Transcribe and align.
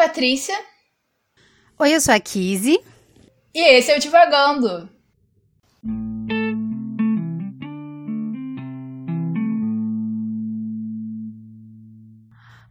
Patrícia. 0.00 0.58
Oi, 1.78 1.94
eu 1.94 2.00
sou 2.00 2.14
a 2.14 2.18
Kizzy. 2.18 2.80
E 3.54 3.60
esse 3.76 3.90
é 3.90 3.98
o 3.98 4.00
Divagando. 4.00 4.88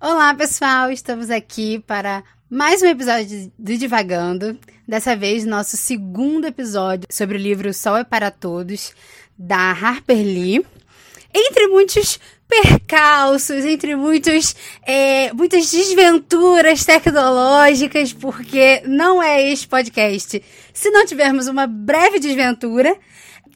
Olá, 0.01 0.33
pessoal! 0.33 0.91
Estamos 0.91 1.29
aqui 1.29 1.77
para 1.77 2.23
mais 2.49 2.81
um 2.81 2.87
episódio 2.87 3.53
do 3.59 3.77
Divagando. 3.77 4.59
Dessa 4.87 5.15
vez, 5.15 5.45
nosso 5.45 5.77
segundo 5.77 6.47
episódio 6.47 7.07
sobre 7.11 7.37
o 7.37 7.39
livro 7.39 7.71
Sol 7.75 7.97
é 7.97 8.03
para 8.03 8.31
Todos, 8.31 8.95
da 9.37 9.69
Harper 9.69 10.17
Lee. 10.17 10.65
Entre 11.31 11.67
muitos 11.67 12.19
percalços, 12.49 13.63
entre 13.63 13.95
muitos, 13.95 14.55
é, 14.81 15.31
muitas 15.33 15.71
desventuras 15.71 16.83
tecnológicas, 16.83 18.11
porque 18.11 18.81
não 18.87 19.21
é 19.21 19.51
este 19.51 19.67
podcast 19.67 20.43
se 20.73 20.89
não 20.89 21.05
tivermos 21.05 21.47
uma 21.47 21.67
breve 21.67 22.19
desventura. 22.19 22.97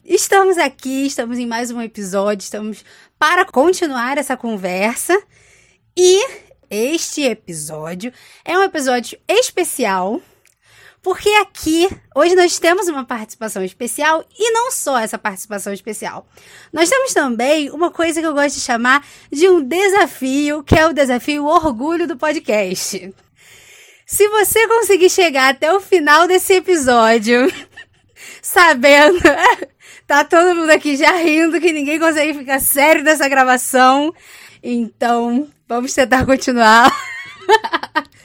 Estamos 0.04 0.56
aqui, 0.58 1.06
estamos 1.06 1.38
em 1.38 1.46
mais 1.46 1.72
um 1.72 1.82
episódio, 1.82 2.44
estamos 2.44 2.84
para 3.18 3.44
continuar 3.44 4.16
essa 4.16 4.36
conversa. 4.36 5.20
E 5.96 6.24
este 6.70 7.22
episódio 7.22 8.12
é 8.44 8.56
um 8.56 8.62
episódio 8.62 9.18
especial 9.28 10.20
porque 11.04 11.28
aqui, 11.28 11.86
hoje 12.16 12.34
nós 12.34 12.58
temos 12.58 12.88
uma 12.88 13.04
participação 13.04 13.62
especial 13.62 14.24
e 14.38 14.50
não 14.52 14.70
só 14.70 14.98
essa 14.98 15.18
participação 15.18 15.70
especial. 15.70 16.26
Nós 16.72 16.88
temos 16.88 17.12
também 17.12 17.70
uma 17.70 17.90
coisa 17.90 18.22
que 18.22 18.26
eu 18.26 18.32
gosto 18.32 18.54
de 18.54 18.62
chamar 18.62 19.06
de 19.30 19.46
um 19.46 19.62
desafio, 19.62 20.64
que 20.64 20.74
é 20.74 20.86
o 20.86 20.94
desafio 20.94 21.44
Orgulho 21.44 22.08
do 22.08 22.16
Podcast. 22.16 23.14
Se 24.06 24.28
você 24.28 24.66
conseguir 24.66 25.10
chegar 25.10 25.50
até 25.50 25.70
o 25.74 25.78
final 25.78 26.26
desse 26.26 26.54
episódio, 26.54 27.52
sabendo, 28.40 29.20
tá 30.08 30.24
todo 30.24 30.54
mundo 30.56 30.70
aqui 30.70 30.96
já 30.96 31.12
rindo 31.16 31.60
que 31.60 31.70
ninguém 31.70 31.98
consegue 31.98 32.32
ficar 32.32 32.60
sério 32.60 33.04
nessa 33.04 33.28
gravação. 33.28 34.10
Então, 34.62 35.50
vamos 35.68 35.92
tentar 35.92 36.24
continuar. 36.24 36.90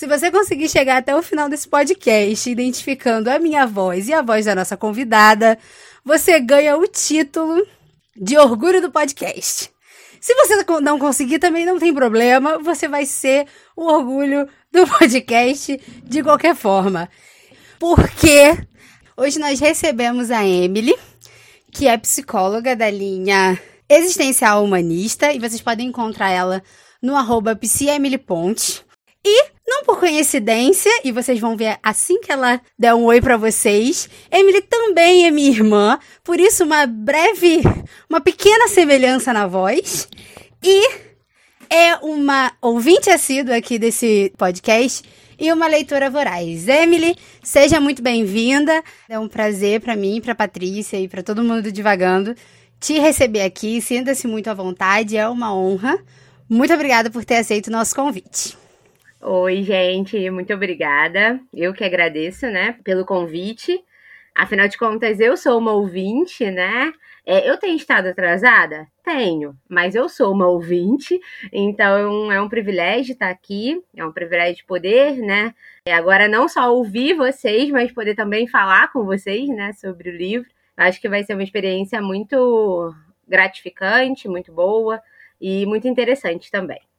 Se 0.00 0.06
você 0.06 0.30
conseguir 0.30 0.66
chegar 0.66 0.96
até 0.96 1.14
o 1.14 1.20
final 1.20 1.46
desse 1.46 1.68
podcast 1.68 2.48
identificando 2.48 3.28
a 3.28 3.38
minha 3.38 3.66
voz 3.66 4.08
e 4.08 4.14
a 4.14 4.22
voz 4.22 4.46
da 4.46 4.54
nossa 4.54 4.74
convidada, 4.74 5.58
você 6.02 6.40
ganha 6.40 6.74
o 6.74 6.86
título 6.88 7.62
de 8.16 8.38
orgulho 8.38 8.80
do 8.80 8.90
podcast. 8.90 9.70
Se 10.18 10.34
você 10.36 10.64
não 10.80 10.98
conseguir, 10.98 11.38
também 11.38 11.66
não 11.66 11.78
tem 11.78 11.92
problema, 11.92 12.56
você 12.60 12.88
vai 12.88 13.04
ser 13.04 13.46
o 13.76 13.84
orgulho 13.84 14.48
do 14.72 14.86
podcast 14.88 15.78
de 16.02 16.22
qualquer 16.22 16.56
forma. 16.56 17.06
Porque 17.78 18.56
hoje 19.14 19.38
nós 19.38 19.60
recebemos 19.60 20.30
a 20.30 20.46
Emily, 20.46 20.96
que 21.70 21.86
é 21.86 21.98
psicóloga 21.98 22.74
da 22.74 22.88
linha 22.88 23.60
existencial 23.86 24.64
humanista, 24.64 25.30
e 25.30 25.38
vocês 25.38 25.60
podem 25.60 25.88
encontrar 25.88 26.30
ela 26.30 26.62
no 27.02 27.14
arroba 27.14 27.54
Ponte. 28.26 28.88
E, 29.24 29.50
não 29.66 29.84
por 29.84 29.98
coincidência, 29.98 30.90
e 31.04 31.12
vocês 31.12 31.38
vão 31.38 31.56
ver 31.56 31.78
assim 31.82 32.20
que 32.20 32.32
ela 32.32 32.60
der 32.78 32.94
um 32.94 33.04
oi 33.04 33.20
para 33.20 33.36
vocês, 33.36 34.08
Emily 34.30 34.62
também 34.62 35.26
é 35.26 35.30
minha 35.30 35.50
irmã, 35.50 35.98
por 36.24 36.40
isso 36.40 36.64
uma 36.64 36.86
breve, 36.86 37.60
uma 38.08 38.20
pequena 38.20 38.68
semelhança 38.68 39.32
na 39.32 39.46
voz. 39.46 40.08
E 40.62 40.88
é 41.68 41.94
uma 41.96 42.52
ouvinte 42.60 43.10
assídua 43.10 43.56
aqui 43.56 43.78
desse 43.78 44.32
podcast 44.36 45.02
e 45.38 45.52
uma 45.52 45.66
leitora 45.66 46.10
voraz. 46.10 46.68
Emily, 46.68 47.16
seja 47.42 47.80
muito 47.80 48.02
bem-vinda. 48.02 48.82
É 49.08 49.18
um 49.18 49.28
prazer 49.28 49.80
para 49.80 49.96
mim, 49.96 50.20
para 50.20 50.34
Patrícia 50.34 50.98
e 50.98 51.08
para 51.08 51.22
todo 51.22 51.44
mundo 51.44 51.70
divagando 51.72 52.34
te 52.78 52.98
receber 52.98 53.42
aqui. 53.42 53.80
Sinta-se 53.80 54.26
muito 54.26 54.48
à 54.48 54.54
vontade, 54.54 55.16
é 55.16 55.28
uma 55.28 55.54
honra. 55.54 55.98
Muito 56.48 56.74
obrigada 56.74 57.10
por 57.10 57.24
ter 57.24 57.36
aceito 57.36 57.68
o 57.68 57.70
nosso 57.70 57.94
convite. 57.94 58.59
Oi, 59.22 59.62
gente, 59.62 60.30
muito 60.30 60.52
obrigada. 60.54 61.38
Eu 61.52 61.74
que 61.74 61.84
agradeço, 61.84 62.46
né, 62.46 62.78
pelo 62.82 63.04
convite. 63.04 63.78
Afinal 64.34 64.66
de 64.66 64.78
contas, 64.78 65.20
eu 65.20 65.36
sou 65.36 65.58
uma 65.58 65.72
ouvinte, 65.72 66.50
né? 66.50 66.90
É, 67.26 67.48
eu 67.48 67.58
tenho 67.58 67.76
estado 67.76 68.06
atrasada? 68.08 68.86
Tenho, 69.04 69.54
mas 69.68 69.94
eu 69.94 70.08
sou 70.08 70.32
uma 70.32 70.46
ouvinte, 70.48 71.20
então 71.52 72.32
é 72.32 72.40
um 72.40 72.48
privilégio 72.48 73.12
estar 73.12 73.28
aqui, 73.28 73.82
é 73.94 74.04
um 74.04 74.12
privilégio 74.12 74.64
poder, 74.66 75.16
né? 75.18 75.54
É, 75.84 75.92
agora 75.92 76.26
não 76.26 76.48
só 76.48 76.74
ouvir 76.74 77.14
vocês, 77.14 77.70
mas 77.70 77.92
poder 77.92 78.14
também 78.14 78.46
falar 78.46 78.90
com 78.92 79.04
vocês, 79.04 79.48
né, 79.50 79.72
sobre 79.74 80.08
o 80.10 80.16
livro. 80.16 80.48
Acho 80.76 81.00
que 81.00 81.08
vai 81.10 81.22
ser 81.24 81.34
uma 81.34 81.42
experiência 81.42 82.00
muito 82.00 82.94
gratificante, 83.28 84.28
muito 84.28 84.50
boa 84.52 85.02
e 85.40 85.66
muito 85.66 85.86
interessante 85.86 86.50
também. 86.50 86.89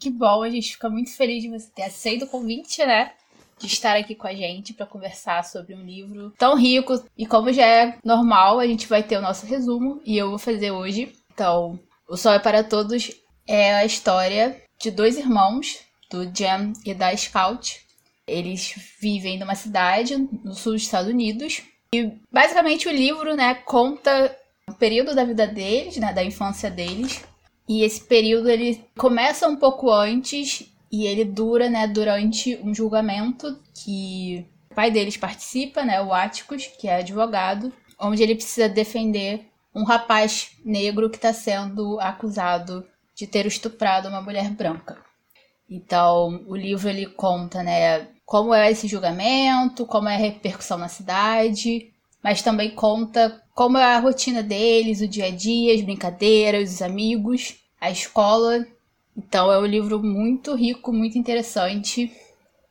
Que 0.00 0.10
bom, 0.10 0.42
a 0.42 0.50
gente 0.50 0.72
fica 0.72 0.88
muito 0.88 1.14
feliz 1.14 1.42
de 1.42 1.48
você 1.48 1.68
ter 1.74 1.82
aceito 1.82 2.24
o 2.24 2.28
convite, 2.28 2.84
né? 2.84 3.12
De 3.58 3.66
estar 3.66 3.96
aqui 3.96 4.14
com 4.14 4.26
a 4.26 4.34
gente 4.34 4.74
para 4.74 4.86
conversar 4.86 5.44
sobre 5.44 5.74
um 5.74 5.84
livro 5.84 6.32
tão 6.38 6.56
rico. 6.56 7.02
E 7.16 7.26
como 7.26 7.52
já 7.52 7.66
é 7.66 7.98
normal, 8.04 8.58
a 8.58 8.66
gente 8.66 8.86
vai 8.86 9.02
ter 9.02 9.16
o 9.16 9.22
nosso 9.22 9.46
resumo 9.46 10.00
e 10.04 10.16
eu 10.16 10.30
vou 10.30 10.38
fazer 10.38 10.70
hoje. 10.70 11.12
Então, 11.32 11.78
O 12.08 12.16
Sol 12.16 12.32
é 12.32 12.38
para 12.38 12.62
Todos 12.62 13.10
é 13.46 13.74
a 13.74 13.84
história 13.84 14.62
de 14.78 14.90
dois 14.90 15.16
irmãos, 15.16 15.80
do 16.10 16.24
Jam 16.34 16.72
e 16.84 16.94
da 16.94 17.16
Scout. 17.16 17.80
Eles 18.26 18.74
vivem 19.00 19.38
numa 19.38 19.54
cidade 19.54 20.16
no 20.16 20.54
sul 20.54 20.72
dos 20.72 20.82
Estados 20.82 21.10
Unidos. 21.10 21.62
E 21.94 22.12
basicamente 22.30 22.88
o 22.88 22.92
livro, 22.92 23.34
né, 23.34 23.54
conta 23.54 24.36
o 24.68 24.74
período 24.74 25.14
da 25.14 25.24
vida 25.24 25.46
deles, 25.46 25.96
né, 25.96 26.12
da 26.12 26.24
infância 26.24 26.70
deles, 26.70 27.24
e 27.68 27.82
esse 27.82 28.02
período 28.04 28.48
ele 28.48 28.84
começa 28.96 29.48
um 29.48 29.56
pouco 29.56 29.90
antes 29.90 30.72
e 30.90 31.06
ele 31.06 31.24
dura, 31.24 31.68
né, 31.68 31.86
durante 31.86 32.56
um 32.62 32.74
julgamento 32.74 33.58
que 33.74 34.46
o 34.70 34.74
pai 34.74 34.90
deles 34.90 35.16
participa, 35.16 35.84
né, 35.84 36.00
o 36.00 36.12
Áticos, 36.12 36.66
que 36.66 36.86
é 36.86 36.96
advogado, 36.96 37.72
onde 37.98 38.22
ele 38.22 38.34
precisa 38.34 38.68
defender 38.68 39.46
um 39.74 39.84
rapaz 39.84 40.52
negro 40.64 41.10
que 41.10 41.16
está 41.16 41.32
sendo 41.32 41.98
acusado 42.00 42.86
de 43.14 43.26
ter 43.26 43.46
estuprado 43.46 44.08
uma 44.08 44.22
mulher 44.22 44.50
branca. 44.50 44.98
Então, 45.68 46.44
o 46.46 46.54
livro 46.54 46.88
ele 46.88 47.06
conta, 47.06 47.62
né, 47.62 48.08
como 48.24 48.54
é 48.54 48.70
esse 48.70 48.86
julgamento, 48.86 49.84
como 49.84 50.08
é 50.08 50.14
a 50.14 50.18
repercussão 50.18 50.78
na 50.78 50.88
cidade, 50.88 51.92
mas 52.26 52.42
também 52.42 52.70
conta 52.70 53.40
como 53.54 53.78
é 53.78 53.84
a 53.84 54.00
rotina 54.00 54.42
deles, 54.42 55.00
o 55.00 55.06
dia 55.06 55.26
a 55.26 55.30
dia, 55.30 55.72
as 55.72 55.80
brincadeiras, 55.80 56.74
os 56.74 56.82
amigos, 56.82 57.54
a 57.80 57.88
escola. 57.88 58.66
Então 59.16 59.52
é 59.52 59.56
um 59.60 59.64
livro 59.64 60.02
muito 60.02 60.52
rico, 60.56 60.92
muito 60.92 61.16
interessante. 61.16 62.10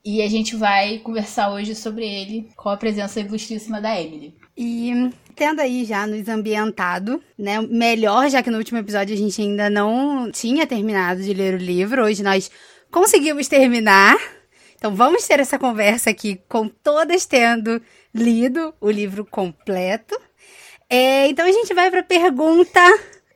E 0.03 0.21
a 0.21 0.27
gente 0.27 0.57
vai 0.57 0.97
conversar 0.97 1.53
hoje 1.53 1.73
sobre 1.73 2.05
ele 2.05 2.49
com 2.57 2.67
a 2.67 2.75
presença 2.75 3.21
ilustríssima 3.21 3.79
da 3.79 3.97
Emily. 3.97 4.35
E 4.57 5.09
tendo 5.33 5.61
aí 5.61 5.85
já 5.85 6.05
nos 6.05 6.27
ambientado, 6.27 7.23
né? 7.39 7.61
Melhor, 7.61 8.29
já 8.29 8.43
que 8.43 8.51
no 8.51 8.57
último 8.57 8.79
episódio 8.79 9.15
a 9.15 9.17
gente 9.17 9.41
ainda 9.41 9.69
não 9.69 10.29
tinha 10.33 10.67
terminado 10.67 11.23
de 11.23 11.33
ler 11.33 11.53
o 11.53 11.63
livro. 11.63 12.03
Hoje 12.03 12.21
nós 12.21 12.51
conseguimos 12.91 13.47
terminar. 13.47 14.17
Então 14.75 14.95
vamos 14.95 15.27
ter 15.27 15.39
essa 15.39 15.57
conversa 15.57 16.09
aqui 16.09 16.41
com 16.47 16.67
todas 16.67 17.25
tendo 17.25 17.81
lido 18.13 18.73
o 18.79 18.89
livro 18.89 19.25
completo. 19.25 20.19
É, 20.89 21.27
então 21.27 21.45
a 21.45 21.51
gente 21.51 21.73
vai 21.73 21.89
para 21.89 22.01
a 22.01 22.03
pergunta 22.03 22.79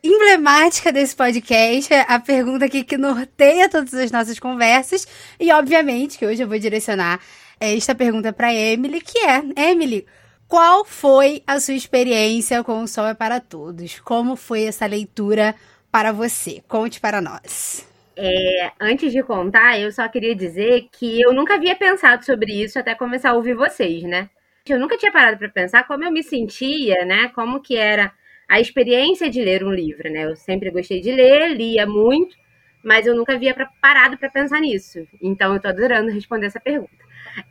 emblemática 0.04 0.92
desse 0.92 1.16
podcast, 1.16 1.94
a 1.94 2.20
pergunta 2.20 2.66
aqui 2.66 2.84
que 2.84 2.98
norteia 2.98 3.70
todas 3.70 3.94
as 3.94 4.12
nossas 4.12 4.40
conversas. 4.40 5.08
E 5.40 5.52
obviamente 5.52 6.18
que 6.18 6.25
hoje 6.25 6.44
eu 6.44 6.48
vou 6.48 6.60
direcionar 6.60 7.19
esta 7.60 7.94
pergunta 7.94 8.31
para 8.31 8.54
Emily, 8.54 9.02
que 9.02 9.19
é: 9.19 9.69
Emily, 9.69 10.06
qual 10.48 10.86
foi 10.86 11.44
a 11.46 11.60
sua 11.60 11.74
experiência 11.74 12.63
com 12.63 12.81
O 12.81 12.88
Sol 12.88 13.08
é 13.08 13.13
para 13.13 13.40
Todos? 13.40 14.00
Como 14.00 14.36
foi 14.36 14.63
essa 14.63 14.86
leitura 14.86 15.56
para 15.92 16.12
você? 16.12 16.63
Conte 16.68 17.00
para 17.00 17.22
nós. 17.22 17.88
É, 18.21 18.74
antes 18.81 19.13
de 19.13 19.24
contar, 19.24 19.80
eu 19.80 19.89
só 19.94 20.06
queria 20.10 20.36
dizer 20.36 20.89
que 20.92 21.21
eu 21.21 21.31
nunca 21.33 21.54
havia 21.56 21.74
pensado 21.74 22.25
sobre 22.25 22.51
isso 22.51 22.77
até 22.77 22.94
começar 22.94 23.30
a 23.30 23.33
ouvir 23.33 23.54
vocês, 23.54 24.04
né? 24.04 24.30
Eu 24.68 24.77
nunca 24.77 24.98
tinha 24.98 25.10
parado 25.10 25.38
para 25.38 25.48
pensar 25.48 25.88
como 25.88 26.04
eu 26.04 26.12
me 26.12 26.21
sentia, 26.21 27.06
né? 27.06 27.30
Como 27.30 27.62
que 27.62 27.77
era 27.77 28.12
a 28.50 28.60
experiência 28.60 29.30
de 29.30 29.42
ler 29.42 29.63
um 29.63 29.71
livro, 29.71 30.12
né? 30.12 30.25
Eu 30.25 30.36
sempre 30.36 30.69
gostei 30.69 31.00
de 31.00 31.13
ler, 31.13 31.56
lia 31.56 31.88
muito, 31.88 32.36
mas 32.83 33.07
eu 33.07 33.16
nunca 33.16 33.36
havia 33.36 33.56
parado 33.81 34.18
para 34.18 34.30
pensar 34.30 34.60
nisso. 34.60 35.07
Então, 35.22 35.51
eu 35.51 35.56
estou 35.57 35.72
adorando 35.72 36.12
responder 36.12 36.48
essa 36.48 36.60
pergunta. 36.60 36.92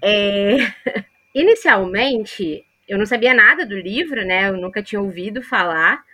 É... 0.02 0.58
Inicialmente, 1.34 2.62
eu 2.86 2.98
não 2.98 3.06
sabia 3.06 3.32
nada 3.32 3.64
do 3.64 3.74
livro, 3.74 4.22
né? 4.22 4.48
Eu 4.50 4.58
nunca 4.58 4.82
tinha 4.82 5.00
ouvido 5.00 5.42
falar. 5.42 6.04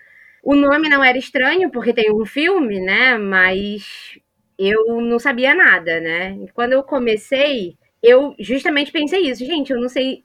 O 0.45 0.55
nome 0.55 0.89
não 0.89 1.03
era 1.03 1.19
estranho, 1.19 1.73
porque 1.73 1.93
tem 1.93 2.13
um 2.13 2.25
filme, 2.25 2.81
né? 2.81 3.19
Mas 3.19 4.17
eu 4.59 5.01
não 5.01 5.19
sabia 5.19 5.55
nada, 5.55 6.01
né? 6.01 6.37
E 6.43 6.49
quando 6.53 6.73
eu 6.73 6.83
comecei, 6.83 7.77
eu 8.03 8.35
justamente 8.39 8.93
pensei 8.93 9.23
isso, 9.23 9.45
gente, 9.45 9.73
eu 9.73 9.81
não 9.81 9.89
sei 9.89 10.25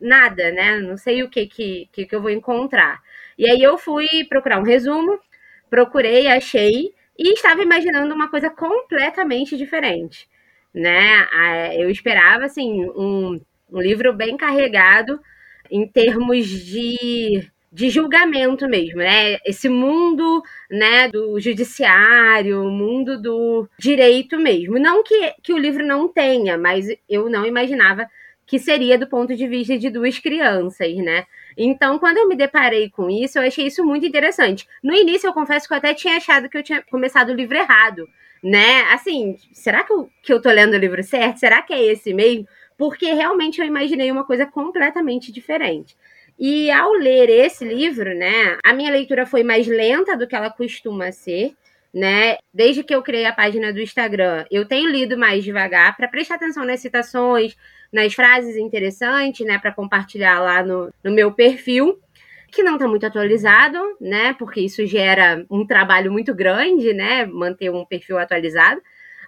nada, 0.00 0.50
né? 0.52 0.80
Não 0.80 0.96
sei 0.96 1.22
o 1.22 1.30
que 1.30 1.46
que, 1.46 1.88
que, 1.92 2.08
eu 2.12 2.22
vou 2.22 2.30
encontrar. 2.30 3.00
E 3.38 3.48
aí 3.48 3.62
eu 3.62 3.76
fui 3.78 4.24
procurar 4.28 4.58
um 4.58 4.64
resumo, 4.64 5.18
procurei, 5.70 6.28
achei, 6.28 6.94
e 7.18 7.32
estava 7.34 7.62
imaginando 7.62 8.14
uma 8.14 8.28
coisa 8.30 8.50
completamente 8.50 9.56
diferente, 9.56 10.28
né? 10.74 11.26
Eu 11.76 11.90
esperava, 11.90 12.44
assim, 12.46 12.84
um, 12.90 13.40
um 13.70 13.80
livro 13.80 14.12
bem 14.12 14.36
carregado 14.36 15.20
em 15.70 15.86
termos 15.86 16.48
de 16.48 17.50
de 17.72 17.90
julgamento 17.90 18.68
mesmo, 18.68 18.98
né? 18.98 19.38
Esse 19.44 19.68
mundo, 19.68 20.42
né, 20.70 21.08
do 21.08 21.38
judiciário, 21.40 22.64
mundo 22.64 23.20
do 23.20 23.68
direito 23.78 24.38
mesmo. 24.38 24.78
Não 24.78 25.02
que, 25.02 25.34
que 25.42 25.52
o 25.52 25.58
livro 25.58 25.84
não 25.84 26.08
tenha, 26.08 26.56
mas 26.56 26.86
eu 27.08 27.28
não 27.28 27.44
imaginava 27.44 28.08
que 28.46 28.58
seria 28.58 28.96
do 28.96 29.08
ponto 29.08 29.34
de 29.34 29.46
vista 29.48 29.76
de 29.76 29.90
duas 29.90 30.18
crianças, 30.18 30.94
né? 30.96 31.26
Então, 31.56 31.98
quando 31.98 32.18
eu 32.18 32.28
me 32.28 32.36
deparei 32.36 32.88
com 32.88 33.10
isso, 33.10 33.38
eu 33.38 33.42
achei 33.42 33.66
isso 33.66 33.84
muito 33.84 34.06
interessante. 34.06 34.66
No 34.82 34.94
início, 34.94 35.26
eu 35.26 35.32
confesso 35.32 35.66
que 35.66 35.74
eu 35.74 35.78
até 35.78 35.92
tinha 35.94 36.16
achado 36.16 36.48
que 36.48 36.56
eu 36.56 36.62
tinha 36.62 36.82
começado 36.82 37.30
o 37.30 37.34
livro 37.34 37.56
errado, 37.56 38.08
né? 38.42 38.82
Assim, 38.92 39.36
será 39.52 39.82
que 39.82 39.92
eu, 39.92 40.08
que 40.22 40.32
eu 40.32 40.40
tô 40.40 40.50
lendo 40.50 40.74
o 40.74 40.78
livro 40.78 41.02
certo? 41.02 41.38
Será 41.38 41.60
que 41.62 41.74
é 41.74 41.82
esse 41.82 42.14
mesmo? 42.14 42.46
Porque 42.78 43.12
realmente 43.12 43.60
eu 43.60 43.66
imaginei 43.66 44.10
uma 44.12 44.24
coisa 44.24 44.46
completamente 44.46 45.32
diferente. 45.32 45.96
E 46.38 46.70
ao 46.70 46.92
ler 46.92 47.30
esse 47.30 47.64
livro, 47.64 48.14
né, 48.14 48.58
a 48.64 48.72
minha 48.72 48.90
leitura 48.90 49.24
foi 49.24 49.42
mais 49.42 49.66
lenta 49.66 50.16
do 50.16 50.26
que 50.26 50.36
ela 50.36 50.50
costuma 50.50 51.10
ser, 51.10 51.54
né? 51.92 52.36
Desde 52.52 52.84
que 52.84 52.94
eu 52.94 53.02
criei 53.02 53.24
a 53.24 53.32
página 53.32 53.72
do 53.72 53.80
Instagram, 53.80 54.44
eu 54.50 54.66
tenho 54.66 54.90
lido 54.90 55.16
mais 55.16 55.42
devagar 55.42 55.96
para 55.96 56.08
prestar 56.08 56.34
atenção 56.34 56.64
nas 56.64 56.80
citações, 56.80 57.56
nas 57.90 58.12
frases 58.12 58.56
interessantes, 58.56 59.46
né, 59.46 59.58
para 59.58 59.72
compartilhar 59.72 60.40
lá 60.40 60.62
no, 60.62 60.92
no 61.02 61.10
meu 61.10 61.32
perfil 61.32 61.98
que 62.56 62.62
não 62.62 62.74
está 62.74 62.88
muito 62.88 63.04
atualizado, 63.04 63.78
né? 64.00 64.32
Porque 64.34 64.60
isso 64.60 64.84
gera 64.86 65.44
um 65.50 65.66
trabalho 65.66 66.10
muito 66.10 66.34
grande, 66.34 66.92
né? 66.94 67.26
Manter 67.26 67.70
um 67.70 67.84
perfil 67.84 68.18
atualizado. 68.18 68.80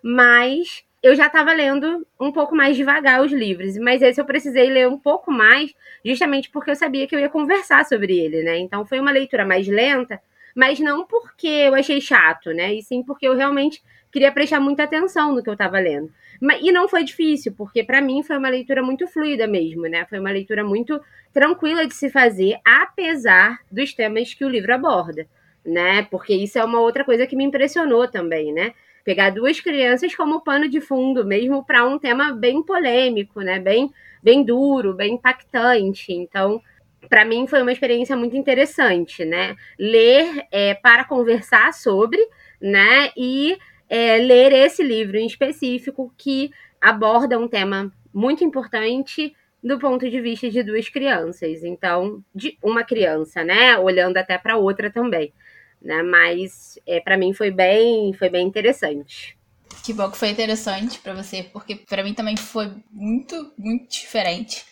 Mas 0.03 0.83
eu 1.03 1.15
já 1.15 1.27
estava 1.27 1.53
lendo 1.53 2.07
um 2.21 2.33
pouco 2.33 2.57
mais 2.57 2.77
devagar 2.77 3.23
os 3.23 3.33
livros, 3.33 3.77
mas 3.79 4.03
esse 4.03 4.21
eu 4.21 4.25
precisei 4.25 4.69
ler 4.69 4.89
um 4.89 4.99
pouco 4.99 5.31
mais, 5.31 5.73
justamente 6.05 6.51
porque 6.51 6.71
eu 6.71 6.77
sabia 6.77 7.07
que 7.07 7.15
eu 7.15 7.21
ia 7.21 7.29
conversar 7.29 7.85
sobre 7.85 8.19
ele, 8.19 8.43
né? 8.43 8.59
Então 8.59 8.85
foi 8.85 8.99
uma 8.99 9.11
leitura 9.13 9.45
mais 9.45 9.67
lenta, 9.69 10.21
mas 10.55 10.81
não 10.81 11.07
porque 11.07 11.47
eu 11.47 11.75
achei 11.75 12.01
chato, 12.01 12.51
né? 12.51 12.75
E 12.75 12.83
sim 12.83 13.03
porque 13.03 13.29
eu 13.29 13.37
realmente 13.37 13.83
queria 14.11 14.33
prestar 14.33 14.59
muita 14.59 14.85
atenção 14.85 15.35
no 15.35 15.43
que 15.43 15.49
eu 15.49 15.53
estava 15.53 15.79
lendo. 15.79 16.13
E 16.61 16.73
não 16.73 16.89
foi 16.89 17.05
difícil, 17.05 17.53
porque 17.57 17.85
para 17.85 18.01
mim 18.01 18.23
foi 18.23 18.37
uma 18.37 18.49
leitura 18.49 18.83
muito 18.83 19.07
fluida 19.07 19.47
mesmo, 19.47 19.83
né? 19.83 20.05
Foi 20.07 20.19
uma 20.19 20.31
leitura 20.31 20.65
muito 20.65 21.01
tranquila 21.33 21.87
de 21.87 21.95
se 21.95 22.11
fazer, 22.11 22.59
apesar 22.65 23.59
dos 23.71 23.93
temas 23.93 24.35
que 24.35 24.45
o 24.45 24.49
livro 24.49 24.75
aborda, 24.75 25.27
né? 25.65 26.03
Porque 26.05 26.35
isso 26.35 26.59
é 26.59 26.65
uma 26.65 26.81
outra 26.81 27.05
coisa 27.05 27.27
que 27.27 27.37
me 27.37 27.45
impressionou 27.45 28.09
também, 28.09 28.53
né? 28.53 28.73
Pegar 29.09 29.31
duas 29.31 29.59
crianças 29.59 30.15
como 30.15 30.43
pano 30.43 30.69
de 30.69 30.83
fundo, 30.83 31.25
mesmo 31.25 31.65
para 31.65 31.83
um 31.83 31.99
tema 31.99 32.31
bem 32.31 32.63
polêmico, 32.63 33.41
né? 33.41 33.59
Bem, 33.59 33.91
bem 34.23 34.45
duro, 34.45 34.93
bem 34.93 35.15
impactante. 35.15 36.13
Então, 36.13 36.61
para 37.09 37.25
mim 37.25 37.47
foi 37.47 37.63
uma 37.63 37.73
experiência 37.73 38.15
muito 38.15 38.37
interessante, 38.37 39.25
né? 39.25 39.57
Ler 39.79 40.47
é, 40.53 40.75
para 40.75 41.07
conversar 41.07 41.73
sobre, 41.73 42.19
né? 42.61 43.11
E 43.17 43.57
é, 43.89 44.19
ler 44.19 44.53
esse 44.53 44.83
livro 44.83 45.17
em 45.17 45.27
específico 45.27 46.13
que 46.15 46.51
aborda 46.79 47.39
um 47.39 47.49
tema 47.49 47.91
muito 48.13 48.45
importante 48.45 49.35
do 49.65 49.79
ponto 49.79 50.11
de 50.11 50.21
vista 50.21 50.51
de 50.51 50.63
duas 50.63 50.91
crianças. 50.91 51.65
Então, 51.65 52.23
de 52.35 52.59
uma 52.63 52.85
criança, 52.85 53.43
né? 53.43 53.79
Olhando 53.79 54.19
até 54.19 54.37
para 54.37 54.59
outra 54.59 54.91
também 54.91 55.33
né? 55.81 56.03
Mas 56.03 56.79
é, 56.87 57.01
para 57.01 57.17
mim 57.17 57.33
foi 57.33 57.51
bem, 57.51 58.13
foi 58.13 58.29
bem 58.29 58.47
interessante. 58.47 59.37
Que 59.85 59.93
bom 59.93 60.11
que 60.11 60.19
foi 60.19 60.31
interessante 60.31 60.99
para 60.99 61.15
você, 61.15 61.43
porque 61.43 61.77
para 61.77 62.03
mim 62.03 62.15
também 62.15 62.37
foi 62.37 62.71
muito, 62.91 63.53
muito 63.57 63.91
diferente. 63.91 64.65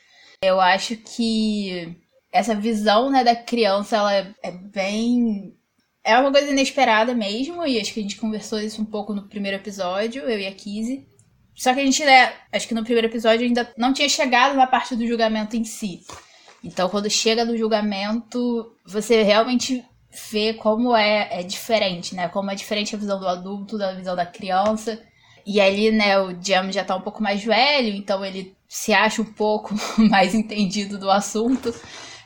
Eu 0.43 0.61
acho 0.61 0.97
que 0.97 1.97
essa 2.33 2.55
visão 2.55 3.11
né, 3.11 3.25
da 3.25 3.35
criança 3.35 3.97
ela 3.97 4.13
é, 4.15 4.51
bem 4.51 5.57
é 6.05 6.17
uma 6.19 6.31
coisa 6.31 6.51
inesperada 6.51 7.15
mesmo, 7.15 7.67
e 7.67 7.81
acho 7.81 7.93
que 7.93 8.01
a 8.01 8.03
gente 8.03 8.17
conversou 8.17 8.61
isso 8.61 8.81
um 8.81 8.85
pouco 8.85 9.13
no 9.13 9.29
primeiro 9.29 9.57
episódio, 9.57 10.23
eu 10.23 10.39
e 10.39 10.47
a 10.47 10.53
Kizzy. 10.53 11.09
Só 11.53 11.75
que 11.75 11.81
a 11.81 11.85
gente, 11.85 12.05
né, 12.05 12.33
acho 12.53 12.69
que 12.69 12.75
no 12.75 12.85
primeiro 12.85 13.09
episódio 13.09 13.45
ainda 13.45 13.73
não 13.77 13.93
tinha 13.93 14.09
chegado 14.09 14.55
na 14.55 14.67
parte 14.67 14.95
do 14.95 15.07
julgamento 15.07 15.57
em 15.57 15.65
si. 15.65 16.03
Então, 16.63 16.89
quando 16.89 17.11
chega 17.11 17.45
no 17.45 17.57
julgamento, 17.57 18.73
você 18.85 19.23
realmente 19.23 19.85
ver 20.31 20.55
como 20.55 20.97
é, 20.97 21.41
é 21.41 21.43
diferente, 21.43 22.15
né? 22.15 22.29
Como 22.29 22.51
é 22.51 22.55
diferente 22.55 22.95
a 22.95 22.99
visão 22.99 23.21
do 23.21 23.29
adulto 23.29 23.79
da 23.79 23.93
visão 23.93 24.17
da 24.17 24.27
criança. 24.27 25.01
E 25.47 25.61
ali, 25.61 25.93
né, 25.93 26.19
o 26.19 26.31
Jam 26.43 26.73
já 26.73 26.85
tá 26.85 26.97
um 26.97 27.01
pouco 27.01 27.23
mais 27.23 27.45
velho, 27.45 27.95
então 27.95 28.25
ele 28.25 28.57
se 28.69 28.93
acha 28.93 29.23
um 29.23 29.33
pouco 29.33 29.75
mais 30.11 30.35
entendido 30.35 30.99
do 30.99 31.11
assunto. 31.11 31.73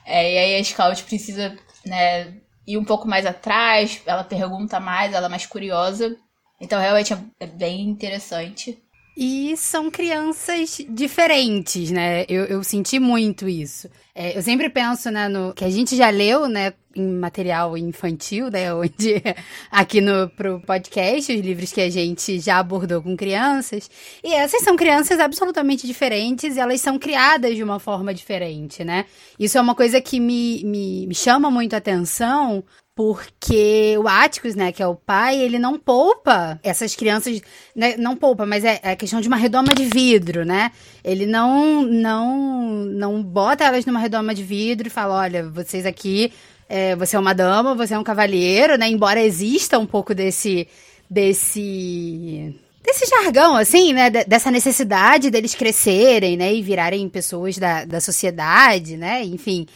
É, 0.06 0.32
e 0.32 0.38
aí 0.38 0.60
a 0.60 0.64
Scout 0.64 1.04
precisa, 1.04 1.56
né, 1.84 2.34
ir 2.66 2.78
um 2.78 2.84
pouco 2.84 3.06
mais 3.06 3.26
atrás, 3.26 4.00
ela 4.06 4.24
pergunta 4.24 4.80
mais, 4.80 5.12
ela 5.12 5.26
é 5.26 5.28
mais 5.28 5.46
curiosa. 5.46 6.16
Então 6.60 6.80
realmente 6.80 7.12
é, 7.12 7.18
é 7.40 7.46
bem 7.46 7.82
interessante. 7.82 8.82
E 9.16 9.56
são 9.56 9.90
crianças 9.90 10.78
diferentes, 10.88 11.90
né? 11.90 12.24
Eu, 12.28 12.44
eu 12.44 12.64
senti 12.64 12.98
muito 12.98 13.48
isso. 13.48 13.88
É, 14.14 14.36
eu 14.36 14.42
sempre 14.42 14.68
penso, 14.68 15.10
né, 15.10 15.28
no 15.28 15.52
que 15.54 15.64
a 15.64 15.70
gente 15.70 15.96
já 15.96 16.10
leu, 16.10 16.48
né, 16.48 16.74
em 16.94 17.08
material 17.18 17.76
infantil, 17.76 18.50
né, 18.50 18.72
onde 18.74 19.22
aqui 19.70 20.00
no 20.00 20.28
pro 20.30 20.60
podcast, 20.60 21.32
os 21.32 21.40
livros 21.40 21.72
que 21.72 21.80
a 21.80 21.90
gente 21.90 22.38
já 22.40 22.58
abordou 22.58 23.02
com 23.02 23.16
crianças. 23.16 23.90
E 24.22 24.32
essas 24.32 24.62
são 24.62 24.76
crianças 24.76 25.18
absolutamente 25.20 25.86
diferentes 25.86 26.56
e 26.56 26.60
elas 26.60 26.80
são 26.80 26.98
criadas 26.98 27.56
de 27.56 27.62
uma 27.62 27.78
forma 27.78 28.12
diferente, 28.14 28.84
né? 28.84 29.06
Isso 29.38 29.58
é 29.58 29.60
uma 29.60 29.74
coisa 29.74 30.00
que 30.00 30.20
me, 30.20 30.62
me, 30.64 31.06
me 31.06 31.14
chama 31.14 31.50
muito 31.50 31.74
a 31.74 31.78
atenção, 31.78 32.64
porque 32.94 33.96
o 33.98 34.06
Atticus, 34.08 34.54
né, 34.54 34.72
que 34.72 34.82
é 34.82 34.86
o 34.86 34.94
pai, 34.94 35.40
ele 35.40 35.58
não 35.58 35.78
poupa 35.78 36.58
essas 36.62 36.94
crianças, 36.94 37.40
né, 37.74 37.96
não 37.96 38.16
poupa, 38.16 38.44
mas 38.44 38.64
é, 38.64 38.80
é 38.82 38.96
questão 38.96 39.20
de 39.20 39.28
uma 39.28 39.36
redoma 39.36 39.74
de 39.74 39.84
vidro, 39.86 40.44
né? 40.44 40.70
Ele 41.02 41.24
não 41.24 41.82
não 41.82 42.84
não 42.84 43.22
bota 43.22 43.64
elas 43.64 43.86
numa 43.86 44.00
redoma 44.00 44.34
de 44.34 44.42
vidro 44.42 44.88
e 44.88 44.90
fala, 44.90 45.14
olha, 45.18 45.48
vocês 45.48 45.86
aqui, 45.86 46.32
é, 46.68 46.94
você 46.96 47.16
é 47.16 47.18
uma 47.18 47.32
dama, 47.34 47.74
você 47.74 47.94
é 47.94 47.98
um 47.98 48.04
cavalheiro, 48.04 48.76
né? 48.76 48.88
Embora 48.88 49.20
exista 49.22 49.78
um 49.78 49.86
pouco 49.86 50.14
desse 50.14 50.68
desse 51.08 52.54
desse 52.82 53.06
jargão, 53.06 53.56
assim, 53.56 53.92
né? 53.92 54.10
Dessa 54.10 54.50
necessidade 54.50 55.30
deles 55.30 55.54
crescerem, 55.54 56.36
né? 56.36 56.52
E 56.52 56.60
virarem 56.60 57.08
pessoas 57.08 57.56
da, 57.56 57.84
da 57.84 58.00
sociedade, 58.00 58.96
né? 58.96 59.24
Enfim 59.24 59.66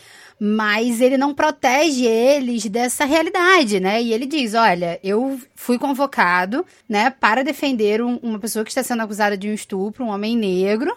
mas 0.47 1.01
ele 1.01 1.17
não 1.17 1.33
protege 1.33 2.05
eles 2.05 2.67
dessa 2.67 3.07
realidade, 3.07 3.81
né? 3.81 4.03
E 4.03 4.13
ele 4.13 4.27
diz: 4.27 4.53
olha, 4.53 5.01
eu 5.03 5.41
fui 5.55 5.79
convocado, 5.79 6.67
né, 6.87 7.09
para 7.09 7.43
defender 7.43 8.03
um, 8.03 8.17
uma 8.23 8.39
pessoa 8.39 8.63
que 8.63 8.71
está 8.71 8.83
sendo 8.83 9.03
acusada 9.03 9.39
de 9.39 9.49
um 9.49 9.55
estupro, 9.55 10.05
um 10.05 10.11
homem 10.11 10.37
negro, 10.37 10.95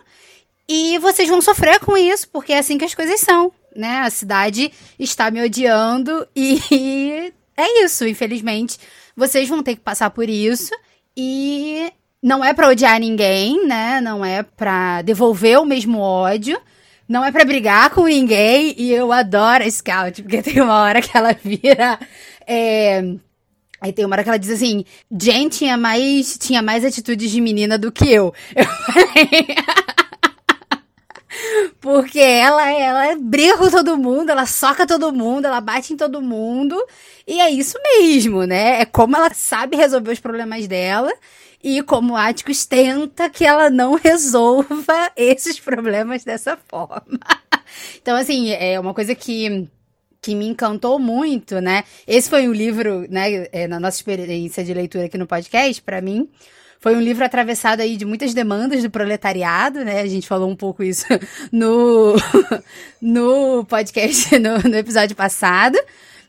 e 0.68 1.00
vocês 1.00 1.30
vão 1.30 1.42
sofrer 1.42 1.80
com 1.80 1.96
isso, 1.96 2.28
porque 2.28 2.52
é 2.52 2.60
assim 2.60 2.78
que 2.78 2.84
as 2.84 2.94
coisas 2.94 3.22
são, 3.22 3.50
né? 3.74 4.00
A 4.00 4.10
cidade 4.10 4.70
está 5.00 5.32
me 5.32 5.42
odiando 5.42 6.28
e 6.36 7.32
é 7.56 7.86
isso, 7.86 8.06
infelizmente. 8.06 8.78
Vocês 9.16 9.48
vão 9.48 9.64
ter 9.64 9.76
que 9.76 9.82
passar 9.82 10.10
por 10.10 10.28
isso 10.28 10.74
e 11.16 11.90
não 12.22 12.44
é 12.44 12.54
para 12.54 12.68
odiar 12.68 13.00
ninguém, 13.00 13.66
né? 13.66 14.02
Não 14.02 14.26
é 14.26 14.44
para 14.44 15.02
devolver 15.04 15.58
o 15.58 15.66
mesmo 15.66 16.00
ódio 16.00 16.60
não 17.08 17.24
é 17.24 17.32
para 17.32 17.46
brigar 17.46 17.90
com 17.92 18.06
ninguém 18.06 18.76
e 18.78 18.94
eu 18.94 19.12
adoro 19.12 19.64
a 19.64 19.72
Scout, 19.72 20.22
porque 20.22 20.42
tem 20.42 20.62
uma 20.62 20.82
hora 20.82 21.02
que 21.02 21.16
ela 21.16 21.34
vira. 21.34 22.00
É... 22.46 23.02
Aí 23.80 23.94
tem 23.94 24.06
uma 24.06 24.16
hora 24.16 24.24
que 24.24 24.30
ela 24.30 24.40
diz 24.40 24.50
assim: 24.50 24.84
Jen 25.12 25.50
tinha 25.50 25.78
mais, 25.78 26.38
tinha 26.38 26.62
mais 26.62 26.84
atitudes 26.84 27.32
de 27.32 27.40
menina 27.40 27.78
do 27.78 27.92
que 27.92 28.12
eu. 28.12 28.34
Eu 28.56 28.66
falei. 28.66 29.48
Porque 31.80 32.20
ela, 32.20 32.72
ela 32.72 33.16
briga 33.20 33.58
com 33.58 33.70
todo 33.70 33.96
mundo, 33.96 34.32
ela 34.32 34.48
soca 34.48 34.88
todo 34.88 35.14
mundo, 35.14 35.46
ela 35.46 35.62
bate 35.62 35.94
em 35.94 35.98
todo 35.98 36.22
mundo. 36.22 36.76
E 37.28 37.40
é 37.40 37.50
isso 37.50 37.78
mesmo, 37.84 38.44
né? 38.44 38.82
É 38.82 38.86
como 38.86 39.16
ela 39.16 39.32
sabe 39.34 39.78
resolver 39.78 40.12
os 40.12 40.20
problemas 40.20 40.68
dela 40.68 41.14
e 41.64 41.82
como 41.84 42.16
Atticus 42.16 42.66
tenta 42.66 43.30
que 43.30 43.46
ela 43.46 43.70
não 43.70 43.96
resolva 44.02 45.12
esses 45.16 45.60
problemas 45.60 46.24
dessa 46.24 46.58
forma. 46.58 47.20
então, 48.02 48.16
assim, 48.16 48.52
é 48.52 48.80
uma 48.80 48.94
coisa 48.94 49.16
que 49.16 49.68
que 50.20 50.36
me 50.36 50.48
encantou 50.48 51.00
muito, 51.00 51.62
né? 51.62 51.84
Esse 52.06 52.30
foi 52.30 52.48
o 52.50 52.54
livro, 52.54 53.06
né, 53.10 53.48
é, 53.52 53.68
na 53.68 53.80
nossa 53.80 53.98
experiência 53.98 54.64
de 54.64 54.74
leitura 54.74 55.06
aqui 55.06 55.18
no 55.18 55.28
podcast, 55.28 55.82
para 55.82 56.02
mim, 56.02 56.28
Foi 56.80 56.96
um 56.96 57.02
livro 57.02 57.26
atravessado 57.26 57.82
aí 57.82 57.98
de 57.98 58.06
muitas 58.06 58.34
demandas 58.34 58.84
do 58.84 58.90
proletariado, 58.90 59.84
né? 59.84 60.02
A 60.02 60.08
gente 60.08 60.28
falou 60.28 60.50
um 60.50 60.56
pouco 60.56 60.84
isso 60.84 61.06
no, 61.52 62.16
no 63.02 63.66
podcast, 63.66 64.38
no, 64.38 64.60
no 64.60 64.76
episódio 64.76 65.16
passado 65.16 65.78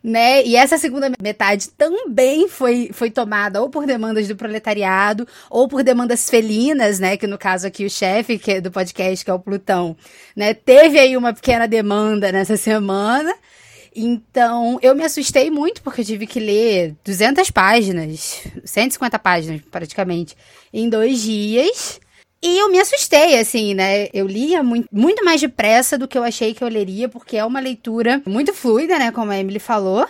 né? 0.02 0.44
E 0.44 0.56
essa 0.56 0.78
segunda 0.78 1.10
metade 1.20 1.70
também 1.70 2.48
foi, 2.48 2.90
foi 2.92 3.10
tomada 3.10 3.60
ou 3.60 3.68
por 3.68 3.86
demandas 3.86 4.28
do 4.28 4.36
proletariado 4.36 5.26
ou 5.50 5.68
por 5.68 5.82
demandas 5.82 6.28
felinas, 6.28 6.98
né? 6.98 7.16
Que 7.16 7.26
no 7.26 7.38
caso 7.38 7.66
aqui 7.66 7.84
o 7.84 7.90
chefe 7.90 8.40
é 8.46 8.60
do 8.60 8.70
podcast, 8.70 9.24
que 9.24 9.30
é 9.30 9.34
o 9.34 9.38
Plutão, 9.38 9.96
né? 10.36 10.54
Teve 10.54 10.98
aí 10.98 11.16
uma 11.16 11.32
pequena 11.32 11.66
demanda 11.66 12.30
nessa 12.32 12.56
semana. 12.56 13.34
Então, 13.94 14.78
eu 14.80 14.94
me 14.94 15.04
assustei 15.04 15.50
muito 15.50 15.82
porque 15.82 16.02
eu 16.02 16.04
tive 16.04 16.26
que 16.26 16.38
ler 16.38 16.94
200 17.04 17.50
páginas, 17.50 18.42
150 18.64 19.18
páginas 19.18 19.60
praticamente, 19.70 20.36
em 20.72 20.88
dois 20.88 21.20
dias. 21.20 22.00
E 22.40 22.58
eu 22.58 22.70
me 22.70 22.78
assustei, 22.78 23.38
assim, 23.38 23.74
né? 23.74 24.08
Eu 24.12 24.26
lia 24.26 24.62
muito, 24.62 24.88
muito 24.92 25.24
mais 25.24 25.40
depressa 25.40 25.98
do 25.98 26.06
que 26.06 26.16
eu 26.16 26.22
achei 26.22 26.54
que 26.54 26.62
eu 26.62 26.68
leria, 26.68 27.08
porque 27.08 27.36
é 27.36 27.44
uma 27.44 27.58
leitura 27.58 28.22
muito 28.26 28.54
fluida, 28.54 28.98
né? 28.98 29.10
Como 29.10 29.32
a 29.32 29.38
Emily 29.38 29.58
falou. 29.58 30.06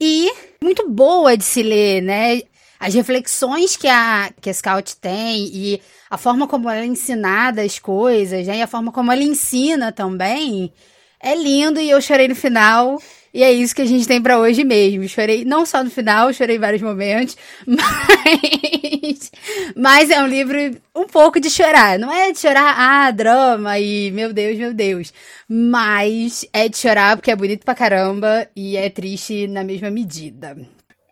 E 0.00 0.28
muito 0.62 0.88
boa 0.88 1.36
de 1.36 1.44
se 1.44 1.62
ler, 1.62 2.00
né? 2.02 2.42
As 2.80 2.94
reflexões 2.94 3.76
que 3.76 3.86
a, 3.86 4.32
que 4.40 4.50
a 4.50 4.54
Scout 4.54 4.96
tem 4.96 5.48
e 5.54 5.80
a 6.10 6.18
forma 6.18 6.48
como 6.48 6.68
ela 6.68 6.80
é 6.80 6.84
ensinada 6.86 7.62
as 7.62 7.78
coisas, 7.78 8.44
né? 8.48 8.58
E 8.58 8.62
a 8.62 8.66
forma 8.66 8.90
como 8.90 9.12
ela 9.12 9.22
ensina 9.22 9.92
também. 9.92 10.72
É 11.20 11.36
lindo 11.36 11.80
e 11.80 11.88
eu 11.88 12.00
chorei 12.00 12.26
no 12.26 12.34
final. 12.34 13.00
E 13.34 13.42
é 13.42 13.50
isso 13.50 13.74
que 13.74 13.82
a 13.82 13.86
gente 13.86 14.06
tem 14.06 14.20
para 14.20 14.38
hoje 14.38 14.62
mesmo. 14.62 15.08
Chorei 15.08 15.44
não 15.44 15.64
só 15.64 15.82
no 15.82 15.90
final, 15.90 16.32
chorei 16.32 16.58
vários 16.58 16.82
momentos, 16.82 17.36
mas 17.66 19.32
mas 19.74 20.10
é 20.10 20.22
um 20.22 20.26
livro 20.26 20.58
um 20.94 21.06
pouco 21.06 21.40
de 21.40 21.48
chorar. 21.48 21.98
Não 21.98 22.12
é 22.12 22.30
de 22.30 22.38
chorar, 22.38 22.74
ah, 22.76 23.10
drama 23.10 23.78
e 23.78 24.10
meu 24.10 24.32
Deus, 24.32 24.58
meu 24.58 24.74
Deus. 24.74 25.12
Mas 25.48 26.46
é 26.52 26.68
de 26.68 26.76
chorar 26.76 27.16
porque 27.16 27.30
é 27.30 27.36
bonito 27.36 27.64
pra 27.64 27.74
caramba 27.74 28.46
e 28.54 28.76
é 28.76 28.90
triste 28.90 29.46
na 29.46 29.64
mesma 29.64 29.90
medida. 29.90 30.56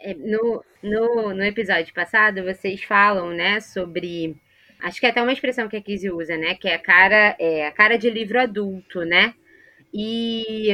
É, 0.03 0.15
no, 0.15 0.65
no, 0.83 1.35
no 1.35 1.45
episódio 1.45 1.93
passado, 1.95 2.43
vocês 2.45 2.83
falam, 2.85 3.31
né, 3.31 3.61
sobre. 3.61 4.37
Acho 4.83 4.99
que 4.99 5.07
é 5.07 5.11
até 5.11 5.21
uma 5.21 5.33
expressão 5.33 5.69
que 5.69 5.77
a 5.77 5.83
Kizzy 5.83 6.11
usa, 6.11 6.39
né? 6.39 6.55
Que 6.55 6.69
é 6.69 6.75
a 6.75 6.79
cara, 6.79 7.37
é 7.39 7.67
a 7.67 7.71
cara 7.71 7.99
de 7.99 8.09
livro 8.09 8.41
adulto, 8.41 9.05
né? 9.05 9.35
E, 9.93 10.71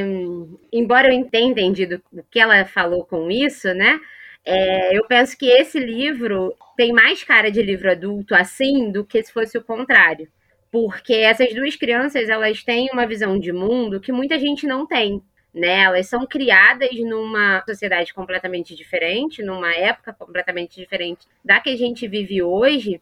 embora 0.73 1.13
eu 1.13 1.25
tenha 1.31 1.49
entendido 1.49 2.03
o 2.13 2.23
que 2.31 2.39
ela 2.39 2.65
falou 2.67 3.05
com 3.05 3.31
isso, 3.31 3.73
né? 3.73 3.99
É, 4.45 4.97
eu 4.97 5.05
penso 5.07 5.37
que 5.37 5.47
esse 5.47 5.79
livro 5.79 6.55
tem 6.77 6.93
mais 6.93 7.25
cara 7.25 7.51
de 7.51 7.63
livro 7.63 7.91
adulto 7.91 8.35
assim 8.35 8.93
do 8.93 9.05
que 9.05 9.23
se 9.23 9.33
fosse 9.33 9.59
o 9.59 9.65
contrário. 9.65 10.29
Porque 10.71 11.15
essas 11.15 11.55
duas 11.55 11.75
crianças, 11.75 12.29
elas 12.29 12.63
têm 12.63 12.89
uma 12.93 13.07
visão 13.07 13.39
de 13.39 13.53
mundo 13.53 14.01
que 14.01 14.13
muita 14.13 14.39
gente 14.39 14.67
não 14.67 14.87
tem. 14.87 15.23
Né? 15.55 15.81
Elas 15.85 16.07
são 16.07 16.27
criadas 16.27 16.91
numa 17.01 17.63
sociedade 17.67 18.13
completamente 18.13 18.75
diferente, 18.77 19.43
numa 19.43 19.75
época 19.75 20.13
completamente 20.13 20.77
diferente 20.77 21.27
da 21.43 21.59
que 21.61 21.71
a 21.71 21.77
gente 21.77 22.07
vive 22.07 22.43
hoje. 22.43 23.01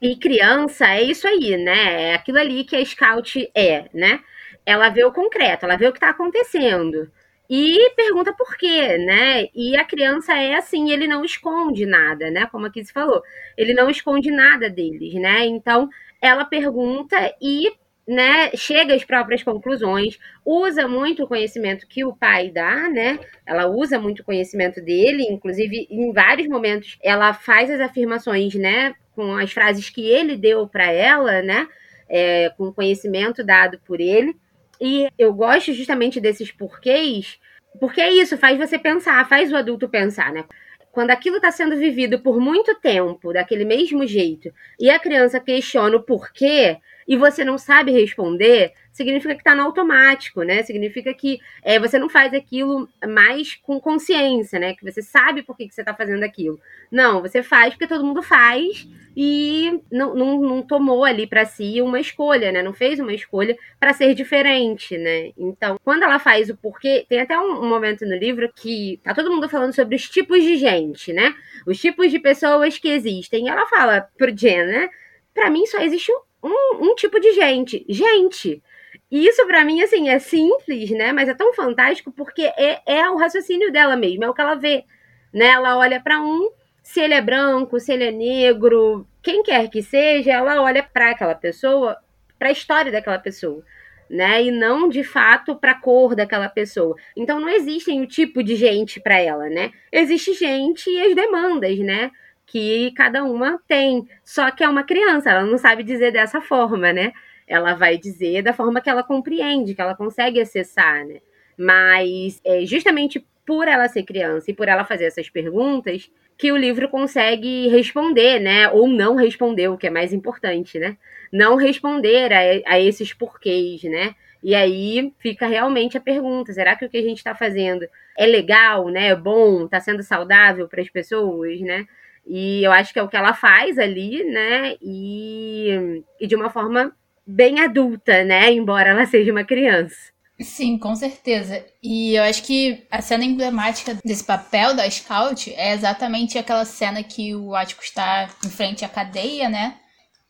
E 0.00 0.16
criança 0.16 0.86
é 0.88 1.02
isso 1.02 1.28
aí, 1.28 1.58
né? 1.58 2.12
É 2.12 2.14
aquilo 2.14 2.38
ali 2.38 2.64
que 2.64 2.74
a 2.74 2.82
Scout 2.84 3.50
é, 3.54 3.84
né? 3.92 4.20
Ela 4.64 4.88
vê 4.88 5.04
o 5.04 5.12
concreto, 5.12 5.64
ela 5.64 5.76
vê 5.76 5.86
o 5.86 5.92
que 5.92 5.98
está 5.98 6.10
acontecendo 6.10 7.10
e 7.52 7.90
pergunta 7.96 8.32
por 8.32 8.56
quê, 8.56 8.96
né? 8.96 9.48
E 9.52 9.76
a 9.76 9.84
criança 9.84 10.34
é 10.34 10.54
assim, 10.54 10.92
ele 10.92 11.08
não 11.08 11.24
esconde 11.24 11.84
nada, 11.84 12.30
né? 12.30 12.46
Como 12.46 12.64
a 12.66 12.70
Kizzy 12.70 12.92
falou, 12.92 13.20
ele 13.56 13.74
não 13.74 13.90
esconde 13.90 14.30
nada 14.30 14.70
deles, 14.70 15.14
né? 15.14 15.44
Então, 15.46 15.88
ela 16.22 16.44
pergunta 16.44 17.16
e 17.42 17.72
né, 18.06 18.50
chega 18.56 18.94
às 18.94 19.04
próprias 19.04 19.42
conclusões, 19.42 20.18
usa 20.44 20.86
muito 20.86 21.24
o 21.24 21.26
conhecimento 21.26 21.86
que 21.88 22.04
o 22.04 22.14
pai 22.14 22.50
dá, 22.50 22.88
né? 22.88 23.18
Ela 23.44 23.66
usa 23.66 23.98
muito 23.98 24.20
o 24.20 24.24
conhecimento 24.24 24.80
dele, 24.80 25.24
inclusive 25.24 25.88
em 25.90 26.12
vários 26.12 26.48
momentos 26.48 26.98
ela 27.02 27.32
faz 27.32 27.68
as 27.68 27.80
afirmações, 27.80 28.54
né, 28.54 28.94
com 29.14 29.36
as 29.36 29.52
frases 29.52 29.90
que 29.90 30.08
ele 30.08 30.36
deu 30.36 30.68
para 30.68 30.90
ela, 30.90 31.42
né? 31.42 31.68
É, 32.08 32.50
com 32.56 32.68
o 32.68 32.72
conhecimento 32.72 33.44
dado 33.44 33.80
por 33.86 34.00
ele. 34.00 34.36
E 34.80 35.08
eu 35.18 35.32
gosto 35.32 35.72
justamente 35.72 36.20
desses 36.20 36.50
porquês, 36.50 37.38
porque 37.78 38.00
é 38.00 38.10
isso, 38.12 38.38
faz 38.38 38.58
você 38.58 38.78
pensar, 38.78 39.28
faz 39.28 39.52
o 39.52 39.56
adulto 39.56 39.88
pensar, 39.88 40.32
né? 40.32 40.44
Quando 40.90 41.10
aquilo 41.10 41.36
está 41.36 41.50
sendo 41.52 41.76
vivido 41.76 42.20
por 42.20 42.40
muito 42.40 42.74
tempo, 42.80 43.32
daquele 43.32 43.64
mesmo 43.64 44.06
jeito, 44.06 44.50
e 44.78 44.90
a 44.90 44.98
criança 44.98 45.38
questiona 45.38 45.96
o 45.96 46.02
porquê, 46.02 46.78
e 47.06 47.16
você 47.16 47.44
não 47.44 47.58
sabe 47.58 47.92
responder, 47.92 48.72
significa 48.92 49.34
que 49.34 49.40
está 49.40 49.54
no 49.54 49.62
automático, 49.62 50.42
né? 50.42 50.62
Significa 50.62 51.12
que 51.14 51.40
é, 51.62 51.78
você 51.78 51.98
não 51.98 52.08
faz 52.08 52.32
aquilo 52.34 52.88
mais 53.06 53.54
com 53.54 53.80
consciência, 53.80 54.58
né? 54.58 54.74
Que 54.74 54.84
você 54.84 55.02
sabe 55.02 55.42
por 55.42 55.56
que, 55.56 55.68
que 55.68 55.74
você 55.74 55.82
está 55.82 55.94
fazendo 55.94 56.22
aquilo. 56.22 56.60
Não, 56.90 57.22
você 57.22 57.42
faz 57.42 57.74
porque 57.74 57.86
todo 57.86 58.04
mundo 58.04 58.22
faz 58.22 58.88
e 59.16 59.80
não, 59.90 60.14
não, 60.14 60.40
não 60.40 60.62
tomou 60.62 61.04
ali 61.04 61.26
para 61.26 61.44
si 61.44 61.80
uma 61.80 62.00
escolha, 62.00 62.52
né? 62.52 62.62
Não 62.62 62.72
fez 62.72 62.98
uma 62.98 63.12
escolha 63.12 63.56
para 63.78 63.92
ser 63.92 64.14
diferente, 64.14 64.96
né? 64.96 65.32
Então, 65.36 65.78
quando 65.84 66.02
ela 66.02 66.18
faz 66.18 66.50
o 66.50 66.56
porquê, 66.56 67.06
tem 67.08 67.20
até 67.20 67.38
um, 67.38 67.64
um, 67.64 67.68
momento 67.68 68.04
no 68.04 68.16
livro 68.16 68.50
que 68.54 69.00
tá 69.02 69.14
todo 69.14 69.30
mundo 69.30 69.48
falando 69.48 69.72
sobre 69.72 69.96
os 69.96 70.08
tipos 70.08 70.42
de 70.42 70.56
gente, 70.56 71.12
né? 71.12 71.34
Os 71.66 71.80
tipos 71.80 72.10
de 72.10 72.18
pessoas 72.18 72.78
que 72.78 72.88
existem. 72.88 73.46
E 73.46 73.48
ela 73.48 73.66
fala 73.66 74.08
pro 74.16 74.36
Jen, 74.36 74.66
né? 74.66 74.88
Pra 75.34 75.50
mim 75.50 75.66
só 75.66 75.78
existe 75.80 76.12
um, 76.12 76.20
um 76.42 76.94
tipo 76.94 77.20
de 77.20 77.32
gente. 77.32 77.84
Gente. 77.88 78.62
E 79.10 79.26
isso 79.26 79.44
para 79.46 79.64
mim, 79.64 79.82
assim, 79.82 80.08
é 80.08 80.18
simples, 80.18 80.90
né? 80.90 81.12
Mas 81.12 81.28
é 81.28 81.34
tão 81.34 81.52
fantástico 81.52 82.12
porque 82.12 82.42
é, 82.56 82.80
é 82.86 83.10
o 83.10 83.16
raciocínio 83.16 83.72
dela 83.72 83.96
mesmo, 83.96 84.24
é 84.24 84.30
o 84.30 84.34
que 84.34 84.40
ela 84.40 84.54
vê. 84.54 84.84
Né? 85.32 85.46
Ela 85.46 85.76
olha 85.76 86.00
para 86.00 86.20
um, 86.20 86.50
se 86.82 87.00
ele 87.00 87.14
é 87.14 87.20
branco, 87.20 87.80
se 87.80 87.92
ele 87.92 88.04
é 88.04 88.12
negro, 88.12 89.06
quem 89.22 89.42
quer 89.42 89.68
que 89.68 89.82
seja, 89.82 90.32
ela 90.32 90.62
olha 90.62 90.82
para 90.82 91.10
aquela 91.10 91.34
pessoa, 91.34 91.96
para 92.38 92.48
a 92.48 92.52
história 92.52 92.90
daquela 92.90 93.18
pessoa, 93.18 93.64
né? 94.08 94.44
E 94.44 94.50
não 94.50 94.88
de 94.88 95.04
fato 95.04 95.56
para 95.56 95.72
a 95.72 95.80
cor 95.80 96.14
daquela 96.14 96.48
pessoa. 96.48 96.96
Então 97.16 97.40
não 97.40 97.48
existem 97.48 98.00
o 98.00 98.06
tipo 98.06 98.42
de 98.42 98.56
gente 98.56 99.00
para 99.00 99.20
ela, 99.20 99.48
né? 99.48 99.72
Existe 99.92 100.34
gente 100.34 100.88
e 100.88 101.00
as 101.00 101.14
demandas, 101.14 101.78
né? 101.80 102.10
Que 102.50 102.90
cada 102.92 103.22
uma 103.24 103.60
tem. 103.68 104.08
Só 104.24 104.50
que 104.50 104.64
é 104.64 104.68
uma 104.68 104.82
criança, 104.82 105.30
ela 105.30 105.46
não 105.46 105.56
sabe 105.56 105.82
dizer 105.82 106.12
dessa 106.12 106.40
forma, 106.40 106.92
né? 106.92 107.12
ela 107.50 107.74
vai 107.74 107.98
dizer 107.98 108.42
da 108.42 108.52
forma 108.52 108.80
que 108.80 108.88
ela 108.88 109.02
compreende, 109.02 109.74
que 109.74 109.80
ela 109.80 109.96
consegue 109.96 110.40
acessar, 110.40 111.04
né? 111.04 111.20
Mas 111.58 112.40
é 112.44 112.64
justamente 112.64 113.26
por 113.44 113.66
ela 113.66 113.88
ser 113.88 114.04
criança 114.04 114.52
e 114.52 114.54
por 114.54 114.68
ela 114.68 114.84
fazer 114.84 115.06
essas 115.06 115.28
perguntas 115.28 116.08
que 116.38 116.52
o 116.52 116.56
livro 116.56 116.88
consegue 116.88 117.66
responder, 117.66 118.38
né? 118.38 118.70
Ou 118.70 118.86
não 118.86 119.16
responder, 119.16 119.66
o 119.66 119.76
que 119.76 119.88
é 119.88 119.90
mais 119.90 120.12
importante, 120.12 120.78
né? 120.78 120.96
Não 121.32 121.56
responder 121.56 122.32
a, 122.32 122.74
a 122.74 122.80
esses 122.80 123.12
porquês, 123.12 123.82
né? 123.82 124.14
E 124.44 124.54
aí 124.54 125.12
fica 125.18 125.48
realmente 125.48 125.98
a 125.98 126.00
pergunta: 126.00 126.52
será 126.52 126.76
que 126.76 126.84
o 126.84 126.88
que 126.88 126.98
a 126.98 127.02
gente 127.02 127.18
está 127.18 127.34
fazendo 127.34 127.84
é 128.16 128.26
legal, 128.26 128.88
né? 128.88 129.08
É 129.08 129.16
bom, 129.16 129.64
está 129.64 129.80
sendo 129.80 130.04
saudável 130.04 130.68
para 130.68 130.82
as 130.82 130.88
pessoas, 130.88 131.60
né? 131.60 131.84
E 132.26 132.64
eu 132.64 132.72
acho 132.72 132.92
que 132.92 132.98
é 132.98 133.02
o 133.02 133.08
que 133.08 133.16
ela 133.16 133.34
faz 133.34 133.78
ali, 133.78 134.24
né? 134.24 134.76
E, 134.80 136.02
e 136.20 136.26
de 136.26 136.36
uma 136.36 136.50
forma 136.50 136.92
bem 137.26 137.60
adulta, 137.60 138.24
né? 138.24 138.52
Embora 138.52 138.90
ela 138.90 139.06
seja 139.06 139.32
uma 139.32 139.44
criança. 139.44 139.96
Sim, 140.40 140.78
com 140.78 140.94
certeza. 140.96 141.64
E 141.82 142.14
eu 142.14 142.22
acho 142.22 142.42
que 142.42 142.86
a 142.90 143.02
cena 143.02 143.24
emblemática 143.24 143.96
desse 144.02 144.24
papel 144.24 144.74
da 144.74 144.88
Scout 144.88 145.52
é 145.54 145.74
exatamente 145.74 146.38
aquela 146.38 146.64
cena 146.64 147.02
que 147.02 147.34
o 147.34 147.54
Atticus 147.54 147.86
está 147.86 148.28
em 148.44 148.48
frente 148.48 148.84
à 148.84 148.88
cadeia, 148.88 149.50
né? 149.50 149.76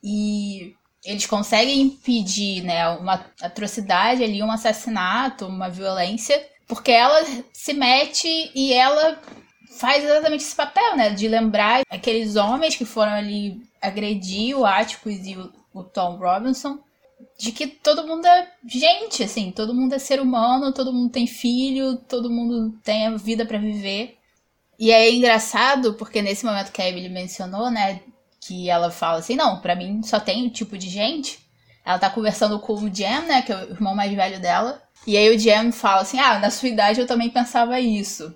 E 0.02 0.74
eles 1.04 1.26
conseguem 1.26 1.80
impedir, 1.80 2.62
né, 2.62 2.88
uma 2.88 3.24
atrocidade 3.40 4.22
ali, 4.22 4.42
um 4.42 4.50
assassinato, 4.50 5.46
uma 5.46 5.70
violência, 5.70 6.44
porque 6.66 6.90
ela 6.90 7.24
se 7.52 7.72
mete 7.72 8.50
e 8.54 8.72
ela 8.72 9.20
faz 9.78 10.04
exatamente 10.04 10.42
esse 10.42 10.54
papel, 10.54 10.96
né, 10.96 11.10
de 11.10 11.28
lembrar 11.28 11.82
aqueles 11.88 12.36
homens 12.36 12.76
que 12.76 12.84
foram 12.84 13.12
ali 13.12 13.62
agredir 13.80 14.56
o 14.56 14.66
Atticus 14.66 15.26
e 15.26 15.36
o, 15.36 15.52
o 15.72 15.82
Tom 15.82 16.16
Robinson 16.16 16.78
de 17.38 17.52
que 17.52 17.66
todo 17.66 18.06
mundo 18.06 18.26
é 18.26 18.50
gente, 18.66 19.22
assim, 19.22 19.50
todo 19.50 19.74
mundo 19.74 19.94
é 19.94 19.98
ser 19.98 20.20
humano, 20.20 20.72
todo 20.72 20.92
mundo 20.92 21.10
tem 21.10 21.26
filho, 21.26 21.96
todo 21.96 22.30
mundo 22.30 22.78
tem 22.82 23.06
a 23.06 23.16
vida 23.16 23.46
para 23.46 23.58
viver. 23.58 24.18
E 24.78 24.90
é 24.90 25.10
engraçado 25.12 25.94
porque 25.94 26.22
nesse 26.22 26.44
momento 26.44 26.72
que 26.72 26.80
a 26.80 26.88
Emily 26.88 27.08
mencionou, 27.08 27.70
né, 27.70 28.00
que 28.40 28.68
ela 28.68 28.90
fala 28.90 29.18
assim, 29.18 29.36
não, 29.36 29.60
para 29.60 29.74
mim 29.74 30.02
só 30.02 30.18
tem 30.18 30.46
um 30.46 30.50
tipo 30.50 30.76
de 30.76 30.88
gente. 30.88 31.38
Ela 31.84 31.98
tá 31.98 32.10
conversando 32.10 32.58
com 32.58 32.74
o 32.74 32.94
Jam, 32.94 33.22
né, 33.22 33.42
que 33.42 33.52
é 33.52 33.56
o 33.56 33.70
irmão 33.70 33.94
mais 33.94 34.12
velho 34.12 34.40
dela. 34.40 34.82
E 35.06 35.16
aí 35.16 35.34
o 35.34 35.38
Jam 35.38 35.72
fala 35.72 36.02
assim, 36.02 36.18
ah, 36.18 36.38
na 36.38 36.50
sua 36.50 36.68
idade 36.68 37.00
eu 37.00 37.06
também 37.06 37.30
pensava 37.30 37.80
isso. 37.80 38.34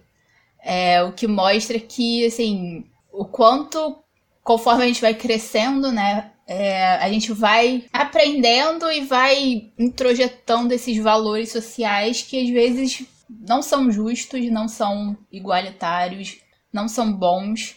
É, 0.64 1.02
o 1.02 1.12
que 1.12 1.26
mostra 1.26 1.78
que, 1.78 2.25
assim, 2.25 2.87
o 3.12 3.26
quanto 3.26 4.02
conforme 4.42 4.85
a 4.85 4.87
gente 4.87 5.00
vai 5.00 5.14
crescendo, 5.14 5.92
né? 5.92 6.30
É, 6.47 6.97
a 6.97 7.09
gente 7.09 7.33
vai 7.33 7.85
aprendendo 7.92 8.90
e 8.90 9.02
vai 9.02 9.73
introjetando 9.78 10.75
esses 10.75 10.97
valores 10.99 11.50
sociais 11.50 12.23
que 12.23 12.38
às 12.38 12.50
vezes 12.50 13.06
não 13.28 13.62
são 13.62 13.90
justos, 13.90 14.44
não 14.50 14.68
são 14.68 15.16
igualitários, 15.33 16.38
não 16.73 16.87
são 16.88 17.12
bons. 17.12 17.76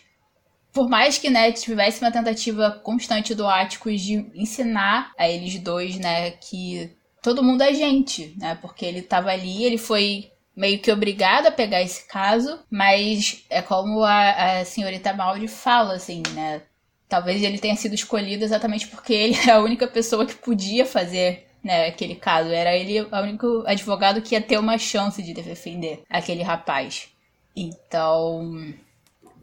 Por 0.73 0.89
mais 0.89 1.17
que 1.17 1.29
né, 1.29 1.51
tivesse 1.51 2.01
uma 2.01 2.11
tentativa 2.11 2.71
constante 2.83 3.33
do 3.33 3.47
Áticos 3.47 4.01
de 4.01 4.29
ensinar 4.35 5.13
a 5.17 5.27
eles 5.29 5.57
dois, 5.59 5.97
né, 5.97 6.31
que 6.31 6.91
todo 7.23 7.43
mundo 7.43 7.61
é 7.61 7.73
gente, 7.73 8.35
né? 8.37 8.55
Porque 8.61 8.85
ele 8.85 8.99
estava 8.99 9.29
ali, 9.29 9.63
ele 9.63 9.77
foi 9.77 10.29
meio 10.57 10.79
que 10.79 10.91
obrigado 10.91 11.45
a 11.45 11.51
pegar 11.51 11.83
esse 11.83 12.07
caso, 12.07 12.59
mas 12.69 13.45
é 13.47 13.61
como 13.61 14.03
a, 14.03 14.59
a 14.59 14.65
senhorita 14.65 15.13
Maldi 15.13 15.47
fala, 15.47 15.93
assim, 15.93 16.23
né? 16.33 16.63
Talvez 17.07 17.43
ele 17.43 17.59
tenha 17.59 17.75
sido 17.75 17.93
escolhido 17.93 18.43
exatamente 18.43 18.87
porque 18.87 19.13
ele 19.13 19.37
é 19.47 19.51
a 19.51 19.59
única 19.59 19.87
pessoa 19.87 20.25
que 20.25 20.33
podia 20.33 20.83
fazer 20.83 21.47
né, 21.63 21.87
aquele 21.87 22.15
caso. 22.15 22.49
Era 22.49 22.75
ele 22.75 23.01
o 23.01 23.21
único 23.21 23.63
advogado 23.67 24.21
que 24.21 24.33
ia 24.33 24.41
ter 24.41 24.57
uma 24.57 24.79
chance 24.79 25.21
de 25.21 25.33
defender 25.33 26.01
aquele 26.09 26.41
rapaz. 26.41 27.09
Então, 27.55 28.73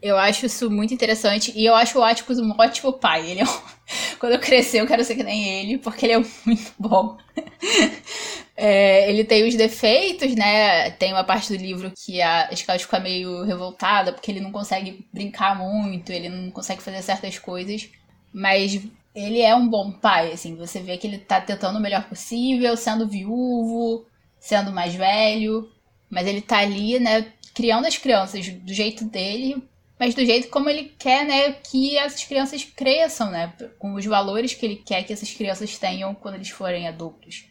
eu 0.04 0.18
acho 0.18 0.44
isso 0.44 0.70
muito 0.70 0.92
interessante 0.92 1.50
e 1.56 1.64
eu 1.64 1.75
acho 1.75 1.99
o 1.99 2.04
Atticus 2.04 2.38
um 2.38 2.50
ótimo 2.58 2.92
pai. 2.92 3.30
Ele 3.30 3.40
é 3.40 3.44
um... 3.44 3.62
Quando 4.20 4.32
eu 4.32 4.38
crescer, 4.38 4.80
eu 4.82 4.87
quero 4.87 5.02
ser 5.02 5.14
que 5.14 5.23
nem 5.23 5.61
ele, 5.61 5.78
porque 5.78 6.04
ele 6.04 6.12
é 6.12 6.25
muito 6.44 6.73
bom. 6.78 7.16
É, 8.56 9.11
ele 9.11 9.25
tem 9.25 9.49
os 9.49 9.56
defeitos, 9.56 10.32
né? 10.37 10.88
Tem 10.92 11.12
uma 11.12 11.25
parte 11.25 11.49
do 11.52 11.61
livro 11.61 11.90
que 11.90 12.23
a 12.23 12.49
Scout 12.54 12.84
fica 12.84 13.00
meio 13.00 13.42
revoltada 13.42 14.12
porque 14.12 14.30
ele 14.30 14.40
não 14.40 14.52
consegue 14.52 15.04
brincar 15.12 15.58
muito, 15.58 16.12
ele 16.12 16.28
não 16.28 16.52
consegue 16.52 16.80
fazer 16.80 17.02
certas 17.02 17.37
coisas. 17.37 17.88
Mas 18.32 18.80
ele 19.12 19.40
é 19.40 19.56
um 19.56 19.68
bom 19.68 19.90
pai, 19.90 20.30
assim. 20.32 20.54
Você 20.54 20.78
vê 20.80 20.96
que 20.96 21.04
ele 21.06 21.18
tá 21.18 21.40
tentando 21.40 21.78
o 21.78 21.82
melhor 21.82 22.04
possível, 22.08 22.76
sendo 22.76 23.08
viúvo, 23.08 24.06
sendo 24.38 24.70
mais 24.70 24.94
velho. 24.94 25.68
Mas 26.08 26.25
ele 26.28 26.40
tá 26.40 26.58
ali, 26.58 27.00
né? 27.00 27.26
Criando 27.52 27.87
as 27.88 27.99
crianças 27.99 28.49
do 28.49 28.73
jeito 28.73 29.04
dele, 29.04 29.64
mas 29.99 30.15
do 30.15 30.25
jeito 30.25 30.49
como 30.49 30.69
ele 30.69 30.93
quer, 30.99 31.25
né, 31.25 31.53
que 31.53 31.97
essas 31.97 32.25
crianças 32.25 32.65
cresçam, 32.65 33.31
né, 33.31 33.53
com 33.79 33.95
os 33.95 34.05
valores 34.05 34.55
que 34.55 34.67
ele 34.67 34.77
quer 34.77 35.03
que 35.05 35.13
essas 35.13 35.33
crianças 35.33 35.79
tenham 35.79 36.15
quando 36.15 36.35
eles 36.35 36.51
forem 36.51 36.89
adultos 36.89 37.45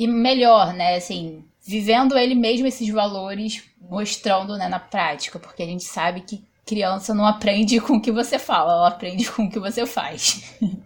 e 0.00 0.06
melhor, 0.06 0.72
né? 0.72 0.94
Assim, 0.94 1.44
vivendo 1.60 2.16
ele 2.16 2.34
mesmo 2.34 2.66
esses 2.66 2.88
valores, 2.88 3.62
mostrando 3.78 4.56
né, 4.56 4.66
na 4.66 4.80
prática, 4.80 5.38
porque 5.38 5.62
a 5.62 5.66
gente 5.66 5.84
sabe 5.84 6.22
que 6.22 6.42
criança 6.64 7.12
não 7.12 7.26
aprende 7.26 7.78
com 7.78 7.96
o 7.96 8.00
que 8.00 8.10
você 8.10 8.38
fala, 8.38 8.72
ela 8.72 8.88
aprende 8.88 9.30
com 9.30 9.44
o 9.44 9.50
que 9.50 9.60
você 9.60 9.84
faz. 9.84 10.58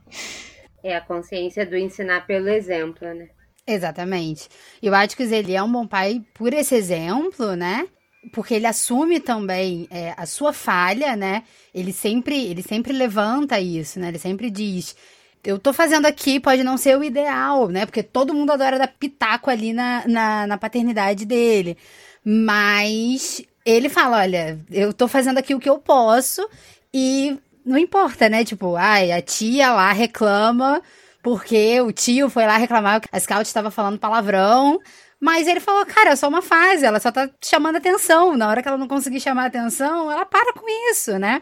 É 0.87 0.95
a 0.95 1.01
consciência 1.01 1.65
do 1.65 1.79
ensinar 1.79 2.27
pelo 2.27 2.47
exemplo, 2.47 3.09
né? 3.15 3.31
Exatamente. 3.67 4.51
E 4.83 4.91
o 4.91 4.95
Atticus, 4.95 5.33
ele 5.33 5.55
é 5.55 5.63
um 5.63 5.73
bom 5.73 5.87
pai 5.87 6.23
por 6.35 6.53
esse 6.53 6.75
exemplo, 6.75 7.57
né? 7.57 7.89
Porque 8.33 8.55
ele 8.55 8.67
assume 8.67 9.21
também 9.21 9.87
é, 9.91 10.15
a 10.17 10.27
sua 10.27 10.53
falha, 10.53 11.15
né? 11.15 11.43
Ele 11.75 11.93
sempre, 11.93 12.47
ele 12.47 12.63
sempre 12.63 12.93
levanta 12.93 13.61
isso, 13.61 13.99
né? 14.01 14.09
Ele 14.09 14.19
sempre 14.19 14.51
diz: 14.51 14.97
eu 15.45 15.59
tô 15.59 15.73
fazendo 15.73 16.07
aqui 16.07 16.41
pode 16.41 16.65
não 16.65 16.77
ser 16.77 16.99
o 16.99 17.05
ideal, 17.05 17.69
né? 17.69 17.85
Porque 17.87 18.03
todo 18.03 18.35
mundo 18.35 18.53
adora 18.53 18.79
dar 18.79 18.89
pitaco 18.89 19.51
ali 19.51 19.73
na, 19.73 20.03
na, 20.07 20.47
na 20.47 20.59
paternidade 20.59 21.27
dele. 21.27 21.77
Mas 22.25 23.43
ele 23.65 23.89
fala: 23.89 24.19
olha, 24.19 24.59
eu 24.71 24.93
tô 24.93 25.07
fazendo 25.07 25.39
aqui 25.39 25.55
o 25.55 25.61
que 25.61 25.69
eu 25.69 25.79
posso 25.79 26.49
e 26.93 27.39
não 27.65 27.79
importa, 27.79 28.29
né? 28.29 28.45
Tipo, 28.45 28.77
ai, 28.77 29.13
a 29.13 29.21
tia 29.21 29.73
lá 29.73 29.93
reclama 29.93 30.83
porque 31.25 31.81
o 31.81 31.91
tio 31.91 32.29
foi 32.29 32.45
lá 32.45 32.59
reclamar 32.59 33.01
que 33.01 33.09
a 33.11 33.19
Scout 33.19 33.47
estava 33.47 33.71
falando 33.71 33.99
palavrão. 33.99 34.79
Mas 35.25 35.47
ele 35.47 35.59
falou, 35.59 35.87
cara, 35.87 36.11
é 36.11 36.17
só 36.17 36.29
uma 36.29 36.43
fase, 36.43 36.85
ela 36.85 37.01
só 37.01 37.11
tá 37.11 37.31
chamando 37.43 37.77
atenção. 37.77 38.37
Na 38.37 38.47
hora 38.47 38.61
que 38.61 38.69
ela 38.69 38.77
não 38.77 38.87
conseguir 38.87 39.21
chamar 39.21 39.47
atenção, 39.47 40.13
ela 40.13 40.27
para 40.27 40.53
com 40.53 40.67
isso, 40.91 41.19
né? 41.19 41.41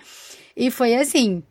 E 0.57 0.71
foi 0.71 0.95
assim. 0.95 1.42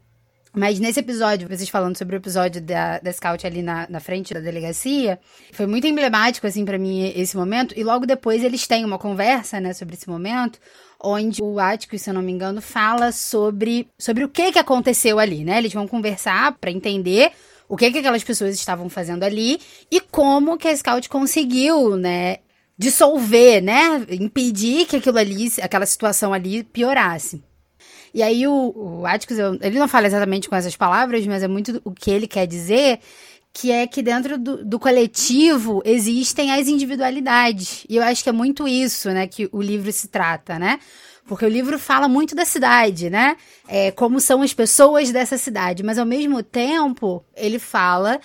Mas 0.56 0.80
nesse 0.80 1.02
episódio, 1.02 1.50
vocês 1.50 1.68
falando 1.68 1.98
sobre 1.98 2.16
o 2.16 2.20
episódio 2.20 2.62
da, 2.62 3.00
da 3.00 3.12
Scout 3.12 3.46
ali 3.46 3.62
na, 3.62 3.86
na 3.90 4.00
frente 4.00 4.34
da 4.34 4.40
delegacia, 4.40 5.20
foi 5.52 5.66
muito 5.68 5.86
emblemático, 5.88 6.48
assim, 6.48 6.64
para 6.64 6.78
mim, 6.78 7.12
esse 7.14 7.36
momento. 7.36 7.78
E 7.78 7.84
logo 7.84 8.06
depois 8.06 8.42
eles 8.46 8.66
têm 8.66 8.86
uma 8.86 8.98
conversa, 8.98 9.60
né, 9.60 9.74
sobre 9.74 9.96
esse 9.96 10.08
momento, 10.08 10.58
onde 11.04 11.44
o 11.44 11.60
Atticus, 11.60 12.02
se 12.02 12.12
eu 12.12 12.14
não 12.14 12.22
me 12.22 12.32
engano, 12.32 12.62
fala 12.62 13.12
sobre, 13.12 13.90
sobre 14.00 14.24
o 14.24 14.30
que 14.30 14.54
que 14.54 14.60
aconteceu 14.60 15.20
ali, 15.20 15.44
né? 15.44 15.58
Eles 15.58 15.74
vão 15.74 15.86
conversar 15.86 16.54
para 16.62 16.72
entender 16.72 17.34
o 17.72 17.78
que 17.78 17.90
que 17.90 18.00
aquelas 18.00 18.22
pessoas 18.22 18.54
estavam 18.54 18.90
fazendo 18.90 19.24
ali 19.24 19.58
e 19.90 20.02
como 20.02 20.58
que 20.58 20.68
a 20.68 20.76
Scout 20.76 21.08
conseguiu, 21.08 21.96
né, 21.96 22.40
dissolver, 22.78 23.64
né, 23.64 24.06
impedir 24.10 24.86
que 24.86 24.98
aquilo 24.98 25.18
ali, 25.18 25.50
aquela 25.62 25.86
situação 25.86 26.34
ali 26.34 26.66
piorasse. 26.66 27.42
E 28.14 28.22
aí 28.22 28.46
o, 28.46 28.74
o 28.76 29.06
Atticus, 29.06 29.38
ele 29.62 29.80
não 29.80 29.88
fala 29.88 30.06
exatamente 30.06 30.50
com 30.50 30.56
essas 30.58 30.76
palavras, 30.76 31.26
mas 31.26 31.44
é 31.44 31.48
muito 31.48 31.82
o 31.86 31.92
que 31.92 32.12
ele 32.12 32.28
quer 32.28 32.46
dizer, 32.46 33.00
que 33.54 33.72
é 33.72 33.88
que 33.88 34.02
dentro 34.02 34.38
do, 34.38 34.66
do, 34.66 34.78
coletivo 34.78 35.82
existem 35.86 36.52
as 36.52 36.68
individualidades. 36.68 37.86
E 37.88 37.96
eu 37.96 38.04
acho 38.04 38.22
que 38.22 38.28
é 38.28 38.34
muito 38.34 38.68
isso, 38.68 39.10
né, 39.12 39.28
que 39.28 39.48
o 39.50 39.62
livro 39.62 39.90
se 39.94 40.10
trata, 40.10 40.60
né? 40.60 40.78
Porque 41.32 41.46
o 41.46 41.50
livro 41.50 41.80
fala 41.80 42.10
muito 42.10 42.36
da 42.36 42.44
cidade, 42.44 43.10
né? 43.10 43.38
É, 43.66 43.90
como 43.90 44.20
são 44.20 44.42
as 44.42 44.54
pessoas 44.54 45.12
dessa 45.12 45.38
cidade, 45.38 45.82
mas 45.82 45.98
ao 45.98 46.06
mesmo 46.06 46.44
tempo 46.44 47.24
ele 47.34 47.58
fala 47.58 48.20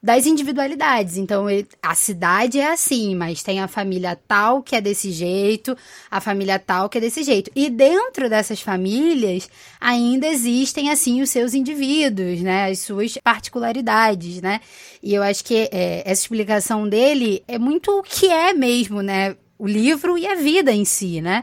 das 0.00 0.26
individualidades. 0.26 1.16
Então, 1.16 1.50
ele, 1.50 1.66
a 1.82 1.96
cidade 1.96 2.60
é 2.60 2.70
assim, 2.70 3.16
mas 3.16 3.42
tem 3.42 3.58
a 3.58 3.66
família 3.66 4.16
tal 4.28 4.62
que 4.62 4.76
é 4.76 4.80
desse 4.80 5.10
jeito, 5.10 5.76
a 6.08 6.20
família 6.20 6.56
tal 6.56 6.88
que 6.88 6.98
é 6.98 7.00
desse 7.00 7.24
jeito. 7.24 7.50
E 7.52 7.68
dentro 7.68 8.30
dessas 8.30 8.60
famílias 8.60 9.50
ainda 9.80 10.28
existem, 10.28 10.88
assim, 10.88 11.20
os 11.20 11.30
seus 11.30 11.54
indivíduos, 11.54 12.42
né? 12.42 12.70
As 12.70 12.78
suas 12.78 13.18
particularidades, 13.24 14.40
né? 14.40 14.60
E 15.02 15.12
eu 15.12 15.24
acho 15.24 15.44
que 15.44 15.68
é, 15.72 16.04
essa 16.06 16.22
explicação 16.22 16.88
dele 16.88 17.42
é 17.48 17.58
muito 17.58 17.90
o 17.90 18.04
que 18.04 18.28
é 18.28 18.54
mesmo, 18.54 19.02
né? 19.02 19.34
O 19.58 19.66
livro 19.66 20.16
e 20.16 20.28
a 20.28 20.36
vida 20.36 20.70
em 20.70 20.84
si, 20.84 21.20
né? 21.20 21.42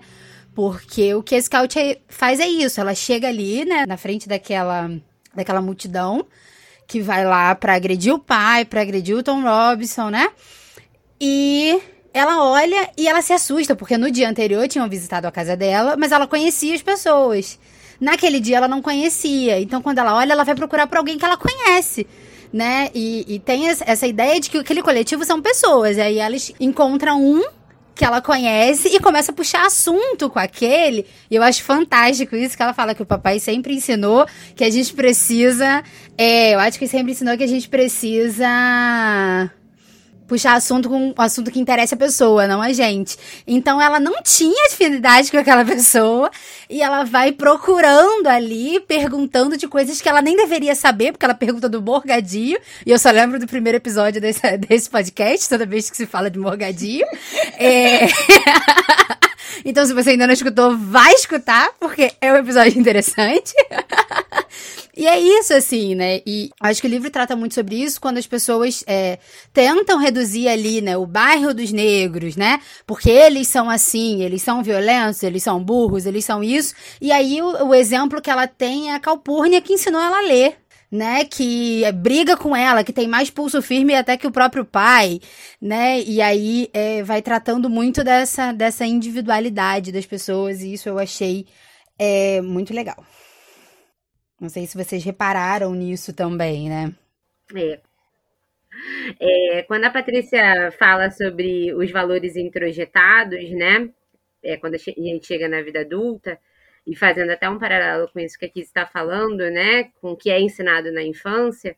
Porque 0.60 1.14
o 1.14 1.24
que 1.24 1.36
a 1.36 1.42
Scout 1.42 1.80
é, 1.80 2.00
faz 2.10 2.38
é 2.38 2.46
isso, 2.46 2.82
ela 2.82 2.94
chega 2.94 3.30
ali, 3.30 3.64
né, 3.64 3.86
na 3.88 3.96
frente 3.96 4.28
daquela, 4.28 4.92
daquela 5.34 5.62
multidão, 5.62 6.26
que 6.86 7.00
vai 7.00 7.24
lá 7.24 7.56
para 7.56 7.76
agredir 7.76 8.14
o 8.14 8.20
pai, 8.20 8.66
para 8.66 8.82
agredir 8.82 9.16
o 9.16 9.24
Tom 9.24 9.42
Robinson, 9.42 10.10
né? 10.10 10.30
E 11.18 11.82
ela 12.14 12.44
olha 12.44 12.90
e 12.98 13.08
ela 13.08 13.22
se 13.22 13.32
assusta, 13.32 13.74
porque 13.74 13.98
no 13.98 14.12
dia 14.12 14.30
anterior 14.30 14.68
tinham 14.68 14.90
visitado 14.90 15.28
a 15.28 15.32
casa 15.32 15.56
dela, 15.56 15.96
mas 15.96 16.12
ela 16.12 16.28
conhecia 16.28 16.76
as 16.76 16.82
pessoas. 16.82 17.58
Naquele 17.98 18.42
dia 18.42 18.58
ela 18.58 18.68
não 18.68 18.82
conhecia. 18.82 19.62
Então, 19.62 19.82
quando 19.82 20.00
ela 20.00 20.14
olha, 20.14 20.34
ela 20.34 20.44
vai 20.44 20.56
procurar 20.56 20.88
por 20.88 20.98
alguém 20.98 21.18
que 21.18 21.24
ela 21.24 21.38
conhece. 21.38 22.06
Né? 22.52 22.90
E, 22.94 23.24
e 23.36 23.40
tem 23.40 23.70
essa 23.70 24.06
ideia 24.06 24.42
de 24.42 24.50
que 24.50 24.58
aquele 24.58 24.84
coletivo 24.84 25.24
são 25.24 25.42
pessoas. 25.42 25.96
E 25.96 26.02
aí 26.02 26.20
elas 26.20 26.52
encontram 26.60 27.24
um 27.24 27.59
que 28.00 28.06
ela 28.06 28.22
conhece 28.22 28.88
e 28.88 28.98
começa 28.98 29.34
a 29.34 29.36
puxar 29.36 29.66
assunto 29.66 30.30
com 30.30 30.40
aquele. 30.40 31.06
E 31.30 31.36
eu 31.36 31.44
acho 31.44 31.62
fantástico 31.62 32.34
isso 32.34 32.56
que 32.56 32.64
ela 32.64 32.74
fala 32.74 32.96
que 32.96 33.04
o 33.04 33.06
papai 33.06 33.42
sempre 33.42 33.74
ensinou 33.74 34.26
que 34.56 34.64
a 34.64 34.70
gente 34.70 34.94
precisa. 34.94 35.84
É, 36.18 36.56
eu 36.56 36.60
acho 36.60 36.80
que 36.80 36.88
sempre 36.88 37.12
ensinou 37.12 37.36
que 37.38 37.44
a 37.44 37.48
gente 37.48 37.68
precisa 37.68 38.48
puxar 40.30 40.54
assunto 40.54 40.88
com 40.88 41.10
um 41.10 41.14
assunto 41.18 41.52
que 41.52 41.60
interessa 41.60 41.96
a 41.96 41.98
pessoa, 41.98 42.48
não 42.48 42.62
a 42.62 42.72
gente. 42.72 43.18
Então 43.46 43.82
ela 43.82 44.00
não 44.00 44.22
tinha 44.22 44.68
afinidade 44.68 45.30
com 45.32 45.38
aquela 45.38 45.66
pessoa 45.66 46.30
e 46.70 46.82
ela 46.82 47.04
vai 47.04 47.32
procurando 47.32 48.28
ali, 48.28 48.80
perguntando 48.82 49.58
de 49.58 49.68
coisas 49.68 50.00
que 50.00 50.08
ela 50.08 50.22
nem 50.22 50.38
deveria 50.38 50.76
saber, 50.76 51.12
porque 51.12 51.26
ela 51.26 51.34
pergunta 51.34 51.68
do 51.68 51.82
morgadinho. 51.82 52.60
E 52.86 52.92
eu 52.92 53.00
só 53.00 53.10
lembro 53.10 53.40
do 53.40 53.48
primeiro 53.48 53.78
episódio 53.78 54.22
desse, 54.22 54.40
desse 54.58 54.90
podcast, 54.90 55.50
toda 55.50 55.66
vez 55.66 55.90
que 55.90 55.98
se 55.98 56.06
fala 56.06 56.30
de 56.30 56.38
morgadinho. 56.40 57.06
é... 57.58 58.08
Então, 59.66 59.86
se 59.86 59.94
você 59.94 60.12
ainda 60.12 60.26
não 60.26 60.34
escutou, 60.34 60.78
vai 60.78 61.14
escutar, 61.14 61.72
porque 61.80 62.14
é 62.22 62.32
um 62.32 62.38
episódio 62.38 62.80
interessante. 62.80 63.54
E 65.00 65.08
é 65.08 65.18
isso, 65.18 65.54
assim, 65.54 65.96
né? 65.96 66.22
E 66.26 66.50
acho 66.60 66.82
que 66.82 66.88
o 66.88 66.90
livro 66.90 67.10
trata 67.10 67.34
muito 67.34 67.56
sobre 67.56 67.82
isso 67.82 68.02
quando 68.02 68.18
as 68.18 68.28
pessoas 68.28 68.84
é, 68.86 69.18
tentam 69.54 69.98
reduzir 69.98 70.50
ali, 70.50 70.82
né, 70.82 70.98
o 70.98 71.06
bairro 71.06 71.54
dos 71.54 71.72
negros, 71.72 72.36
né? 72.36 72.60
Porque 72.86 73.10
eles 73.10 73.48
são 73.48 73.70
assim, 73.70 74.22
eles 74.24 74.42
são 74.42 74.62
violentos, 74.62 75.24
eles 75.24 75.42
são 75.42 75.64
burros, 75.64 76.06
eles 76.06 76.26
são 76.26 76.44
isso. 76.44 76.76
E 77.00 77.14
aí 77.14 77.42
o, 77.42 77.68
o 77.68 77.74
exemplo 77.74 78.22
que 78.22 78.30
ela 78.30 78.46
tem 78.46 78.92
é 78.92 78.96
a 78.96 79.00
Calpurnia 79.00 79.62
que 79.62 79.72
ensinou 79.72 80.02
ela 80.02 80.18
a 80.18 80.22
ler 80.22 80.58
né, 80.92 81.24
que 81.24 81.84
briga 81.94 82.36
com 82.36 82.56
ela, 82.56 82.84
que 82.84 82.92
tem 82.92 83.08
mais 83.08 83.30
pulso 83.30 83.62
firme 83.62 83.96
até 83.96 84.18
que 84.18 84.28
o 84.28 84.32
próprio 84.32 84.66
pai, 84.66 85.20
né, 85.62 86.02
e 86.02 86.20
aí 86.22 86.68
é, 86.74 87.04
vai 87.04 87.22
tratando 87.22 87.70
muito 87.70 88.04
dessa, 88.04 88.52
dessa 88.52 88.86
individualidade 88.86 89.92
das 89.92 90.06
pessoas, 90.06 90.62
e 90.62 90.74
isso 90.74 90.90
eu 90.90 90.98
achei 90.98 91.46
é, 91.98 92.42
muito 92.42 92.74
legal. 92.74 92.98
Não 94.40 94.50
sei 94.50 94.66
se 94.66 94.78
vocês 94.78 95.04
repararam 95.04 95.74
nisso 95.74 96.14
também, 96.14 96.70
né? 96.70 96.94
É. 97.56 97.80
é 99.20 99.64
quando 99.64 99.86
a 99.86 99.92
Patrícia 99.92 100.72
fala 100.78 101.10
sobre 101.12 101.74
os 101.74 101.92
valores 101.92 102.36
introjetados, 102.36 103.50
né? 103.52 103.90
É, 104.44 104.58
quando 104.58 104.76
a 104.76 104.78
gente 104.78 105.28
chega 105.28 105.50
na 105.50 105.62
vida 105.62 105.82
adulta, 105.82 106.40
e 106.90 106.96
fazendo 106.96 107.32
até 107.32 107.48
um 107.48 107.60
paralelo 107.60 108.10
com 108.12 108.20
isso 108.20 108.38
que 108.38 108.46
aqui 108.46 108.62
está 108.62 108.86
falando, 108.86 109.50
né? 109.52 109.86
Com 110.02 110.12
o 110.12 110.18
que 110.18 110.32
é 110.32 110.42
ensinado 110.42 110.92
na 110.92 111.04
infância, 111.04 111.76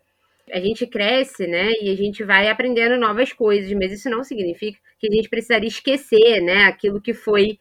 a 0.50 0.60
gente 0.60 0.88
cresce, 0.88 1.48
né? 1.48 1.70
E 1.82 1.92
a 1.92 1.96
gente 1.96 2.24
vai 2.24 2.48
aprendendo 2.48 2.98
novas 2.98 3.34
coisas, 3.34 3.72
mas 3.74 3.92
isso 3.92 4.10
não 4.10 4.24
significa 4.24 4.80
que 4.98 5.08
a 5.08 5.14
gente 5.14 5.30
precisaria 5.30 5.68
esquecer, 5.68 6.42
né? 6.42 6.64
Aquilo 6.64 7.02
que 7.02 7.14
foi 7.14 7.60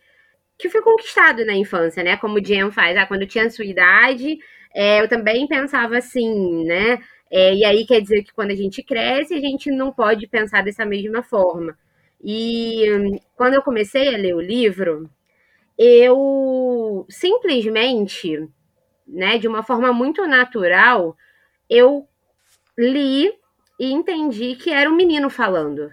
que 0.56 0.68
foi 0.68 0.82
conquistado 0.82 1.44
na 1.44 1.54
infância, 1.54 2.02
né? 2.04 2.18
Como 2.18 2.36
o 2.38 2.44
Jen 2.44 2.70
faz, 2.70 2.96
ah, 2.96 3.06
quando 3.06 3.22
eu 3.22 3.28
tinha 3.28 3.46
a 3.46 3.50
sua 3.50 3.64
idade, 3.64 4.38
é, 4.74 5.00
eu 5.00 5.08
também 5.08 5.46
pensava 5.46 5.98
assim, 5.98 6.64
né? 6.64 6.98
É, 7.30 7.54
e 7.54 7.64
aí 7.64 7.86
quer 7.86 8.00
dizer 8.00 8.22
que 8.24 8.32
quando 8.32 8.50
a 8.50 8.56
gente 8.56 8.82
cresce, 8.82 9.34
a 9.34 9.40
gente 9.40 9.70
não 9.70 9.92
pode 9.92 10.26
pensar 10.26 10.62
dessa 10.62 10.84
mesma 10.84 11.22
forma. 11.22 11.76
E 12.22 12.84
hum, 12.92 13.18
quando 13.36 13.54
eu 13.54 13.62
comecei 13.62 14.14
a 14.14 14.18
ler 14.18 14.34
o 14.34 14.40
livro, 14.40 15.08
eu 15.78 17.06
simplesmente, 17.08 18.48
né, 19.06 19.38
de 19.38 19.48
uma 19.48 19.62
forma 19.62 19.92
muito 19.92 20.26
natural, 20.26 21.16
eu 21.68 22.06
li 22.76 23.32
e 23.78 23.92
entendi 23.92 24.56
que 24.56 24.70
era 24.70 24.90
um 24.90 24.94
menino 24.96 25.30
falando. 25.30 25.90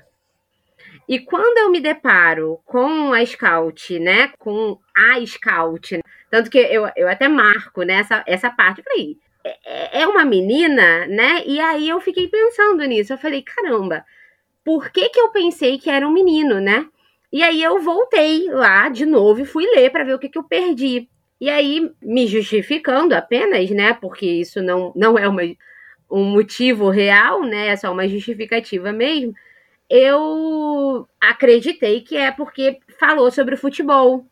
E 1.08 1.20
quando 1.20 1.58
eu 1.58 1.72
me 1.72 1.80
deparo 1.80 2.60
com 2.66 3.14
a 3.14 3.26
Scout, 3.26 3.98
né, 3.98 4.28
com 4.40 4.78
a 4.96 5.26
Scout, 5.26 6.00
tanto 6.30 6.50
que 6.50 6.58
eu, 6.58 6.90
eu 6.96 7.08
até 7.08 7.28
marco 7.28 7.84
né, 7.84 8.06
essa 8.26 8.50
parte, 8.50 8.80
eu 8.80 8.84
falei, 8.84 9.18
é, 9.66 10.02
é 10.02 10.08
uma 10.08 10.26
menina, 10.26 11.06
né? 11.08 11.44
E 11.46 11.60
aí 11.60 11.88
eu 11.90 12.00
fiquei 12.02 12.28
pensando 12.28 12.84
nisso, 12.86 13.14
eu 13.14 13.18
falei, 13.18 13.42
caramba, 13.42 14.06
por 14.64 14.92
que 14.92 15.10
que 15.10 15.20
eu 15.20 15.30
pensei 15.30 15.78
que 15.78 15.90
era 15.90 16.08
um 16.08 16.12
menino, 16.12 16.60
né? 16.60 16.86
E 17.32 17.44
aí 17.44 17.62
eu 17.62 17.80
voltei 17.82 18.50
lá 18.50 18.90
de 18.90 19.06
novo 19.06 19.42
e 19.42 19.46
fui 19.46 19.66
ler 19.66 19.90
para 19.92 20.04
ver 20.04 20.14
o 20.14 20.20
que, 20.20 20.30
que 20.30 20.38
eu 20.38 20.44
perdi. 20.44 21.10
E 21.40 21.50
aí, 21.50 21.92
me 22.02 22.26
justificando 22.26 23.14
apenas, 23.14 23.70
né? 23.70 23.94
Porque 23.94 24.26
isso 24.26 24.62
não, 24.62 24.92
não 24.96 25.18
é 25.18 25.28
uma, 25.28 25.44
um 26.10 26.24
motivo 26.24 26.90
real, 26.90 27.44
né? 27.44 27.68
É 27.68 27.76
só 27.76 27.92
uma 27.92 28.08
justificativa 28.08 28.92
mesmo. 28.92 29.34
Eu 29.90 31.08
acreditei 31.22 32.02
que 32.02 32.18
é 32.18 32.32
porque 32.32 32.80
falou 33.00 33.30
sobre 33.32 33.56
futebol. 33.56 34.26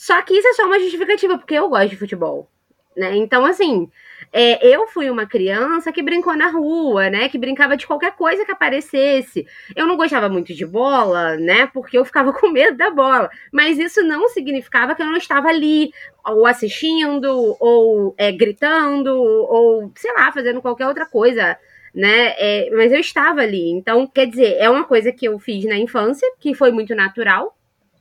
Só 0.00 0.22
que 0.22 0.32
isso 0.32 0.48
é 0.48 0.54
só 0.54 0.64
uma 0.64 0.80
justificativa, 0.80 1.36
porque 1.36 1.52
eu 1.52 1.68
gosto 1.68 1.90
de 1.90 1.96
futebol. 1.98 2.50
Né? 2.96 3.16
Então, 3.16 3.44
assim, 3.44 3.86
é, 4.32 4.66
eu 4.66 4.86
fui 4.86 5.10
uma 5.10 5.26
criança 5.26 5.92
que 5.92 6.02
brincou 6.02 6.34
na 6.34 6.48
rua, 6.48 7.10
né? 7.10 7.28
Que 7.28 7.36
brincava 7.36 7.76
de 7.76 7.86
qualquer 7.86 8.16
coisa 8.16 8.42
que 8.42 8.50
aparecesse. 8.50 9.46
Eu 9.76 9.86
não 9.86 9.98
gostava 9.98 10.26
muito 10.30 10.54
de 10.54 10.64
bola, 10.64 11.36
né? 11.36 11.66
Porque 11.66 11.98
eu 11.98 12.04
ficava 12.06 12.32
com 12.32 12.48
medo 12.48 12.78
da 12.78 12.88
bola. 12.90 13.28
Mas 13.52 13.78
isso 13.78 14.02
não 14.02 14.26
significava 14.30 14.94
que 14.94 15.02
eu 15.02 15.06
não 15.06 15.18
estava 15.18 15.48
ali, 15.48 15.92
ou 16.26 16.46
assistindo, 16.46 17.54
ou 17.60 18.14
é, 18.16 18.32
gritando, 18.32 19.14
ou, 19.14 19.92
sei 19.96 20.14
lá, 20.14 20.32
fazendo 20.32 20.62
qualquer 20.62 20.86
outra 20.86 21.04
coisa. 21.04 21.58
Né? 21.94 22.34
É, 22.38 22.70
mas 22.74 22.90
eu 22.90 23.00
estava 23.00 23.42
ali. 23.42 23.68
Então, 23.70 24.06
quer 24.06 24.24
dizer, 24.26 24.56
é 24.58 24.70
uma 24.70 24.84
coisa 24.84 25.12
que 25.12 25.26
eu 25.26 25.38
fiz 25.38 25.66
na 25.66 25.76
infância, 25.76 26.26
que 26.40 26.54
foi 26.54 26.72
muito 26.72 26.94
natural, 26.94 27.54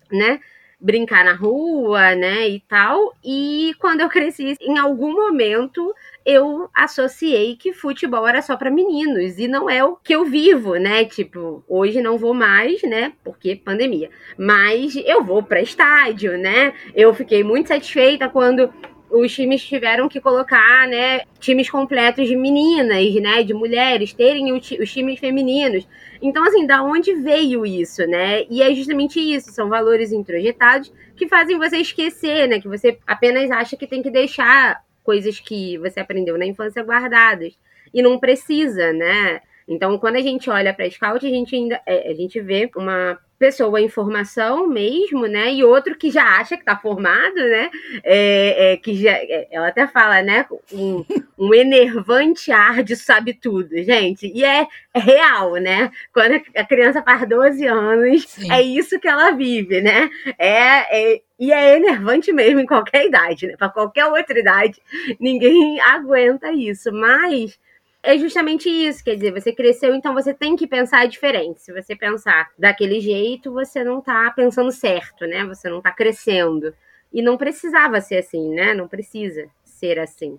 né? 0.10 0.40
Brincar 0.80 1.26
na 1.26 1.34
rua, 1.34 2.16
né, 2.16 2.48
e 2.48 2.60
tal. 2.62 3.14
E 3.24 3.74
quando 3.80 4.02
eu 4.02 4.10
cresci, 4.10 4.56
em 4.62 4.78
algum 4.78 5.14
momento 5.14 5.94
eu 6.26 6.70
associei 6.74 7.56
que 7.56 7.74
futebol 7.74 8.28
era 8.28 8.42
só 8.42 8.56
para 8.56 8.70
meninos 8.70 9.40
e 9.40 9.48
não 9.48 9.70
é 9.70 9.84
o 9.84 9.96
que 9.96 10.14
eu 10.14 10.26
vivo, 10.26 10.76
né? 10.76 11.04
Tipo, 11.06 11.64
hoje 11.68 12.02
não 12.02 12.18
vou 12.18 12.34
mais, 12.34 12.84
né? 12.84 13.14
Porque 13.24 13.56
pandemia. 13.56 14.10
Mas 14.38 14.96
eu 14.96 15.24
vou 15.24 15.42
para 15.42 15.62
estádio, 15.62 16.38
né? 16.38 16.74
Eu 16.94 17.14
fiquei 17.14 17.44
muito 17.44 17.70
satisfeita 17.70 18.30
quando 18.30 18.72
os 19.12 19.34
times 19.34 19.64
tiveram 19.64 20.08
que 20.08 20.22
colocar, 20.22 20.88
né, 20.88 21.22
times 21.40 21.70
completos 21.70 22.28
de 22.28 22.36
meninas, 22.36 23.14
né, 23.16 23.44
de 23.44 23.54
mulheres, 23.54 24.14
terem 24.14 24.54
os 24.54 24.92
times 24.92 25.20
femininos. 25.20 25.88
Então, 26.22 26.44
assim, 26.44 26.66
da 26.66 26.84
onde 26.84 27.14
veio 27.16 27.66
isso, 27.66 28.06
né? 28.06 28.46
E 28.50 28.62
é 28.62 28.74
justamente 28.74 29.20
isso, 29.20 29.52
são 29.52 29.70
valores 29.70 30.12
introjetados 30.12 30.92
que 31.16 31.28
fazem 31.28 31.58
você 31.58 31.78
esquecer, 31.78 32.48
né, 32.48 32.60
que 32.60 32.68
você 32.68 32.98
apenas 33.08 33.50
acha 33.52 33.76
que 33.76 33.88
tem 33.88 34.02
que 34.02 34.12
deixar 34.12 34.84
coisas 35.04 35.40
que 35.40 35.78
você 35.80 36.00
aprendeu 36.00 36.38
na 36.38 36.46
infância 36.46 36.84
guardadas. 36.84 37.58
E 37.94 38.02
não 38.02 38.20
precisa, 38.20 38.94
né? 38.94 39.42
Então, 39.68 39.98
quando 39.98 40.16
a 40.16 40.22
gente 40.22 40.50
olha 40.50 40.74
para 40.74 40.90
Scout, 40.90 41.26
a 41.26 41.30
gente 41.30 41.56
ainda 41.56 41.82
é, 41.86 42.10
a 42.10 42.14
gente 42.14 42.40
vê 42.40 42.70
uma 42.76 43.20
pessoa 43.40 43.80
em 43.80 43.88
formação 43.88 44.68
mesmo, 44.68 45.26
né? 45.26 45.54
E 45.54 45.64
outro 45.64 45.96
que 45.96 46.12
já 46.12 46.38
acha 46.38 46.58
que 46.58 46.62
está 46.62 46.76
formado, 46.76 47.36
né? 47.36 47.72
É, 48.04 48.74
é, 48.74 48.78
que 48.78 48.96
já, 49.02 49.12
é, 49.12 49.48
ela 49.50 49.70
até 49.70 49.88
fala, 49.88 50.22
né? 50.22 50.46
Um, 50.74 51.06
um 51.38 51.54
enervante 51.54 52.52
ar 52.52 52.84
de 52.84 52.98
sabe 52.98 53.34
tudo, 53.34 53.70
gente. 53.82 54.28
E 54.28 54.44
é, 54.44 54.68
é 54.94 55.00
real, 55.00 55.54
né? 55.54 55.90
Quando 56.14 56.42
a 56.56 56.64
criança 56.66 57.02
faz 57.02 57.28
12 57.28 57.66
anos, 57.66 58.24
Sim. 58.28 58.52
é 58.52 58.62
isso 58.62 59.00
que 59.00 59.08
ela 59.08 59.32
vive, 59.32 59.82
né? 59.82 60.10
É, 60.38 61.14
é, 61.14 61.22
e 61.40 61.54
é 61.54 61.78
enervante 61.78 62.34
mesmo 62.34 62.60
em 62.60 62.66
qualquer 62.66 63.06
idade, 63.06 63.48
né? 63.48 63.56
Para 63.58 63.70
qualquer 63.70 64.06
outra 64.08 64.38
idade, 64.38 64.82
ninguém 65.18 65.80
aguenta 65.80 66.52
isso. 66.52 66.92
Mas 66.92 67.58
é 68.02 68.18
justamente 68.18 68.70
isso, 68.70 69.04
quer 69.04 69.16
dizer, 69.16 69.32
você 69.32 69.54
cresceu, 69.54 69.94
então 69.94 70.14
você 70.14 70.34
tem 70.34 70.56
que 70.56 70.66
pensar 70.66 71.08
diferente. 71.08 71.62
Se 71.62 71.74
você 71.74 71.96
pensar 71.96 72.50
daquele 72.58 73.00
jeito, 73.00 73.52
você 73.52 73.84
não 73.84 74.02
tá 74.02 74.32
pensando 74.36 74.72
certo, 74.72 75.26
né? 75.26 75.46
Você 75.46 75.70
não 75.70 75.82
tá 75.82 75.92
crescendo. 75.92 76.74
E 77.12 77.22
não 77.22 77.38
precisava 77.38 78.00
ser 78.00 78.18
assim, 78.18 78.50
né? 78.54 78.74
Não 78.74 78.88
precisa 78.88 79.50
ser 79.64 80.00
assim. 80.00 80.38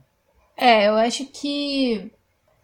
É, 0.56 0.88
eu 0.88 0.94
acho 0.94 1.26
que 1.26 2.10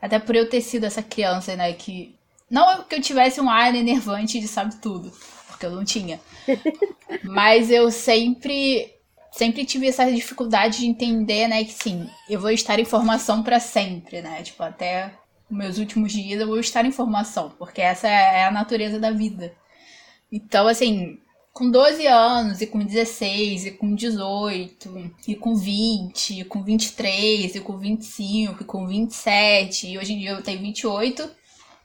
até 0.00 0.18
por 0.18 0.34
eu 0.36 0.48
ter 0.48 0.60
sido 0.60 0.84
essa 0.84 1.02
criança, 1.02 1.56
né, 1.56 1.72
que 1.72 2.14
não 2.50 2.84
que 2.84 2.94
eu 2.94 3.00
tivesse 3.00 3.40
um 3.40 3.50
ar 3.50 3.74
enervante 3.74 4.38
de 4.38 4.46
sabe 4.46 4.76
tudo, 4.80 5.10
porque 5.48 5.66
eu 5.66 5.70
não 5.70 5.84
tinha. 5.84 6.20
Mas 7.24 7.70
eu 7.70 7.90
sempre 7.90 8.95
sempre 9.36 9.66
tive 9.66 9.86
essa 9.86 10.10
dificuldade 10.10 10.78
de 10.78 10.86
entender, 10.86 11.46
né, 11.46 11.62
que 11.62 11.72
sim, 11.72 12.08
eu 12.28 12.40
vou 12.40 12.50
estar 12.50 12.78
em 12.78 12.86
formação 12.86 13.42
para 13.42 13.60
sempre, 13.60 14.22
né? 14.22 14.42
Tipo, 14.42 14.62
até 14.62 15.12
meus 15.50 15.78
últimos 15.78 16.12
dias 16.12 16.40
eu 16.40 16.46
vou 16.46 16.58
estar 16.58 16.84
em 16.86 16.90
formação, 16.90 17.52
porque 17.58 17.82
essa 17.82 18.08
é 18.08 18.44
a 18.44 18.50
natureza 18.50 18.98
da 18.98 19.10
vida. 19.10 19.54
Então, 20.32 20.66
assim, 20.66 21.18
com 21.52 21.70
12 21.70 22.06
anos, 22.06 22.60
e 22.62 22.66
com 22.66 22.78
16, 22.78 23.66
e 23.66 23.70
com 23.72 23.94
18, 23.94 25.12
e 25.28 25.36
com 25.36 25.54
20, 25.54 26.40
e 26.40 26.44
com 26.44 26.62
23, 26.62 27.56
e 27.56 27.60
com 27.60 27.76
25, 27.76 28.62
e 28.62 28.64
com 28.64 28.86
27, 28.86 29.88
e 29.88 29.98
hoje 29.98 30.14
em 30.14 30.18
dia 30.18 30.30
eu 30.30 30.42
tenho 30.42 30.60
28. 30.60 31.30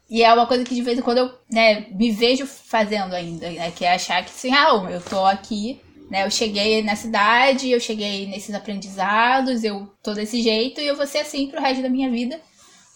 E 0.10 0.24
é 0.24 0.34
uma 0.34 0.48
coisa 0.48 0.64
que 0.64 0.76
de 0.76 0.82
vez 0.82 0.98
em 0.98 1.02
quando 1.02 1.20
eu 1.20 1.34
né, 1.50 1.88
me 1.92 2.12
vejo 2.12 2.46
fazendo 2.46 3.14
ainda, 3.14 3.50
né? 3.50 3.72
Que 3.72 3.86
é 3.86 3.94
achar 3.94 4.24
que 4.24 4.32
assim, 4.32 4.54
ah, 4.54 4.90
eu 4.90 5.02
tô 5.02 5.26
aqui 5.26 5.80
né? 6.12 6.26
Eu 6.26 6.30
cheguei 6.30 6.84
na 6.84 6.94
cidade, 6.94 7.72
eu 7.72 7.80
cheguei 7.80 8.28
nesses 8.28 8.54
aprendizados, 8.54 9.64
eu 9.64 9.88
tô 10.04 10.14
desse 10.14 10.42
jeito 10.42 10.82
e 10.82 10.86
eu 10.86 10.96
vou 10.98 11.08
ser 11.08 11.20
assim 11.20 11.48
pro 11.48 11.62
resto 11.62 11.82
da 11.82 11.90
minha 11.90 12.12
vida. 12.12 12.40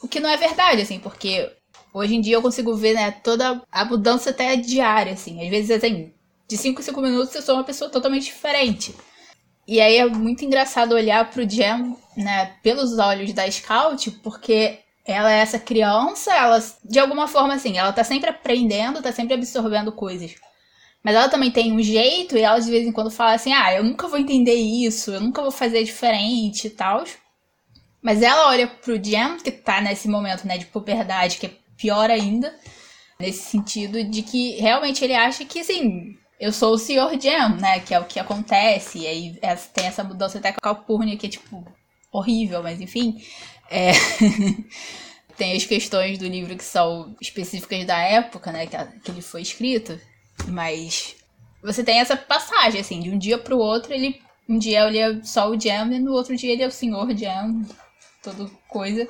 O 0.04 0.08
que 0.08 0.20
não 0.20 0.30
é 0.30 0.36
verdade, 0.36 0.82
assim, 0.82 1.00
porque 1.00 1.50
hoje 1.94 2.14
em 2.14 2.20
dia 2.22 2.36
eu 2.36 2.42
consigo 2.42 2.76
ver, 2.76 2.94
né, 2.94 3.12
toda 3.12 3.62
a 3.72 3.86
mudança 3.86 4.32
até 4.32 4.58
diária, 4.58 5.14
assim. 5.14 5.42
Às 5.42 5.50
vezes, 5.50 5.72
assim, 5.72 6.12
de 6.46 6.58
5 6.58 6.82
em 6.82 6.84
5 6.84 7.02
minutos 7.02 7.34
eu 7.34 7.42
sou 7.42 7.56
uma 7.56 7.64
pessoa 7.64 7.90
totalmente 7.90 8.26
diferente. 8.26 8.94
E 9.66 9.80
aí 9.80 9.96
é 9.96 10.06
muito 10.06 10.44
engraçado 10.44 10.94
olhar 10.94 11.32
pro 11.32 11.50
Jam, 11.50 11.96
né, 12.18 12.52
pelos 12.62 13.00
olhos 13.00 13.32
da 13.32 13.50
Scout, 13.50 14.12
porque 14.22 14.80
ela 15.06 15.32
é 15.32 15.40
essa 15.40 15.58
criança, 15.58 16.34
ela, 16.34 16.62
de 16.84 17.00
alguma 17.00 17.30
forma, 17.30 17.54
assim, 17.54 17.78
ela 17.78 17.94
tá 17.94 18.04
sempre 18.04 18.30
aprendendo, 18.30 19.02
tá 19.02 19.14
sempre 19.14 19.36
absorvendo 19.36 19.94
coisas. 19.94 20.36
Mas 21.06 21.14
ela 21.14 21.30
também 21.30 21.52
tem 21.52 21.72
um 21.72 21.84
jeito 21.84 22.36
e 22.36 22.42
ela 22.42 22.58
de 22.58 22.72
vez 22.72 22.88
em 22.88 22.92
quando 22.92 23.12
fala 23.12 23.34
assim: 23.34 23.54
ah, 23.54 23.72
eu 23.72 23.84
nunca 23.84 24.08
vou 24.08 24.18
entender 24.18 24.56
isso, 24.56 25.12
eu 25.12 25.22
nunca 25.22 25.40
vou 25.40 25.52
fazer 25.52 25.84
diferente 25.84 26.66
e 26.66 26.70
tal. 26.72 27.04
Mas 28.02 28.24
ela 28.24 28.48
olha 28.48 28.66
pro 28.68 29.02
Jam, 29.04 29.38
que 29.38 29.52
tá 29.52 29.82
nesse 29.82 30.08
momento, 30.08 30.48
né, 30.48 30.58
de 30.58 30.66
puberdade, 30.66 31.38
que 31.38 31.46
é 31.46 31.52
pior 31.78 32.10
ainda, 32.10 32.56
nesse 33.20 33.44
sentido 33.44 34.04
de 34.04 34.24
que 34.24 34.56
realmente 34.56 35.04
ele 35.04 35.14
acha 35.14 35.46
que, 35.46 35.60
assim, 35.60 36.18
eu 36.40 36.52
sou 36.52 36.74
o 36.74 36.78
Sr. 36.78 37.20
Jam, 37.20 37.56
né, 37.58 37.80
que 37.80 37.94
é 37.94 38.00
o 38.00 38.06
que 38.06 38.20
acontece, 38.20 39.00
e 39.00 39.08
aí 39.08 39.40
tem 39.74 39.86
essa 39.86 40.04
mudança 40.04 40.40
até 40.40 40.52
com 40.52 40.58
a 40.60 40.62
Calpurnia, 40.62 41.18
que 41.18 41.28
é, 41.28 41.30
tipo, 41.30 41.66
horrível, 42.12 42.64
mas 42.64 42.82
enfim. 42.82 43.22
É... 43.70 43.92
tem 45.38 45.56
as 45.56 45.66
questões 45.66 46.18
do 46.18 46.28
livro 46.28 46.56
que 46.56 46.64
são 46.64 47.16
específicas 47.22 47.86
da 47.86 47.98
época, 48.00 48.52
né, 48.52 48.66
que 48.68 49.12
ele 49.12 49.22
foi 49.22 49.42
escrito. 49.42 50.00
Mas 50.48 51.16
você 51.64 51.84
tem 51.84 52.00
essa 52.00 52.16
passagem, 52.16 52.80
assim, 52.80 53.00
de 53.00 53.10
um 53.10 53.18
dia 53.18 53.38
pro 53.38 53.58
outro 53.58 53.94
ele 53.94 54.22
Um 54.48 54.60
dia 54.60 54.88
ele 54.88 55.00
é 55.00 55.24
só 55.24 55.50
o 55.50 55.60
Jam 55.60 55.92
e 55.92 56.00
no 56.00 56.14
outro 56.14 56.36
dia 56.36 56.54
ele 56.54 56.64
é 56.64 56.68
o 56.68 56.72
senhor 56.72 57.16
Jam, 57.18 57.66
toda 58.22 58.50
coisa. 58.68 59.08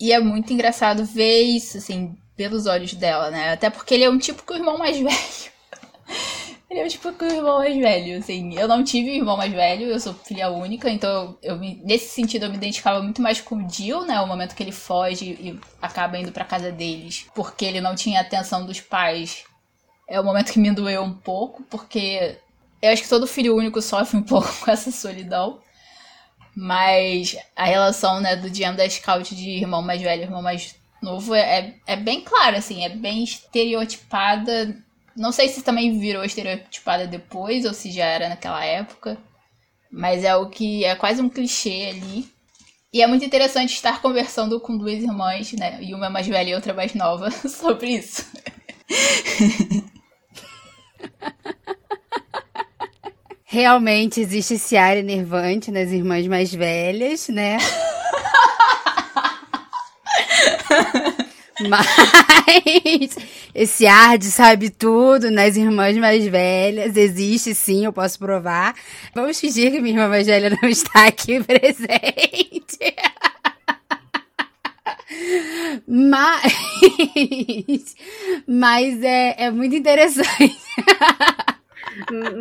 E 0.00 0.12
é 0.12 0.18
muito 0.18 0.52
engraçado 0.52 1.04
ver 1.04 1.42
isso, 1.42 1.78
assim, 1.78 2.16
pelos 2.36 2.66
olhos 2.66 2.94
dela, 2.94 3.30
né? 3.30 3.52
Até 3.52 3.70
porque 3.70 3.94
ele 3.94 4.04
é 4.04 4.10
um 4.10 4.18
tipo 4.18 4.42
o 4.50 4.56
irmão 4.56 4.78
mais 4.78 4.96
velho. 4.98 5.52
ele 6.70 6.80
é 6.80 6.84
um 6.84 6.88
tipo 6.88 7.08
o 7.08 7.24
irmão 7.24 7.58
mais 7.58 7.76
velho, 7.76 8.18
assim. 8.18 8.58
Eu 8.58 8.66
não 8.66 8.82
tive 8.82 9.16
irmão 9.16 9.36
mais 9.36 9.52
velho, 9.52 9.86
eu 9.86 10.00
sou 10.00 10.14
filha 10.14 10.50
única, 10.50 10.90
então 10.90 11.36
eu, 11.42 11.54
eu 11.54 11.58
nesse 11.84 12.08
sentido 12.08 12.46
eu 12.46 12.50
me 12.50 12.56
identificava 12.56 13.02
muito 13.02 13.22
mais 13.22 13.40
com 13.40 13.56
o 13.56 13.68
Jill, 13.70 14.04
né? 14.06 14.20
O 14.20 14.26
momento 14.26 14.54
que 14.54 14.62
ele 14.62 14.72
foge 14.72 15.26
e 15.26 15.60
acaba 15.80 16.18
indo 16.18 16.32
pra 16.32 16.44
casa 16.44 16.72
deles, 16.72 17.26
porque 17.34 17.64
ele 17.64 17.80
não 17.80 17.94
tinha 17.94 18.20
atenção 18.20 18.66
dos 18.66 18.80
pais. 18.80 19.44
É 20.08 20.20
o 20.20 20.24
momento 20.24 20.52
que 20.52 20.58
me 20.58 20.70
doeu 20.70 21.02
um 21.02 21.14
pouco, 21.14 21.62
porque 21.64 22.38
eu 22.80 22.92
acho 22.92 23.02
que 23.02 23.08
todo 23.08 23.26
filho 23.26 23.56
único 23.56 23.80
sofre 23.80 24.16
um 24.16 24.22
pouco 24.24 24.52
com 24.60 24.70
essa 24.70 24.90
solidão. 24.90 25.60
Mas 26.54 27.36
a 27.56 27.64
relação, 27.64 28.20
né, 28.20 28.36
do 28.36 28.54
Jam 28.54 28.76
da 28.76 28.88
Scout 28.88 29.34
de 29.34 29.50
irmão 29.50 29.82
mais 29.82 30.00
velho 30.00 30.22
e 30.22 30.24
irmão 30.24 30.42
mais 30.42 30.76
novo 31.02 31.34
é, 31.34 31.74
é 31.86 31.96
bem 31.96 32.20
clara, 32.20 32.58
assim, 32.58 32.84
é 32.84 32.88
bem 32.88 33.24
estereotipada. 33.24 34.76
Não 35.16 35.32
sei 35.32 35.48
se 35.48 35.62
também 35.62 35.98
virou 35.98 36.24
estereotipada 36.24 37.06
depois 37.06 37.64
ou 37.64 37.72
se 37.74 37.90
já 37.90 38.04
era 38.04 38.28
naquela 38.28 38.64
época. 38.64 39.18
Mas 39.90 40.24
é 40.24 40.34
o 40.36 40.48
que 40.48 40.84
é 40.84 40.94
quase 40.94 41.22
um 41.22 41.28
clichê 41.28 41.90
ali. 41.90 42.28
E 42.92 43.02
é 43.02 43.06
muito 43.06 43.24
interessante 43.24 43.74
estar 43.74 44.00
conversando 44.00 44.60
com 44.60 44.76
duas 44.76 45.02
irmãs, 45.02 45.52
né? 45.54 45.78
E 45.82 45.94
uma 45.94 46.06
é 46.06 46.08
mais 46.08 46.26
velha 46.26 46.50
e 46.50 46.54
outra 46.54 46.72
é 46.72 46.76
mais 46.76 46.94
nova, 46.94 47.30
sobre 47.48 47.90
isso. 47.96 48.24
Realmente 53.44 54.20
existe 54.20 54.54
esse 54.54 54.76
ar 54.76 54.96
enervante 54.96 55.70
nas 55.70 55.90
irmãs 55.90 56.26
mais 56.26 56.52
velhas, 56.52 57.28
né? 57.28 57.58
Mas 61.68 63.16
esse 63.54 63.86
ar 63.86 64.18
de 64.18 64.26
sabe 64.26 64.70
tudo 64.70 65.30
nas 65.30 65.56
irmãs 65.56 65.96
mais 65.96 66.26
velhas 66.26 66.96
existe 66.96 67.54
sim, 67.54 67.84
eu 67.84 67.92
posso 67.92 68.18
provar. 68.18 68.74
Vamos 69.14 69.38
fingir 69.38 69.70
que 69.70 69.80
minha 69.80 69.94
irmã 69.94 70.08
mais 70.08 70.26
velha 70.26 70.50
não 70.60 70.68
está 70.68 71.06
aqui 71.06 71.40
presente. 71.44 72.78
Mas, 75.86 77.94
mas 78.46 79.02
é, 79.02 79.44
é 79.44 79.50
muito 79.50 79.76
interessante. 79.76 80.56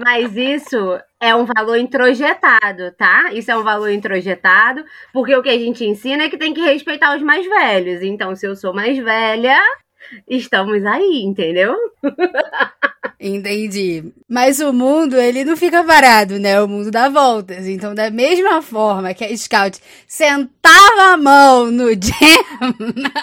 Mas 0.03 0.35
isso 0.35 0.99
é 1.21 1.35
um 1.35 1.45
valor 1.45 1.77
introjetado, 1.77 2.91
tá? 2.97 3.31
Isso 3.33 3.51
é 3.51 3.57
um 3.57 3.63
valor 3.63 3.91
introjetado, 3.91 4.83
porque 5.11 5.35
o 5.35 5.43
que 5.43 5.49
a 5.49 5.57
gente 5.57 5.85
ensina 5.85 6.23
é 6.23 6.29
que 6.29 6.37
tem 6.37 6.53
que 6.53 6.61
respeitar 6.61 7.15
os 7.15 7.21
mais 7.21 7.45
velhos. 7.45 8.01
Então, 8.01 8.35
se 8.35 8.47
eu 8.47 8.55
sou 8.55 8.73
mais 8.73 8.97
velha, 8.97 9.59
estamos 10.27 10.85
aí, 10.85 11.23
entendeu? 11.23 11.75
Entendi. 13.19 14.11
Mas 14.27 14.59
o 14.59 14.73
mundo, 14.73 15.17
ele 15.17 15.43
não 15.43 15.55
fica 15.55 15.83
parado, 15.83 16.39
né? 16.39 16.61
O 16.61 16.67
mundo 16.67 16.91
dá 16.91 17.09
voltas. 17.09 17.67
Então, 17.67 17.95
da 17.95 18.09
mesma 18.09 18.61
forma 18.61 19.13
que 19.13 19.23
a 19.23 19.37
Scout 19.37 19.79
sentava 20.07 21.13
a 21.13 21.17
mão 21.17 21.71
no 21.71 21.89
Jam 21.95 23.13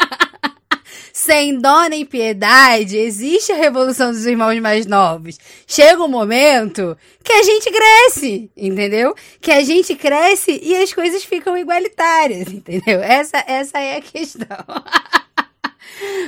sem 1.13 1.59
dó 1.59 1.87
nem 1.87 2.07
piedade, 2.07 2.97
existe 2.97 3.53
a 3.53 3.57
revolução 3.57 4.11
dos 4.11 4.25
irmãos 4.25 4.59
mais 4.59 4.87
novos. 4.87 5.39
Chega 5.67 6.03
um 6.03 6.09
momento 6.09 6.97
que 7.23 7.33
a 7.33 7.43
gente 7.43 7.71
cresce, 7.71 8.51
entendeu? 8.57 9.15
Que 9.41 9.51
a 9.51 9.63
gente 9.63 9.95
cresce 9.95 10.59
e 10.63 10.75
as 10.77 10.93
coisas 10.95 11.23
ficam 11.23 11.57
igualitárias, 11.59 12.49
entendeu? 12.53 13.01
Essa, 13.01 13.45
essa 13.47 13.79
é 13.79 13.97
a 13.97 14.01
questão. 14.01 14.47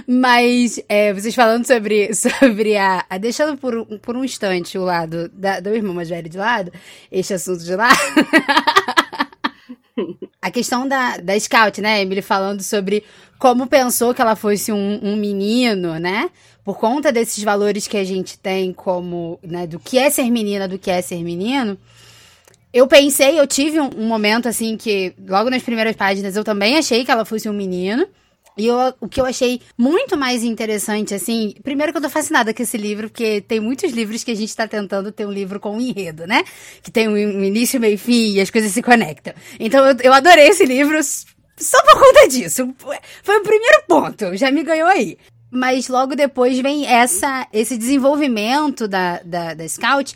Mas 0.07 0.81
é, 0.89 1.13
vocês 1.13 1.35
falando 1.35 1.67
sobre, 1.67 2.11
sobre 2.15 2.77
a, 2.77 3.05
a. 3.09 3.19
Deixando 3.19 3.57
por, 3.57 3.87
por 3.99 4.17
um 4.17 4.25
instante 4.25 4.79
o 4.79 4.85
lado 4.85 5.29
da, 5.29 5.61
do 5.61 5.75
irmão 5.75 5.95
mais 5.95 6.09
velho 6.09 6.29
de 6.29 6.39
lado, 6.39 6.73
este 7.11 7.35
assunto 7.35 7.65
de 7.65 7.77
lado. 7.77 7.99
a 10.41 10.51
questão 10.51 10.89
da, 10.89 11.19
da 11.19 11.39
Scout, 11.39 11.81
né, 11.81 12.03
Emily, 12.03 12.23
falando 12.23 12.63
sobre 12.63 13.05
como 13.39 13.67
pensou 13.67 14.15
que 14.15 14.21
ela 14.21 14.37
fosse 14.37 14.73
um, 14.73 15.01
um, 15.03 15.17
menino, 15.17 15.99
né? 15.99 16.31
Por 16.65 16.79
conta 16.79 17.13
desses 17.13 17.43
valores 17.43 17.89
que 17.89 17.97
a 17.97 18.05
gente 18.05 18.39
tem 18.39 18.73
como, 18.73 19.39
né, 19.43 19.67
do 19.67 19.79
que 19.79 19.99
é 19.99 20.11
ser 20.11 20.31
menina, 20.31 20.69
do 20.69 20.79
que 20.79 20.91
é 20.91 21.03
ser 21.03 21.23
menino. 21.23 21.77
Eu 22.73 22.87
pensei, 22.87 23.39
eu 23.39 23.47
tive 23.47 23.81
um, 23.81 23.91
um 23.97 24.07
momento 24.07 24.49
assim 24.49 24.77
que, 24.77 25.13
logo 25.29 25.51
nas 25.51 25.63
primeiras 25.63 25.95
páginas, 25.95 26.37
eu 26.37 26.45
também 26.45 26.77
achei 26.77 27.05
que 27.05 27.11
ela 27.11 27.25
fosse 27.25 27.49
um 27.49 27.53
menino. 27.53 28.07
E 28.57 28.67
eu, 28.67 28.77
o 29.01 29.09
que 29.09 29.21
eu 29.21 29.25
achei 29.25 29.61
muito 29.79 30.17
mais 30.17 30.45
interessante, 30.45 31.15
assim, 31.15 31.55
primeiro 31.63 31.93
que 31.93 31.99
eu 31.99 32.03
tô 32.03 32.11
fascinada 32.11 32.53
com 32.53 32.63
esse 32.63 32.77
livro, 32.77 33.09
porque 33.09 33.41
tem 33.41 33.61
muitos 33.61 33.93
livros 33.93 34.23
que 34.23 34.31
a 34.31 34.37
gente 34.37 34.55
tá 34.55 34.69
tentando 34.69 35.11
ter 35.11 35.27
um 35.27 35.33
livro 35.33 35.59
com 35.59 35.77
um 35.77 35.81
enredo, 35.81 36.27
né? 36.27 36.45
Que 36.83 36.91
tem 36.91 37.09
um 37.09 37.17
início, 37.17 37.81
meio 37.81 37.95
e 37.95 37.99
fim 37.99 38.35
e 38.35 38.41
as 38.41 38.51
coisas 38.51 38.71
se 38.71 38.83
conectam. 38.83 39.33
Então 39.59 39.87
eu, 39.87 39.97
eu 40.03 40.13
adorei 40.13 40.49
esse 40.49 40.65
livro 40.67 40.99
só 41.57 41.83
por 41.83 41.99
conta 41.99 42.29
disso. 42.29 42.75
Foi 43.23 43.39
o 43.39 43.43
primeiro 43.43 43.85
ponto, 43.89 44.37
já 44.37 44.51
me 44.51 44.63
ganhou 44.63 44.89
aí. 44.89 45.17
Mas 45.51 45.89
logo 45.89 46.15
depois 46.15 46.59
vem 46.61 46.87
essa, 46.87 47.47
esse 47.53 47.77
desenvolvimento 47.77 48.89
da, 48.89 49.21
da, 49.25 49.55
da 49.55 49.69
Scout 49.69 50.15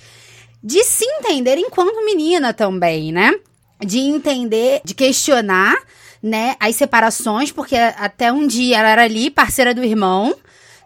de 0.63 0.83
se 0.83 1.05
entender 1.05 1.59
enquanto 1.59 2.05
menina 2.05 2.53
também, 2.53 3.13
né? 3.13 3.33
De 3.85 3.99
entender, 3.99 4.81
de 4.85 4.95
questionar, 4.95 5.77
né, 6.27 6.57
as 6.59 6.75
separações, 6.75 7.53
porque 7.53 7.77
até 7.77 8.33
um 8.33 8.49
dia 8.49 8.79
ela 8.79 8.89
era 8.89 9.03
ali, 9.05 9.31
parceira 9.31 9.73
do 9.73 9.85
irmão, 9.85 10.35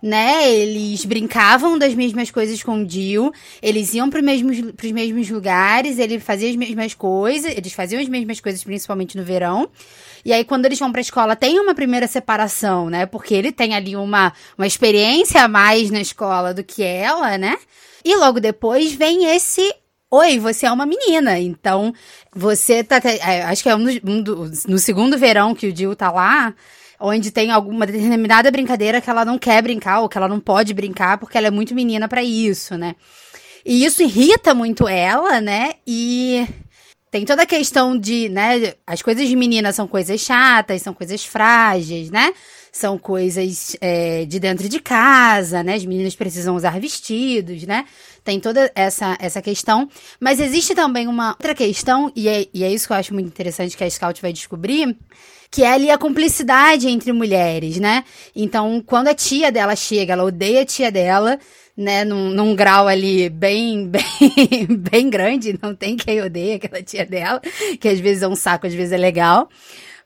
né? 0.02 0.50
Eles 0.50 1.06
brincavam 1.06 1.78
das 1.78 1.94
mesmas 1.94 2.30
coisas 2.30 2.62
com 2.62 2.82
o 2.82 2.88
Jill, 2.88 3.32
eles 3.62 3.94
iam 3.94 4.10
para 4.10 4.20
mesmos, 4.20 4.58
os 4.58 4.92
mesmos 4.92 5.30
lugares, 5.30 5.98
ele 5.98 6.20
fazia 6.20 6.50
as 6.50 6.56
mesmas 6.56 6.92
coisas, 6.92 7.56
eles 7.56 7.72
faziam 7.72 8.02
as 8.02 8.08
mesmas 8.08 8.38
coisas, 8.38 8.62
principalmente 8.62 9.16
no 9.16 9.24
verão. 9.24 9.70
E 10.22 10.30
aí, 10.30 10.44
quando 10.44 10.66
eles 10.66 10.78
vão 10.78 10.92
pra 10.92 11.00
escola, 11.00 11.34
tem 11.34 11.58
uma 11.58 11.74
primeira 11.74 12.06
separação, 12.06 12.90
né? 12.90 13.06
Porque 13.06 13.32
ele 13.32 13.50
tem 13.50 13.74
ali 13.74 13.96
uma, 13.96 14.34
uma 14.58 14.66
experiência 14.66 15.42
a 15.42 15.48
mais 15.48 15.90
na 15.90 16.02
escola 16.02 16.52
do 16.52 16.62
que 16.62 16.82
ela, 16.82 17.38
né? 17.38 17.56
E 18.04 18.14
logo 18.14 18.40
depois 18.40 18.92
vem 18.92 19.24
esse 19.24 19.74
Oi, 20.12 20.40
você 20.40 20.66
é 20.66 20.72
uma 20.72 20.84
menina, 20.86 21.38
então 21.38 21.94
você 22.34 22.82
tá. 22.82 23.00
É, 23.04 23.42
acho 23.44 23.62
que 23.62 23.68
é 23.68 23.76
um, 23.76 23.84
um 23.84 24.50
no 24.66 24.76
segundo 24.78 25.16
verão 25.16 25.54
que 25.54 25.68
o 25.68 25.76
Jill 25.76 25.94
tá 25.94 26.10
lá, 26.10 26.52
onde 26.98 27.30
tem 27.30 27.52
alguma 27.52 27.86
determinada 27.86 28.50
brincadeira 28.50 29.00
que 29.00 29.08
ela 29.08 29.24
não 29.24 29.38
quer 29.38 29.62
brincar 29.62 30.00
ou 30.00 30.08
que 30.08 30.18
ela 30.18 30.26
não 30.26 30.40
pode 30.40 30.74
brincar 30.74 31.16
porque 31.18 31.38
ela 31.38 31.46
é 31.46 31.50
muito 31.50 31.76
menina 31.76 32.08
para 32.08 32.24
isso, 32.24 32.76
né? 32.76 32.96
E 33.64 33.84
isso 33.84 34.02
irrita 34.02 34.52
muito 34.52 34.88
ela, 34.88 35.40
né? 35.40 35.74
E 35.86 36.44
tem 37.10 37.24
toda 37.24 37.42
a 37.42 37.46
questão 37.46 37.96
de, 37.96 38.28
né, 38.28 38.74
as 38.86 39.02
coisas 39.02 39.28
de 39.28 39.36
menina 39.36 39.72
são 39.72 39.86
coisas 39.86 40.20
chatas, 40.20 40.82
são 40.82 40.94
coisas 40.94 41.24
frágeis, 41.24 42.10
né? 42.10 42.32
São 42.72 42.96
coisas 42.96 43.76
é, 43.80 44.24
de 44.24 44.38
dentro 44.38 44.68
de 44.68 44.80
casa, 44.80 45.62
né? 45.62 45.74
As 45.74 45.84
meninas 45.84 46.14
precisam 46.14 46.54
usar 46.54 46.80
vestidos, 46.80 47.64
né? 47.64 47.84
Tem 48.22 48.38
toda 48.38 48.70
essa, 48.74 49.16
essa 49.20 49.42
questão. 49.42 49.88
Mas 50.20 50.38
existe 50.38 50.74
também 50.74 51.08
uma 51.08 51.30
outra 51.30 51.54
questão, 51.54 52.12
e 52.14 52.28
é, 52.28 52.46
e 52.54 52.62
é 52.62 52.72
isso 52.72 52.86
que 52.86 52.92
eu 52.92 52.96
acho 52.96 53.14
muito 53.14 53.26
interessante 53.28 53.76
que 53.76 53.84
a 53.84 53.90
Scout 53.90 54.22
vai 54.22 54.32
descobrir, 54.32 54.96
que 55.50 55.64
é 55.64 55.72
ali 55.72 55.90
a 55.90 55.98
cumplicidade 55.98 56.88
entre 56.88 57.12
mulheres, 57.12 57.78
né? 57.78 58.04
Então, 58.34 58.82
quando 58.86 59.08
a 59.08 59.14
tia 59.14 59.50
dela 59.50 59.74
chega, 59.74 60.12
ela 60.12 60.24
odeia 60.24 60.62
a 60.62 60.66
tia 60.66 60.92
dela, 60.92 61.38
né, 61.76 62.04
num, 62.04 62.30
num 62.30 62.54
grau 62.54 62.86
ali 62.86 63.28
bem, 63.28 63.88
bem, 63.90 64.66
bem 64.68 65.10
grande, 65.10 65.58
não 65.60 65.74
tem 65.74 65.96
quem 65.96 66.22
odeia 66.22 66.56
aquela 66.56 66.82
tia 66.82 67.04
dela, 67.04 67.40
que 67.80 67.88
às 67.88 67.98
vezes 67.98 68.22
é 68.22 68.28
um 68.28 68.36
saco, 68.36 68.66
às 68.66 68.74
vezes 68.74 68.92
é 68.92 68.96
legal. 68.96 69.48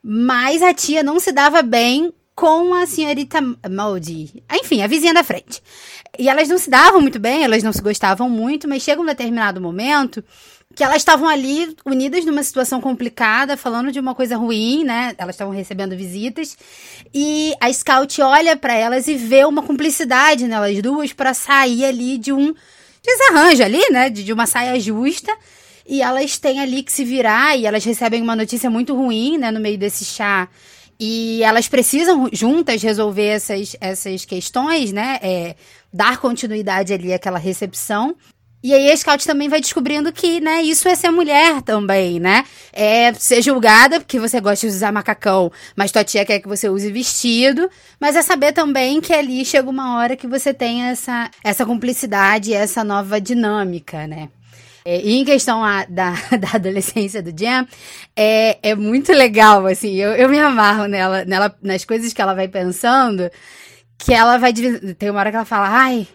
Mas 0.01 0.61
a 0.61 0.73
tia 0.73 1.03
não 1.03 1.19
se 1.19 1.31
dava 1.31 1.61
bem 1.61 2.13
com 2.35 2.73
a 2.73 2.85
senhorita 2.85 3.39
Moldy. 3.69 4.43
Enfim, 4.51 4.81
a 4.81 4.87
vizinha 4.87 5.13
da 5.13 5.23
frente. 5.23 5.63
E 6.19 6.27
elas 6.27 6.49
não 6.49 6.57
se 6.57 6.69
davam 6.69 7.01
muito 7.01 7.19
bem, 7.19 7.43
elas 7.43 7.63
não 7.63 7.71
se 7.71 7.81
gostavam 7.81 8.29
muito, 8.29 8.67
mas 8.67 8.83
chega 8.83 9.01
um 9.01 9.05
determinado 9.05 9.61
momento 9.61 10.23
que 10.75 10.83
elas 10.83 10.97
estavam 10.97 11.27
ali 11.29 11.75
unidas 11.85 12.25
numa 12.25 12.43
situação 12.43 12.81
complicada, 12.81 13.55
falando 13.55 13.91
de 13.91 13.99
uma 13.99 14.13
coisa 14.13 14.35
ruim, 14.35 14.83
né? 14.83 15.15
Elas 15.17 15.35
estavam 15.35 15.53
recebendo 15.53 15.95
visitas 15.95 16.57
e 17.13 17.53
a 17.61 17.71
Scout 17.71 18.21
olha 18.21 18.57
para 18.57 18.73
elas 18.73 19.07
e 19.07 19.15
vê 19.15 19.45
uma 19.45 19.61
cumplicidade 19.61 20.45
nelas 20.45 20.81
duas 20.81 21.13
para 21.13 21.33
sair 21.33 21.85
ali 21.85 22.17
de 22.17 22.33
um 22.33 22.53
desarranjo 23.01 23.63
ali, 23.63 23.81
né? 23.89 24.09
De, 24.09 24.23
de 24.23 24.33
uma 24.33 24.45
saia 24.45 24.77
justa. 24.77 25.33
E 25.87 26.01
elas 26.01 26.37
têm 26.39 26.59
ali 26.59 26.83
que 26.83 26.91
se 26.91 27.05
virar 27.05 27.55
e 27.55 27.65
elas 27.65 27.85
recebem 27.85 28.21
uma 28.21 28.35
notícia 28.35 28.69
muito 28.69 28.93
ruim, 28.93 29.37
né? 29.37 29.51
No 29.51 29.61
meio 29.61 29.77
desse 29.77 30.03
chá. 30.03 30.49
E 30.99 31.43
elas 31.43 31.67
precisam 31.67 32.29
juntas 32.31 32.81
resolver 32.81 33.27
essas, 33.27 33.75
essas 33.81 34.25
questões, 34.25 34.91
né? 34.91 35.19
É, 35.21 35.55
dar 35.91 36.17
continuidade 36.17 36.93
ali 36.93 37.13
àquela 37.13 37.37
recepção. 37.39 38.15
E 38.65 38.73
aí 38.73 38.91
a 38.91 38.97
Scout 38.97 39.27
também 39.27 39.47
vai 39.47 39.61
descobrindo 39.61 40.11
que, 40.11 40.41
né, 40.41 40.63
isso 40.63 40.87
é 40.87 40.95
ser 40.95 41.11
mulher 41.11 41.61
também, 41.61 42.19
né? 42.19 42.43
É 42.73 43.13
ser 43.13 43.39
julgada 43.39 43.99
porque 43.99 44.19
você 44.19 44.41
gosta 44.41 44.67
de 44.67 44.73
usar 44.73 44.91
macacão, 44.91 45.51
mas 45.75 45.91
tua 45.91 46.03
tia 46.03 46.25
quer 46.25 46.39
que 46.39 46.47
você 46.47 46.67
use 46.67 46.91
vestido. 46.91 47.69
Mas 47.99 48.15
é 48.15 48.23
saber 48.23 48.53
também 48.53 48.99
que 49.01 49.13
ali 49.13 49.45
chega 49.45 49.69
uma 49.69 49.97
hora 49.97 50.15
que 50.15 50.25
você 50.25 50.51
tem 50.51 50.81
essa, 50.85 51.29
essa 51.43 51.63
cumplicidade, 51.63 52.55
essa 52.55 52.83
nova 52.83 53.21
dinâmica, 53.21 54.07
né? 54.07 54.29
É, 54.87 55.01
e 55.01 55.15
em 55.15 55.25
questão 55.25 55.63
a, 55.63 55.83
da, 55.85 56.11
da 56.39 56.51
adolescência 56.53 57.21
do 57.21 57.33
Jam, 57.37 57.67
é, 58.15 58.59
é 58.61 58.75
muito 58.75 59.11
legal, 59.11 59.65
assim, 59.65 59.95
eu, 59.95 60.11
eu 60.11 60.29
me 60.29 60.37
amarro 60.37 60.85
nela, 60.85 61.25
nela, 61.25 61.55
nas 61.59 61.83
coisas 61.83 62.13
que 62.13 62.21
ela 62.21 62.35
vai 62.35 62.47
pensando, 62.47 63.29
que 63.97 64.13
ela 64.13 64.37
vai. 64.37 64.53
Tem 64.53 65.09
uma 65.09 65.19
hora 65.19 65.31
que 65.31 65.37
ela 65.37 65.45
fala, 65.45 65.69
ai, 65.69 66.07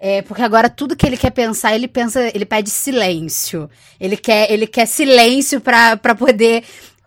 é, 0.00 0.22
porque 0.22 0.42
agora 0.42 0.68
tudo 0.70 0.96
que 0.96 1.06
ele 1.06 1.16
quer 1.16 1.30
pensar, 1.30 1.74
ele 1.74 1.88
pensa, 1.88 2.30
ele 2.34 2.46
pede 2.46 2.70
silêncio. 2.70 3.68
Ele 4.00 4.16
quer, 4.16 4.50
ele 4.50 4.66
quer 4.66 4.86
silêncio 4.86 5.60
para 5.60 6.14
poder 6.18 6.64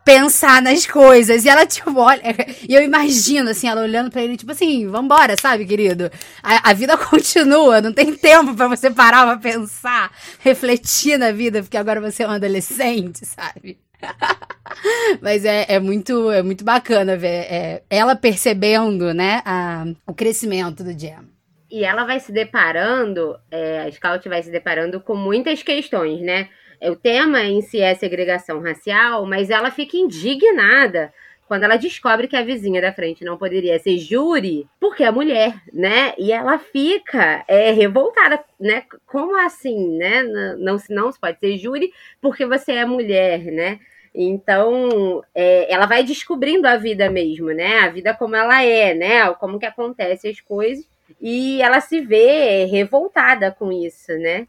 pensar 0.09 0.59
nas 0.59 0.87
coisas. 0.87 1.45
E 1.45 1.49
ela, 1.49 1.65
tipo, 1.67 1.99
olha. 1.99 2.21
E 2.67 2.73
eu 2.73 2.81
imagino, 2.81 3.51
assim, 3.51 3.67
ela 3.67 3.81
olhando 3.81 4.09
para 4.09 4.23
ele, 4.23 4.35
tipo 4.35 4.51
assim, 4.51 4.87
vambora, 4.87 5.35
sabe, 5.37 5.65
querido? 5.65 6.09
A, 6.41 6.71
a 6.71 6.73
vida 6.73 6.97
continua, 6.97 7.79
não 7.79 7.93
tem 7.93 8.15
tempo 8.15 8.55
para 8.55 8.67
você 8.67 8.89
parar 8.89 9.25
pra 9.25 9.37
pensar, 9.37 10.11
refletir 10.39 11.17
na 11.19 11.31
vida, 11.31 11.61
porque 11.61 11.77
agora 11.77 12.01
você 12.01 12.23
é 12.23 12.27
um 12.27 12.31
adolescente, 12.31 13.23
sabe? 13.23 13.77
Mas 15.21 15.45
é, 15.45 15.65
é, 15.67 15.79
muito, 15.79 16.31
é 16.31 16.41
muito 16.41 16.63
bacana 16.63 17.15
ver 17.15 17.45
é, 17.51 17.83
ela 17.89 18.15
percebendo, 18.15 19.13
né, 19.13 19.41
a, 19.45 19.85
o 20.07 20.13
crescimento 20.13 20.83
do 20.83 20.97
Jam. 20.97 21.25
E 21.69 21.83
ela 21.83 22.03
vai 22.03 22.19
se 22.19 22.31
deparando, 22.31 23.37
é, 23.51 23.81
a 23.81 23.91
Scout 23.91 24.27
vai 24.27 24.41
se 24.41 24.49
deparando 24.49 24.99
com 24.99 25.15
muitas 25.15 25.61
questões, 25.61 26.19
né? 26.19 26.49
O 26.81 26.95
tema 26.95 27.41
em 27.43 27.61
si 27.61 27.79
é 27.81 27.93
segregação 27.95 28.61
racial, 28.61 29.25
mas 29.25 29.49
ela 29.49 29.71
fica 29.71 29.97
indignada 29.97 31.13
quando 31.49 31.63
ela 31.63 31.77
descobre 31.77 32.27
que 32.27 32.35
a 32.37 32.43
vizinha 32.43 32.79
da 32.79 32.93
frente 32.93 33.25
não 33.25 33.35
poderia 33.35 33.79
ser 33.79 33.97
júri 33.97 34.67
porque 34.79 35.03
é 35.03 35.09
mulher, 35.09 35.59
né? 35.73 36.13
E 36.15 36.31
ela 36.31 36.59
fica 36.59 37.43
é, 37.47 37.71
revoltada, 37.71 38.39
né? 38.59 38.83
Como 39.07 39.35
assim, 39.35 39.97
né? 39.97 40.21
Não, 40.59 40.77
não 40.91 41.11
se 41.11 41.19
pode 41.19 41.39
ser 41.39 41.57
júri 41.57 41.91
porque 42.21 42.45
você 42.45 42.73
é 42.73 42.85
mulher, 42.85 43.39
né? 43.45 43.79
Então, 44.13 45.23
é, 45.33 45.71
ela 45.73 45.87
vai 45.87 46.03
descobrindo 46.03 46.67
a 46.67 46.77
vida 46.77 47.09
mesmo, 47.09 47.47
né? 47.47 47.79
A 47.79 47.89
vida 47.89 48.13
como 48.13 48.35
ela 48.35 48.63
é, 48.63 48.93
né? 48.93 49.33
Como 49.33 49.59
que 49.59 49.65
acontece 49.65 50.27
as 50.27 50.39
coisas 50.39 50.87
e 51.19 51.61
ela 51.63 51.81
se 51.81 51.99
vê 51.99 52.65
revoltada 52.65 53.51
com 53.51 53.71
isso, 53.71 54.11
né? 54.19 54.47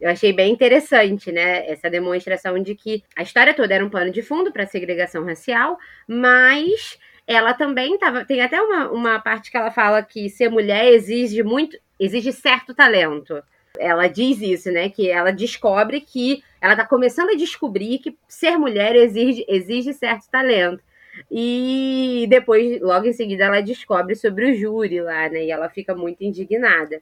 Eu 0.00 0.10
achei 0.10 0.32
bem 0.32 0.52
interessante, 0.52 1.32
né, 1.32 1.66
essa 1.70 1.88
demonstração 1.88 2.58
de 2.58 2.74
que 2.74 3.02
a 3.16 3.22
história 3.22 3.54
toda 3.54 3.74
era 3.74 3.84
um 3.84 3.88
pano 3.90 4.10
de 4.10 4.22
fundo 4.22 4.52
para 4.52 4.66
segregação 4.66 5.24
racial, 5.24 5.78
mas 6.06 6.98
ela 7.26 7.54
também 7.54 7.98
tava, 7.98 8.24
tem 8.24 8.42
até 8.42 8.60
uma, 8.60 8.90
uma 8.90 9.18
parte 9.18 9.50
que 9.50 9.56
ela 9.56 9.70
fala 9.70 10.02
que 10.02 10.28
ser 10.28 10.50
mulher 10.50 10.86
exige 10.92 11.42
muito, 11.42 11.78
exige 11.98 12.30
certo 12.30 12.74
talento. 12.74 13.42
Ela 13.78 14.06
diz 14.06 14.40
isso, 14.40 14.70
né, 14.70 14.88
que 14.90 15.10
ela 15.10 15.30
descobre 15.30 16.00
que 16.00 16.42
ela 16.60 16.74
está 16.74 16.86
começando 16.86 17.30
a 17.30 17.36
descobrir 17.36 17.98
que 17.98 18.16
ser 18.28 18.58
mulher 18.58 18.94
exige, 18.94 19.44
exige 19.48 19.92
certo 19.92 20.28
talento. 20.30 20.82
E 21.30 22.26
depois, 22.28 22.80
logo 22.80 23.06
em 23.06 23.12
seguida, 23.12 23.44
ela 23.44 23.62
descobre 23.62 24.14
sobre 24.14 24.50
o 24.50 24.54
júri 24.54 25.00
lá, 25.00 25.28
né? 25.30 25.44
E 25.44 25.50
ela 25.50 25.68
fica 25.68 25.94
muito 25.94 26.22
indignada. 26.22 27.00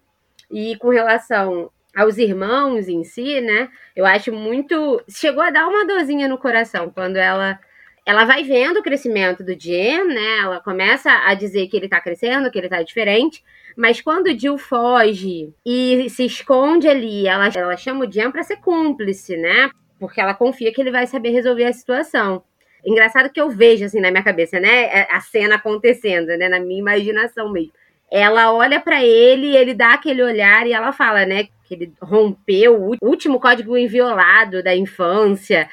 E 0.51 0.77
com 0.77 0.89
relação 0.89 1.71
aos 1.95 2.19
irmãos 2.19 2.89
em 2.89 3.05
si, 3.05 3.41
né? 3.41 3.69
Eu 3.95 4.05
acho 4.05 4.33
muito. 4.33 5.03
Chegou 5.09 5.43
a 5.43 5.51
dar 5.51 5.69
uma 5.69 5.87
dorzinha 5.87 6.29
no 6.29 6.39
coração 6.39 6.91
quando 6.91 7.17
ela. 7.17 7.59
Ela 8.07 8.27
vai 8.27 8.43
vendo 8.45 8.81
o 8.81 8.83
crescimento 8.83 9.43
do 9.43 9.59
Jen, 9.59 10.05
né? 10.05 10.39
Ela 10.41 10.61
começa 10.61 11.11
a 11.11 11.33
dizer 11.33 11.69
que 11.69 11.77
ele 11.77 11.89
tá 11.89 12.01
crescendo, 12.01 12.51
que 12.51 12.59
ele 12.59 12.69
tá 12.69 12.83
diferente. 12.83 13.43
Mas 13.75 14.01
quando 14.03 14.27
o 14.27 14.39
Jill 14.39 14.59
foge 14.59 15.55
e 15.65 16.09
se 16.11 16.27
esconde 16.27 16.87
ali, 16.87 17.27
ela, 17.27 17.49
ela 17.55 17.77
chama 17.79 18.05
o 18.05 18.11
Jen 18.11 18.31
pra 18.31 18.43
ser 18.43 18.57
cúmplice, 18.57 19.37
né? 19.39 19.71
Porque 19.99 20.21
ela 20.21 20.35
confia 20.35 20.71
que 20.71 20.81
ele 20.83 20.91
vai 20.91 21.07
saber 21.07 21.31
resolver 21.31 21.65
a 21.65 21.73
situação. 21.73 22.43
Engraçado 22.85 23.31
que 23.31 23.41
eu 23.41 23.49
vejo, 23.49 23.87
assim, 23.87 24.01
na 24.01 24.11
minha 24.11 24.23
cabeça, 24.23 24.61
né? 24.61 24.85
É, 24.85 25.09
a 25.11 25.21
cena 25.21 25.55
acontecendo, 25.55 26.27
né? 26.37 26.49
Na 26.49 26.61
minha 26.61 26.81
imaginação 26.81 27.51
mesmo. 27.51 27.73
Ela 28.11 28.53
olha 28.53 28.81
para 28.81 29.05
ele, 29.05 29.57
ele 29.57 29.75
dá 29.75 29.95
aquele 29.95 30.23
olhar 30.23 30.67
e 30.67 30.73
ela 30.73 30.93
fala, 30.93 31.27
né? 31.27 31.45
Que 31.64 31.75
ele 31.75 31.93
rompeu 32.01 32.81
o 32.81 32.97
último 33.03 33.40
código 33.40 33.77
inviolado 33.77 34.62
da 34.62 34.75
infância. 34.75 35.69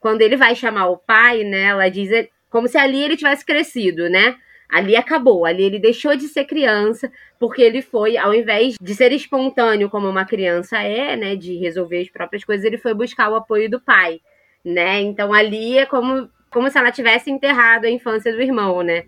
Quando 0.00 0.20
ele 0.22 0.36
vai 0.36 0.54
chamar 0.54 0.88
o 0.88 0.98
pai, 0.98 1.44
né? 1.44 1.64
Ela 1.64 1.88
diz 1.88 2.10
é 2.10 2.28
como 2.50 2.68
se 2.68 2.78
ali 2.78 3.02
ele 3.02 3.16
tivesse 3.16 3.44
crescido, 3.44 4.08
né? 4.08 4.36
Ali 4.68 4.96
acabou, 4.96 5.44
ali 5.46 5.62
ele 5.62 5.78
deixou 5.78 6.16
de 6.16 6.26
ser 6.26 6.44
criança, 6.44 7.10
porque 7.38 7.62
ele 7.62 7.80
foi, 7.82 8.16
ao 8.16 8.34
invés 8.34 8.74
de 8.80 8.94
ser 8.94 9.12
espontâneo 9.12 9.88
como 9.88 10.08
uma 10.08 10.24
criança 10.24 10.78
é, 10.82 11.16
né, 11.16 11.36
de 11.36 11.56
resolver 11.56 12.00
as 12.00 12.10
próprias 12.10 12.44
coisas, 12.44 12.64
ele 12.64 12.76
foi 12.76 12.92
buscar 12.92 13.30
o 13.30 13.36
apoio 13.36 13.70
do 13.70 13.80
pai, 13.80 14.20
né? 14.64 15.00
Então 15.00 15.32
ali 15.32 15.78
é 15.78 15.86
como 15.86 16.28
como 16.50 16.70
se 16.70 16.78
ela 16.78 16.90
tivesse 16.90 17.30
enterrado 17.30 17.84
a 17.84 17.90
infância 17.90 18.32
do 18.32 18.40
irmão, 18.40 18.82
né? 18.82 19.04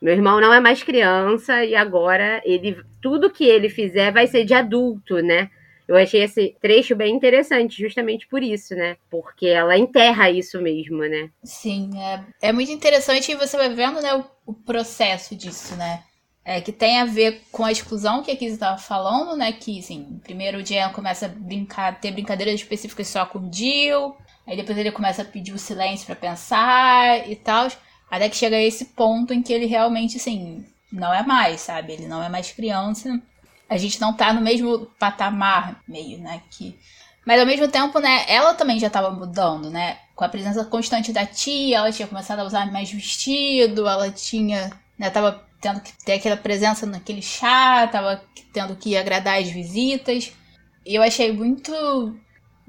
Meu 0.00 0.14
irmão 0.14 0.40
não 0.40 0.52
é 0.52 0.60
mais 0.60 0.82
criança 0.82 1.64
e 1.64 1.74
agora 1.74 2.40
ele 2.44 2.76
tudo 3.02 3.30
que 3.30 3.44
ele 3.44 3.68
fizer 3.68 4.12
vai 4.12 4.26
ser 4.26 4.44
de 4.44 4.54
adulto, 4.54 5.16
né? 5.20 5.50
Eu 5.86 5.96
achei 5.96 6.22
esse 6.22 6.54
trecho 6.60 6.94
bem 6.94 7.14
interessante, 7.14 7.80
justamente 7.80 8.26
por 8.28 8.42
isso, 8.42 8.74
né? 8.74 8.96
Porque 9.10 9.46
ela 9.46 9.76
enterra 9.78 10.30
isso 10.30 10.60
mesmo, 10.60 10.98
né? 10.98 11.30
Sim, 11.42 11.90
é, 11.96 12.48
é 12.48 12.52
muito 12.52 12.70
interessante 12.70 13.32
e 13.32 13.34
você 13.34 13.56
vai 13.56 13.70
vendo, 13.70 14.02
né, 14.02 14.14
o, 14.14 14.24
o 14.44 14.52
processo 14.52 15.34
disso, 15.34 15.74
né? 15.76 16.02
É, 16.44 16.60
que 16.60 16.72
tem 16.72 17.00
a 17.00 17.04
ver 17.04 17.42
com 17.50 17.64
a 17.64 17.72
exclusão 17.72 18.22
que 18.22 18.30
a 18.30 18.36
Kizzy 18.36 18.54
estava 18.54 18.78
falando, 18.78 19.36
né? 19.36 19.50
Que, 19.52 19.78
assim, 19.78 20.20
primeiro 20.22 20.58
o 20.58 20.64
Jen 20.64 20.90
começa 20.92 21.26
a 21.26 21.28
brincar, 21.28 21.98
ter 22.00 22.10
brincadeiras 22.10 22.54
específicas 22.54 23.08
só 23.08 23.24
com 23.24 23.38
o 23.38 23.52
Jill, 23.52 24.14
Aí 24.48 24.56
depois 24.56 24.78
ele 24.78 24.90
começa 24.90 25.20
a 25.20 25.24
pedir 25.26 25.52
o 25.52 25.58
silêncio 25.58 26.06
para 26.06 26.16
pensar 26.16 27.30
e 27.30 27.36
tal. 27.36 27.68
Até 28.10 28.28
que 28.28 28.36
chega 28.36 28.56
a 28.56 28.62
esse 28.62 28.86
ponto 28.86 29.32
em 29.34 29.42
que 29.42 29.52
ele 29.52 29.66
realmente, 29.66 30.16
assim, 30.16 30.64
não 30.90 31.12
é 31.12 31.22
mais, 31.22 31.60
sabe? 31.60 31.92
Ele 31.92 32.08
não 32.08 32.22
é 32.22 32.28
mais 32.28 32.50
criança. 32.50 33.20
A 33.68 33.76
gente 33.76 34.00
não 34.00 34.14
tá 34.14 34.32
no 34.32 34.40
mesmo 34.40 34.86
patamar, 34.98 35.82
meio, 35.86 36.18
né? 36.18 36.42
Que... 36.50 36.78
Mas 37.26 37.38
ao 37.40 37.46
mesmo 37.46 37.68
tempo, 37.68 37.98
né, 37.98 38.24
ela 38.26 38.54
também 38.54 38.78
já 38.78 38.88
tava 38.88 39.10
mudando, 39.10 39.70
né? 39.70 39.98
Com 40.14 40.24
a 40.24 40.28
presença 40.28 40.64
constante 40.64 41.12
da 41.12 41.26
tia, 41.26 41.76
ela 41.76 41.92
tinha 41.92 42.08
começado 42.08 42.40
a 42.40 42.44
usar 42.44 42.72
mais 42.72 42.90
vestido, 42.90 43.86
ela 43.86 44.10
tinha, 44.10 44.70
né, 44.98 45.10
tava 45.10 45.46
tendo 45.60 45.80
que 45.80 45.92
ter 46.04 46.14
aquela 46.14 46.36
presença 46.36 46.86
naquele 46.86 47.20
chá, 47.20 47.86
tava 47.88 48.22
tendo 48.52 48.74
que 48.76 48.96
agradar 48.96 49.38
as 49.38 49.48
visitas. 49.50 50.32
E 50.86 50.94
eu 50.94 51.02
achei 51.02 51.30
muito 51.32 52.18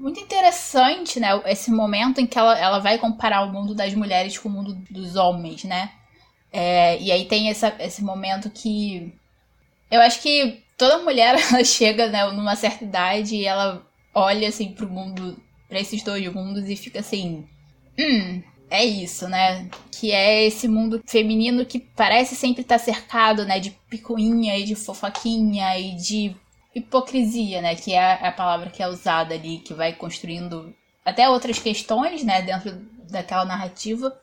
muito 0.00 0.18
interessante, 0.18 1.20
né? 1.20 1.28
Esse 1.44 1.70
momento 1.70 2.20
em 2.20 2.26
que 2.26 2.38
ela, 2.38 2.58
ela 2.58 2.78
vai 2.78 2.96
comparar 2.98 3.42
o 3.42 3.52
mundo 3.52 3.74
das 3.74 3.92
mulheres 3.94 4.38
com 4.38 4.48
o 4.48 4.52
mundo 4.52 4.74
dos 4.90 5.14
homens, 5.14 5.64
né? 5.64 5.92
É, 6.50 6.98
e 7.00 7.12
aí 7.12 7.26
tem 7.26 7.50
essa, 7.50 7.76
esse 7.78 8.02
momento 8.02 8.48
que. 8.50 9.12
Eu 9.90 10.00
acho 10.00 10.22
que 10.22 10.62
toda 10.78 11.02
mulher 11.02 11.36
ela 11.52 11.62
chega 11.62 12.08
né, 12.08 12.24
numa 12.32 12.56
certa 12.56 12.82
idade 12.82 13.36
e 13.36 13.44
ela 13.44 13.86
olha 14.14 14.48
assim 14.48 14.72
pro 14.72 14.88
mundo, 14.88 15.38
para 15.68 15.78
esses 15.78 16.02
dois 16.02 16.26
mundos 16.32 16.68
e 16.68 16.76
fica 16.76 17.00
assim. 17.00 17.46
Hum, 17.98 18.42
é 18.70 18.82
isso, 18.82 19.28
né? 19.28 19.68
Que 19.92 20.12
é 20.12 20.44
esse 20.46 20.66
mundo 20.66 21.02
feminino 21.06 21.66
que 21.66 21.78
parece 21.78 22.34
sempre 22.34 22.62
estar 22.62 22.78
cercado, 22.78 23.44
né? 23.44 23.60
De 23.60 23.70
picuinha 23.90 24.56
e 24.56 24.64
de 24.64 24.74
fofoquinha 24.74 25.78
e 25.78 25.94
de 25.94 26.34
hipocrisia, 26.74 27.60
né? 27.60 27.74
Que 27.74 27.94
é 27.94 28.26
a 28.26 28.32
palavra 28.32 28.70
que 28.70 28.82
é 28.82 28.88
usada 28.88 29.34
ali, 29.34 29.58
que 29.58 29.74
vai 29.74 29.92
construindo 29.92 30.74
até 31.04 31.28
outras 31.28 31.58
questões, 31.58 32.22
né? 32.22 32.42
Dentro 32.42 32.80
daquela 33.10 33.44
narrativa. 33.44 34.16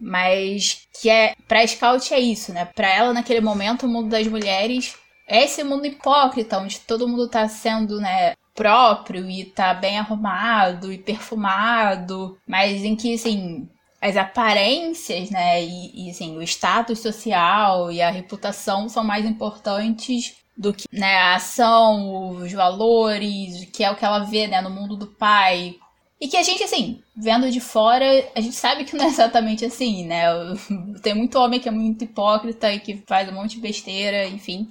Mas 0.00 0.86
que 1.00 1.10
é. 1.10 1.34
Pra 1.46 1.66
Scout 1.66 2.14
é 2.14 2.20
isso, 2.20 2.52
né? 2.52 2.64
Pra 2.64 2.88
ela, 2.88 3.12
naquele 3.12 3.40
momento, 3.40 3.86
o 3.86 3.88
mundo 3.88 4.08
das 4.08 4.26
mulheres 4.26 4.96
é 5.26 5.44
esse 5.44 5.62
mundo 5.64 5.86
hipócrita, 5.86 6.58
onde 6.58 6.80
todo 6.80 7.08
mundo 7.08 7.28
tá 7.28 7.48
sendo, 7.48 8.00
né? 8.00 8.34
próprio 8.58 9.30
e 9.30 9.44
tá 9.44 9.72
bem 9.72 10.00
arrumado 10.00 10.92
e 10.92 10.98
perfumado, 10.98 12.36
mas 12.44 12.82
em 12.82 12.96
que, 12.96 13.14
assim, 13.14 13.68
as 14.00 14.16
aparências, 14.16 15.30
né, 15.30 15.62
e, 15.62 16.08
e 16.08 16.10
assim, 16.10 16.36
o 16.36 16.42
status 16.42 16.98
social 16.98 17.92
e 17.92 18.02
a 18.02 18.10
reputação 18.10 18.88
são 18.88 19.04
mais 19.04 19.24
importantes 19.24 20.34
do 20.58 20.74
que 20.74 20.88
né, 20.92 21.14
a 21.14 21.36
ação, 21.36 22.30
os 22.42 22.52
valores, 22.52 23.64
que 23.72 23.84
é 23.84 23.90
o 23.90 23.94
que 23.94 24.04
ela 24.04 24.24
vê 24.24 24.48
né, 24.48 24.60
no 24.60 24.68
mundo 24.68 24.96
do 24.96 25.06
pai. 25.06 25.76
E 26.20 26.26
que 26.26 26.36
a 26.36 26.42
gente, 26.42 26.64
assim, 26.64 27.00
vendo 27.16 27.48
de 27.48 27.60
fora, 27.60 28.04
a 28.34 28.40
gente 28.40 28.56
sabe 28.56 28.84
que 28.84 28.96
não 28.96 29.04
é 29.04 29.08
exatamente 29.08 29.64
assim, 29.64 30.04
né? 30.04 30.24
Tem 31.00 31.14
muito 31.14 31.38
homem 31.38 31.60
que 31.60 31.68
é 31.68 31.72
muito 31.72 32.02
hipócrita 32.02 32.72
e 32.72 32.80
que 32.80 33.04
faz 33.06 33.28
um 33.28 33.32
monte 33.32 33.54
de 33.54 33.60
besteira, 33.60 34.26
enfim. 34.26 34.68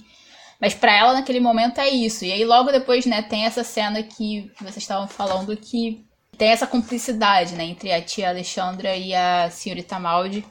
Mas 0.59 0.73
para 0.73 0.93
ela, 0.93 1.13
naquele 1.13 1.39
momento, 1.39 1.79
é 1.79 1.87
isso. 1.87 2.25
E 2.25 2.33
aí, 2.33 2.43
logo 2.43 2.69
depois, 2.69 3.05
né, 3.05 3.21
tem 3.21 3.45
essa 3.45 3.63
cena 3.63 4.03
que 4.03 4.51
vocês 4.59 4.77
estavam 4.77 5.07
falando 5.07 5.55
que 5.55 6.05
tem 6.37 6.49
essa 6.49 6.67
cumplicidade, 6.67 7.55
né, 7.55 7.63
entre 7.63 7.93
a 7.93 8.01
tia 8.01 8.29
Alexandra 8.29 8.95
e 8.95 9.13
a 9.13 9.49
senhorita 9.49 9.97
Maldi, 9.99 10.43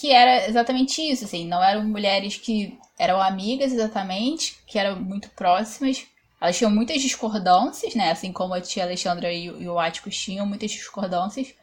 que 0.00 0.10
era 0.10 0.48
exatamente 0.48 1.02
isso, 1.02 1.24
assim, 1.24 1.46
não 1.46 1.62
eram 1.62 1.84
mulheres 1.84 2.36
que 2.36 2.78
eram 2.98 3.20
amigas 3.20 3.72
exatamente, 3.72 4.56
que 4.66 4.78
eram 4.78 5.00
muito 5.00 5.28
próximas. 5.30 6.04
Elas 6.40 6.56
tinham 6.56 6.70
muitas 6.70 7.00
discordâncias, 7.00 7.94
né, 7.94 8.10
assim 8.10 8.32
como 8.32 8.54
a 8.54 8.60
tia 8.60 8.84
Alexandra 8.84 9.32
e, 9.32 9.50
o 9.50 9.78
Áticos 9.78 10.16
tinham 10.16 10.46
muitas 10.46 10.70
discordâncias. 10.70 11.54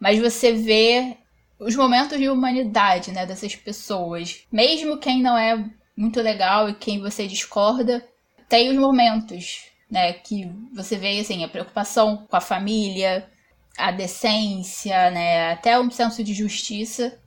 Mas 0.00 0.18
você 0.18 0.52
vê 0.52 1.16
os 1.58 1.76
momentos 1.76 2.18
de 2.18 2.28
humanidade, 2.28 3.12
né, 3.12 3.26
dessas 3.26 3.54
pessoas. 3.54 4.42
Mesmo 4.50 4.98
quem 4.98 5.22
não 5.22 5.36
é 5.36 5.64
muito 5.96 6.20
legal 6.20 6.68
e 6.68 6.74
quem 6.74 7.00
você 7.00 7.26
discorda, 7.26 8.04
tem 8.48 8.70
os 8.70 8.76
momentos, 8.76 9.66
né, 9.90 10.12
que 10.12 10.50
você 10.74 10.96
vê 10.96 11.20
assim 11.20 11.44
a 11.44 11.48
preocupação 11.48 12.26
com 12.28 12.36
a 12.36 12.40
família, 12.40 13.28
a 13.76 13.92
decência, 13.92 15.10
né, 15.10 15.52
até 15.52 15.78
um 15.78 15.90
senso 15.90 16.24
de 16.24 16.34
justiça. 16.34 17.18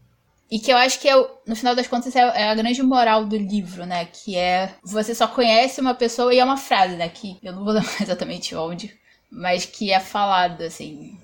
E 0.54 0.60
que 0.60 0.72
eu 0.72 0.78
acho 0.78 1.00
que 1.00 1.10
é, 1.10 1.16
no 1.48 1.56
final 1.56 1.74
das 1.74 1.88
contas 1.88 2.16
é, 2.16 2.20
é 2.20 2.48
a 2.48 2.54
grande 2.54 2.84
moral 2.84 3.26
do 3.26 3.36
livro, 3.36 3.88
né? 3.88 4.06
Que 4.06 4.38
é 4.38 4.76
você 4.84 5.16
só 5.16 5.28
conhece 5.28 5.82
uma 5.82 5.96
pessoa 5.96 6.32
e 6.32 6.38
é 6.38 6.46
uma 6.46 6.58
frase, 6.58 6.96
né? 6.96 7.10
Que 7.10 7.40
eu 7.42 7.54
não 7.54 7.64
vou 7.64 7.74
lembrar 7.74 8.00
exatamente 8.00 8.54
onde, 8.54 8.96
mas 9.32 9.66
que 9.66 9.92
é 9.92 10.00
falado 10.00 10.62
assim. 10.62 11.20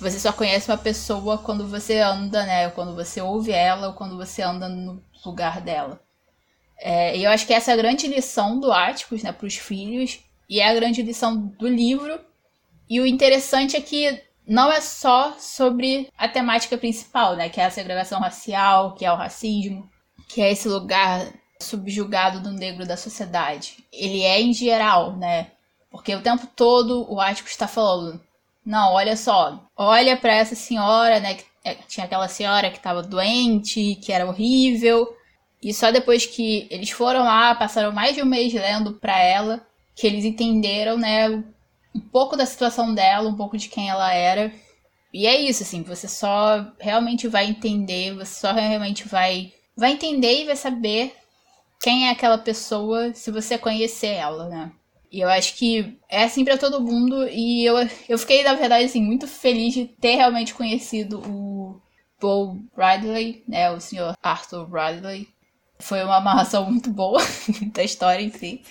Você 0.00 0.18
só 0.18 0.32
conhece 0.32 0.68
uma 0.68 0.76
pessoa 0.76 1.38
quando 1.38 1.68
você 1.68 2.00
anda, 2.00 2.44
né? 2.44 2.68
Quando 2.70 2.96
você 2.96 3.20
ouve 3.20 3.52
ela 3.52 3.86
ou 3.86 3.92
quando 3.92 4.16
você 4.16 4.42
anda 4.42 4.68
no 4.68 5.00
lugar 5.24 5.60
dela. 5.60 6.00
É, 6.76 7.16
e 7.16 7.22
eu 7.22 7.30
acho 7.30 7.46
que 7.46 7.54
essa 7.54 7.70
é 7.70 7.74
a 7.74 7.76
grande 7.76 8.08
lição 8.08 8.58
do 8.58 8.72
Áticos, 8.72 9.22
né, 9.22 9.30
para 9.30 9.46
os 9.46 9.54
filhos, 9.54 10.18
e 10.50 10.58
é 10.58 10.68
a 10.68 10.74
grande 10.74 11.00
lição 11.00 11.36
do 11.36 11.68
livro. 11.68 12.18
E 12.90 13.00
o 13.00 13.06
interessante 13.06 13.76
é 13.76 13.80
que 13.80 14.20
não 14.46 14.70
é 14.70 14.80
só 14.80 15.34
sobre 15.38 16.10
a 16.16 16.28
temática 16.28 16.76
principal, 16.76 17.36
né, 17.36 17.48
que 17.48 17.60
é 17.60 17.64
a 17.64 17.70
segregação 17.70 18.20
racial, 18.20 18.94
que 18.94 19.04
é 19.04 19.12
o 19.12 19.16
racismo, 19.16 19.88
que 20.28 20.42
é 20.42 20.52
esse 20.52 20.68
lugar 20.68 21.26
subjugado 21.60 22.40
do 22.40 22.52
negro 22.52 22.86
da 22.86 22.96
sociedade. 22.96 23.84
Ele 23.92 24.22
é 24.22 24.40
em 24.40 24.52
geral, 24.52 25.16
né? 25.16 25.48
Porque 25.90 26.14
o 26.14 26.20
tempo 26.20 26.46
todo 26.54 27.10
o 27.10 27.20
Ático 27.20 27.48
está 27.48 27.66
falando: 27.68 28.20
"Não, 28.64 28.92
olha 28.92 29.16
só, 29.16 29.64
olha 29.76 30.16
para 30.16 30.34
essa 30.34 30.54
senhora, 30.54 31.20
né, 31.20 31.34
que 31.34 31.44
é, 31.64 31.74
tinha 31.74 32.04
aquela 32.04 32.28
senhora 32.28 32.70
que 32.70 32.76
estava 32.76 33.02
doente, 33.02 33.94
que 33.96 34.12
era 34.12 34.26
horrível, 34.26 35.08
e 35.62 35.72
só 35.72 35.90
depois 35.90 36.26
que 36.26 36.68
eles 36.70 36.90
foram 36.90 37.24
lá, 37.24 37.54
passaram 37.54 37.90
mais 37.92 38.14
de 38.14 38.22
um 38.22 38.26
mês 38.26 38.52
lendo 38.52 38.94
para 38.94 39.18
ela, 39.18 39.66
que 39.94 40.06
eles 40.06 40.24
entenderam, 40.24 40.98
né, 40.98 41.42
um 41.94 42.00
pouco 42.00 42.36
da 42.36 42.46
situação 42.46 42.94
dela, 42.94 43.28
um 43.28 43.36
pouco 43.36 43.56
de 43.56 43.68
quem 43.68 43.88
ela 43.88 44.12
era. 44.12 44.52
E 45.12 45.26
é 45.26 45.40
isso, 45.40 45.62
assim, 45.62 45.82
você 45.82 46.08
só 46.08 46.72
realmente 46.78 47.28
vai 47.28 47.46
entender, 47.46 48.14
você 48.14 48.40
só 48.40 48.52
realmente 48.52 49.06
vai 49.06 49.52
vai 49.76 49.92
entender 49.92 50.42
e 50.42 50.46
vai 50.46 50.56
saber 50.56 51.14
quem 51.80 52.08
é 52.08 52.10
aquela 52.10 52.38
pessoa 52.38 53.12
se 53.12 53.30
você 53.30 53.58
conhecer 53.58 54.14
ela, 54.14 54.48
né? 54.48 54.72
E 55.10 55.20
eu 55.20 55.28
acho 55.28 55.54
que 55.56 55.96
é 56.08 56.24
assim 56.24 56.44
para 56.44 56.58
todo 56.58 56.80
mundo 56.80 57.28
e 57.28 57.64
eu, 57.64 57.76
eu 58.08 58.18
fiquei, 58.18 58.42
na 58.42 58.54
verdade, 58.54 58.84
assim, 58.84 59.02
muito 59.02 59.28
feliz 59.28 59.74
de 59.74 59.84
ter 59.86 60.16
realmente 60.16 60.54
conhecido 60.54 61.20
o 61.20 61.80
Paul 62.18 62.58
Ridley, 62.76 63.44
né, 63.46 63.70
o 63.70 63.80
senhor 63.80 64.16
Arthur 64.22 64.68
Ridley, 64.68 65.28
foi 65.78 66.02
uma 66.02 66.16
amarração 66.16 66.68
muito 66.70 66.90
boa 66.90 67.20
da 67.72 67.84
história 67.84 68.22
em 68.24 68.30
si. 68.30 68.62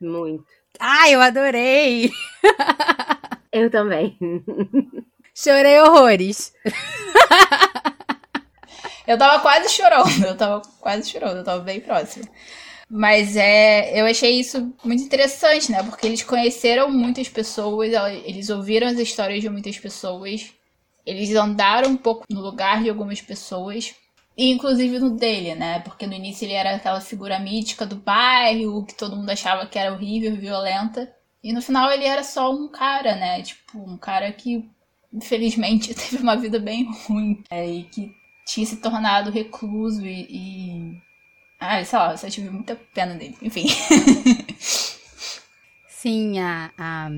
Muito. 0.00 0.44
Ah, 0.78 1.10
eu 1.10 1.20
adorei! 1.20 2.10
Eu 3.52 3.70
também. 3.70 4.16
Chorei 5.34 5.78
horrores. 5.80 6.54
eu 9.06 9.18
tava 9.18 9.42
quase 9.42 9.68
chorando, 9.68 10.24
eu 10.24 10.34
tava 10.34 10.62
quase 10.80 11.10
chorando, 11.10 11.36
eu 11.36 11.44
tava 11.44 11.62
bem 11.62 11.78
próxima. 11.78 12.26
Mas 12.88 13.36
é, 13.36 14.00
eu 14.00 14.06
achei 14.06 14.40
isso 14.40 14.74
muito 14.82 15.02
interessante, 15.02 15.70
né? 15.70 15.82
Porque 15.82 16.06
eles 16.06 16.22
conheceram 16.22 16.90
muitas 16.90 17.28
pessoas, 17.28 17.92
eles 18.24 18.48
ouviram 18.48 18.88
as 18.88 18.98
histórias 18.98 19.42
de 19.42 19.50
muitas 19.50 19.78
pessoas, 19.78 20.50
eles 21.04 21.34
andaram 21.34 21.90
um 21.90 21.96
pouco 21.96 22.24
no 22.30 22.40
lugar 22.40 22.82
de 22.82 22.88
algumas 22.88 23.20
pessoas 23.20 23.94
inclusive 24.36 24.98
no 24.98 25.10
dele, 25.10 25.54
né? 25.54 25.80
Porque 25.80 26.06
no 26.06 26.14
início 26.14 26.44
ele 26.44 26.54
era 26.54 26.76
aquela 26.76 27.00
figura 27.00 27.38
mítica 27.38 27.84
do 27.84 27.96
bairro, 27.96 28.84
que 28.84 28.94
todo 28.94 29.16
mundo 29.16 29.30
achava 29.30 29.66
que 29.66 29.78
era 29.78 29.92
horrível, 29.92 30.36
violenta. 30.36 31.12
E 31.42 31.52
no 31.52 31.60
final 31.60 31.90
ele 31.90 32.04
era 32.04 32.22
só 32.22 32.52
um 32.52 32.68
cara, 32.68 33.16
né? 33.16 33.42
Tipo, 33.42 33.78
um 33.78 33.98
cara 33.98 34.32
que 34.32 34.68
infelizmente 35.12 35.92
teve 35.94 36.22
uma 36.22 36.36
vida 36.36 36.58
bem 36.58 36.90
ruim. 37.06 37.42
É, 37.50 37.66
e 37.66 37.84
que 37.84 38.12
tinha 38.46 38.66
se 38.66 38.76
tornado 38.76 39.30
recluso 39.30 40.06
e. 40.06 40.26
e... 40.30 41.02
Ah, 41.60 41.84
sei 41.84 41.98
lá, 41.98 42.12
eu 42.12 42.18
só 42.18 42.28
tive 42.28 42.50
muita 42.50 42.74
pena 42.92 43.14
dele. 43.14 43.36
Enfim. 43.40 43.66
Sim, 45.88 46.40
a, 46.40 46.72
a, 46.76 47.08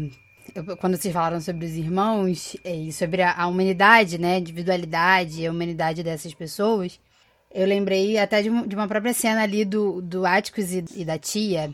quando 0.78 0.96
vocês 0.96 1.14
falaram 1.14 1.40
sobre 1.40 1.64
os 1.64 1.72
irmãos 1.72 2.54
e 2.62 2.92
sobre 2.92 3.22
a, 3.22 3.32
a 3.32 3.46
humanidade, 3.46 4.18
né? 4.18 4.38
Individualidade, 4.38 5.46
a 5.46 5.50
humanidade 5.50 6.02
dessas 6.02 6.34
pessoas, 6.34 7.00
eu 7.54 7.66
lembrei 7.66 8.18
até 8.18 8.42
de, 8.42 8.50
de 8.66 8.74
uma 8.74 8.88
própria 8.88 9.14
cena 9.14 9.42
ali 9.42 9.64
do, 9.64 10.02
do 10.02 10.26
Atticus 10.26 10.72
e, 10.72 10.84
e, 10.96 11.04
da 11.04 11.16
tia, 11.16 11.72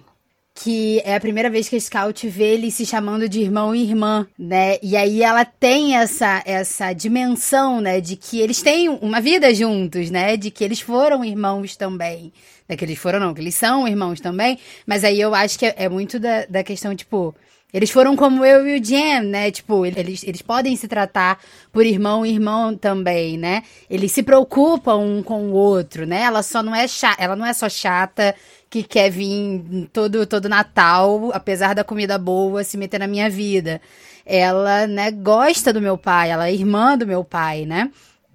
que 0.55 1.01
é 1.07 1.15
a 1.15 1.21
primeira 1.21 1.49
vez 1.49 1.71
que 1.71 1.77
a 1.77 1.81
Scout 1.81 2.29
vê 2.29 2.53
ele 2.53 2.71
se 2.71 2.85
chamando 2.85 3.27
de 3.27 3.41
irmão 3.41 3.75
e 3.75 3.83
irmã, 3.83 4.27
né? 4.39 4.77
E 4.83 4.95
aí 4.95 5.23
ela 5.23 5.43
tem 5.43 5.97
essa, 5.97 6.43
essa 6.45 6.93
dimensão, 6.93 7.81
né? 7.81 7.99
De 7.99 8.15
que 8.15 8.39
eles 8.39 8.61
têm 8.61 8.91
uma 8.91 9.23
vida 9.23 9.55
juntos, 9.55 10.11
né? 10.11 10.37
De 10.37 10.51
que 10.51 10.63
eles 10.63 10.81
foram 10.81 11.25
irmãos 11.25 11.77
também. 11.77 12.31
Né? 12.69 12.77
Que 12.77 12.85
eles 12.85 12.99
foram, 12.99 13.19
não, 13.19 13.33
que 13.33 13.41
eles 13.41 13.55
são 13.55 13.89
irmãos 13.89 14.21
também. 14.21 14.59
Mas 14.87 15.03
aí 15.03 15.19
eu 15.19 15.35
acho 15.35 15.59
que 15.59 15.65
é, 15.65 15.75
é 15.79 15.89
muito 15.89 16.21
da, 16.21 16.45
da 16.45 16.63
questão, 16.63 16.95
tipo 16.95 17.35
eles 17.73 17.91
foram 17.91 18.17
como 18.17 18.45
eu 18.45 18.67
e 18.67 18.81
o 18.81 18.85
Jam, 18.85 19.23
né? 19.23 19.51
Tipo, 19.51 19.87
eles, 19.87 20.25
eles 20.25 20.43
podem 20.43 20.75
se 20.77 20.89
tratar 20.89 21.39
por 21.73 21.87
irmão 21.87 22.25
e 22.25 22.31
irmão 22.31 22.77
também, 22.77 23.39
né? 23.39 23.63
Eles 23.89 24.13
se 24.13 24.23
preocupam 24.23 24.97
um 24.97 25.23
com 25.23 25.51
o 25.51 25.53
outro, 25.53 26.07
né? 26.07 26.23
Ela 26.23 26.43
só 26.43 26.63
não 26.63 26.75
é 26.75 26.87
chata, 26.89 27.23
ela 27.23 27.37
não 27.37 27.47
é 27.47 27.53
só 27.53 27.69
chata 27.69 28.35
que 28.69 28.83
quer 28.83 29.11
vir 29.11 29.89
todo 29.93 30.27
todo 30.27 30.49
Natal, 30.49 31.31
apesar 31.33 31.75
da 31.75 31.85
comida 31.85 32.19
boa, 32.19 32.65
se 32.65 32.77
meter 32.77 33.01
na 33.01 33.07
minha 33.07 33.29
vida. 33.29 33.81
Ela, 34.25 34.87
né, 34.87 35.11
gosta 35.11 35.73
do 35.73 35.81
meu 35.81 35.99
pai, 35.99 36.31
ela 36.31 36.49
é 36.49 36.55
irmã 36.55 36.97
do 36.97 37.07
meu 37.07 37.25
pai, 37.25 37.65
né? 37.67 37.91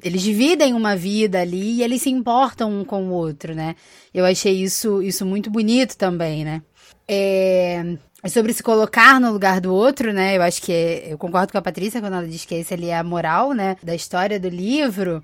Eles 0.05 0.21
dividem 0.21 0.75
uma 0.75 0.95
vida 0.95 1.41
ali 1.41 1.77
e 1.77 1.83
eles 1.83 2.03
se 2.03 2.11
importam 2.11 2.71
um 2.71 2.85
com 2.85 3.05
o 3.05 3.11
outro, 3.11 3.55
né? 3.55 3.75
Eu 4.13 4.23
achei 4.23 4.53
isso 4.53 5.01
isso 5.01 5.25
muito 5.25 5.49
bonito 5.49 5.97
também, 5.97 6.45
né? 6.45 6.61
É, 7.07 7.97
sobre 8.29 8.53
se 8.53 8.61
colocar 8.61 9.19
no 9.19 9.31
lugar 9.31 9.59
do 9.59 9.73
outro, 9.73 10.13
né? 10.13 10.37
Eu 10.37 10.43
acho 10.43 10.61
que 10.61 10.71
é, 10.71 11.11
eu 11.13 11.17
concordo 11.17 11.51
com 11.51 11.57
a 11.57 11.61
Patrícia 11.61 11.99
quando 11.99 12.13
ela 12.13 12.27
diz 12.27 12.45
que 12.45 12.53
esse 12.53 12.71
ali 12.71 12.89
é 12.89 12.97
a 12.97 13.03
moral, 13.03 13.53
né, 13.53 13.77
da 13.81 13.95
história 13.95 14.39
do 14.39 14.47
livro. 14.47 15.23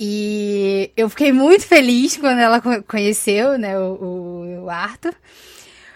E 0.00 0.90
eu 0.96 1.10
fiquei 1.10 1.30
muito 1.30 1.66
feliz 1.66 2.16
quando 2.16 2.38
ela 2.38 2.60
conheceu, 2.88 3.58
né, 3.58 3.78
o, 3.78 4.62
o 4.64 4.70
Arthur, 4.70 5.14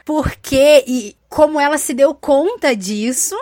porque 0.04 0.84
e 0.86 1.16
como 1.26 1.58
ela 1.58 1.78
se 1.78 1.94
deu 1.94 2.14
conta 2.14 2.76
disso 2.76 3.34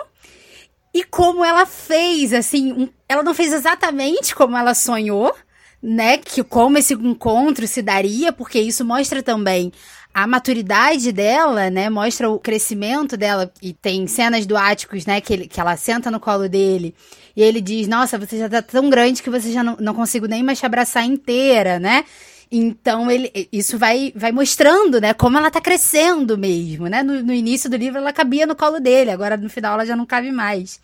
e 0.93 1.03
como 1.03 1.43
ela 1.43 1.65
fez, 1.65 2.33
assim, 2.33 2.71
um, 2.71 2.89
ela 3.09 3.23
não 3.23 3.33
fez 3.33 3.51
exatamente 3.51 4.35
como 4.35 4.55
ela 4.55 4.75
sonhou, 4.75 5.35
né, 5.81 6.17
que 6.17 6.43
como 6.43 6.77
esse 6.77 6.93
encontro 6.93 7.67
se 7.67 7.81
daria, 7.81 8.31
porque 8.31 8.59
isso 8.59 8.85
mostra 8.85 9.23
também 9.23 9.71
a 10.13 10.27
maturidade 10.27 11.11
dela, 11.11 11.69
né, 11.69 11.89
mostra 11.89 12.29
o 12.29 12.39
crescimento 12.39 13.17
dela. 13.17 13.51
E 13.61 13.73
tem 13.73 14.05
cenas 14.05 14.45
do 14.45 14.55
Áticos, 14.55 15.05
né, 15.07 15.19
que, 15.21 15.33
ele, 15.33 15.47
que 15.47 15.59
ela 15.59 15.75
senta 15.75 16.11
no 16.11 16.19
colo 16.19 16.47
dele 16.47 16.93
e 17.35 17.41
ele 17.41 17.61
diz, 17.61 17.87
nossa, 17.87 18.17
você 18.17 18.37
já 18.37 18.49
tá 18.49 18.61
tão 18.61 18.89
grande 18.89 19.23
que 19.23 19.29
você 19.29 19.51
já 19.51 19.63
não, 19.63 19.75
não 19.79 19.93
consigo 19.95 20.27
nem 20.27 20.43
mais 20.43 20.59
te 20.59 20.65
abraçar 20.65 21.05
inteira, 21.05 21.79
né? 21.79 22.03
Então 22.51 23.09
ele, 23.09 23.31
isso 23.53 23.77
vai, 23.77 24.11
vai 24.15 24.31
mostrando, 24.31 24.99
né, 24.99 25.13
como 25.13 25.37
ela 25.37 25.51
tá 25.51 25.61
crescendo 25.61 26.37
mesmo, 26.37 26.87
né? 26.87 27.01
No, 27.01 27.23
no 27.23 27.33
início 27.33 27.69
do 27.69 27.77
livro 27.77 27.99
ela 27.99 28.11
cabia 28.11 28.45
no 28.45 28.55
colo 28.55 28.79
dele, 28.79 29.11
agora 29.11 29.37
no 29.37 29.49
final 29.49 29.73
ela 29.75 29.85
já 29.85 29.95
não 29.95 30.05
cabe 30.05 30.31
mais 30.31 30.79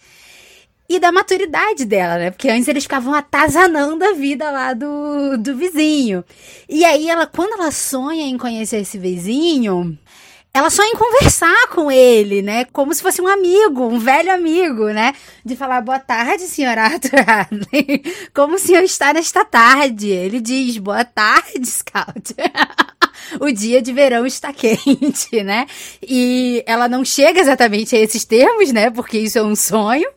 e 0.87 0.99
da 0.99 1.11
maturidade 1.11 1.85
dela, 1.85 2.17
né? 2.17 2.31
Porque 2.31 2.49
antes 2.49 2.67
eles 2.67 2.83
ficavam 2.83 3.13
atazanando 3.13 4.03
a 4.05 4.13
vida 4.13 4.49
lá 4.51 4.73
do, 4.73 5.37
do 5.37 5.55
vizinho. 5.55 6.23
E 6.69 6.85
aí 6.85 7.09
ela, 7.09 7.25
quando 7.25 7.53
ela 7.53 7.71
sonha 7.71 8.25
em 8.25 8.37
conhecer 8.37 8.77
esse 8.77 8.97
vizinho, 8.97 9.97
ela 10.55 10.69
sonha 10.69 10.89
em 10.89 10.95
conversar 10.95 11.67
com 11.67 11.91
ele, 11.91 12.41
né? 12.41 12.63
Como 12.71 12.93
se 12.93 13.01
fosse 13.01 13.21
um 13.21 13.27
amigo, 13.27 13.87
um 13.87 13.99
velho 13.99 14.31
amigo, 14.31 14.85
né? 14.85 15.13
De 15.43 15.53
falar, 15.53 15.81
boa 15.81 15.99
tarde, 15.99 16.43
senhor 16.43 16.77
Arthur 16.77 17.25
Hadley. 17.27 18.01
Como 18.33 18.55
o 18.55 18.59
senhor 18.59 18.81
está 18.81 19.11
nesta 19.11 19.43
tarde? 19.43 20.07
Ele 20.07 20.39
diz, 20.39 20.77
boa 20.77 21.03
tarde, 21.03 21.65
Scout. 21.65 22.35
o 23.37 23.51
dia 23.51 23.81
de 23.81 23.91
verão 23.91 24.25
está 24.25 24.53
quente, 24.53 25.43
né? 25.43 25.67
E 26.01 26.63
ela 26.65 26.87
não 26.87 27.03
chega 27.03 27.41
exatamente 27.41 27.93
a 27.93 27.99
esses 27.99 28.23
termos, 28.23 28.71
né? 28.71 28.89
Porque 28.89 29.17
isso 29.17 29.37
é 29.37 29.43
um 29.43 29.57
sonho, 29.57 30.09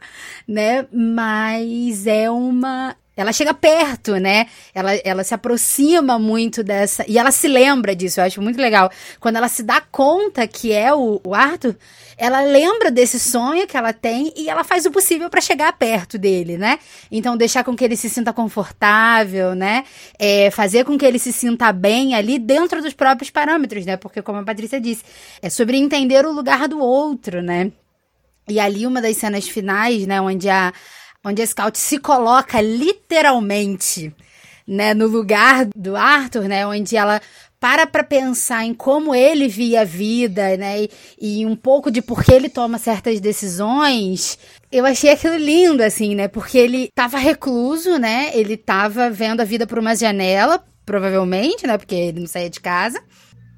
né? 0.49 0.86
Mas 0.90 2.07
é 2.07 2.30
uma 2.30 2.96
ela 3.18 3.32
chega 3.32 3.53
perto, 3.53 4.14
né? 4.14 4.46
Ela, 4.72 4.94
ela 5.05 5.24
se 5.24 5.34
aproxima 5.34 6.20
muito 6.20 6.62
dessa. 6.62 7.05
E 7.09 7.18
ela 7.18 7.32
se 7.32 7.49
lembra 7.49 7.94
disso, 7.94 8.20
eu 8.20 8.24
acho 8.24 8.40
muito 8.40 8.61
legal. 8.61 8.88
Quando 9.18 9.34
ela 9.34 9.49
se 9.49 9.64
dá 9.64 9.80
conta 9.80 10.46
que 10.46 10.72
é 10.72 10.94
o, 10.94 11.20
o 11.24 11.34
Arthur, 11.34 11.74
ela 12.16 12.42
lembra 12.42 12.92
desse 12.92 13.18
sonho 13.18 13.66
que 13.66 13.76
ela 13.76 13.92
tem 13.92 14.32
e 14.36 14.49
ela 14.49 14.62
faz 14.62 14.86
o 14.86 14.92
possível 14.92 15.28
para 15.28 15.40
chegar 15.40 15.72
perto 15.72 16.16
dele, 16.16 16.57
né? 16.57 16.78
Então, 17.11 17.36
deixar 17.36 17.64
com 17.64 17.74
que 17.74 17.84
ele 17.84 17.96
se 17.96 18.09
sinta 18.09 18.32
confortável, 18.32 19.53
né? 19.53 19.82
É, 20.16 20.49
fazer 20.53 20.84
com 20.84 20.96
que 20.96 21.05
ele 21.05 21.18
se 21.18 21.32
sinta 21.32 21.72
bem 21.72 22.14
ali 22.14 22.38
dentro 22.38 22.80
dos 22.80 22.94
próprios 22.94 23.30
parâmetros, 23.30 23.84
né? 23.84 23.96
Porque, 23.96 24.22
como 24.22 24.38
a 24.38 24.44
Patrícia 24.44 24.80
disse, 24.80 25.03
é 25.42 25.51
sobre 25.51 25.76
entender 25.76 26.24
o 26.24 26.30
lugar 26.30 26.68
do 26.68 26.78
outro, 26.78 27.42
né? 27.42 27.72
E 28.49 28.61
ali, 28.61 28.86
uma 28.86 29.01
das 29.01 29.16
cenas 29.16 29.49
finais, 29.49 30.07
né, 30.07 30.20
onde 30.20 30.49
a 30.49 30.72
onde 31.24 31.42
a 31.42 31.46
Scout 31.46 31.78
se 31.78 31.99
coloca 31.99 32.61
literalmente, 32.61 34.14
né, 34.66 34.94
no 34.94 35.07
lugar 35.07 35.66
do 35.74 35.96
Arthur, 35.96 36.44
né, 36.44 36.66
onde 36.66 36.96
ela 36.96 37.20
para 37.61 37.86
para 37.86 38.05
pensar 38.05 38.64
em 38.64 38.72
como 38.72 39.14
ele 39.14 39.49
via 39.49 39.80
a 39.80 39.84
vida, 39.84 40.57
né, 40.57 40.82
e, 40.82 40.90
e, 41.20 41.46
um 41.46 41.57
pouco 41.57 41.90
de 41.90 42.01
por 42.01 42.22
que 42.22 42.32
ele 42.32 42.49
toma 42.49 42.78
certas 42.78 43.20
decisões. 43.20 44.38
Eu 44.70 44.86
achei 44.86 45.11
aquilo 45.11 45.36
lindo, 45.36 45.82
assim, 45.82 46.14
né, 46.14 46.28
porque 46.28 46.57
ele 46.57 46.84
estava 46.84 47.18
recluso, 47.18 47.99
né, 47.99 48.30
ele 48.32 48.55
estava 48.55 49.11
vendo 49.11 49.40
a 49.40 49.44
vida 49.44 49.66
por 49.66 49.78
uma 49.78 49.96
janela, 49.96 50.64
provavelmente, 50.86 51.66
né, 51.66 51.76
porque 51.76 51.94
ele 51.94 52.20
não 52.20 52.28
saía 52.28 52.49
de 52.51 52.61
casa. 52.61 53.03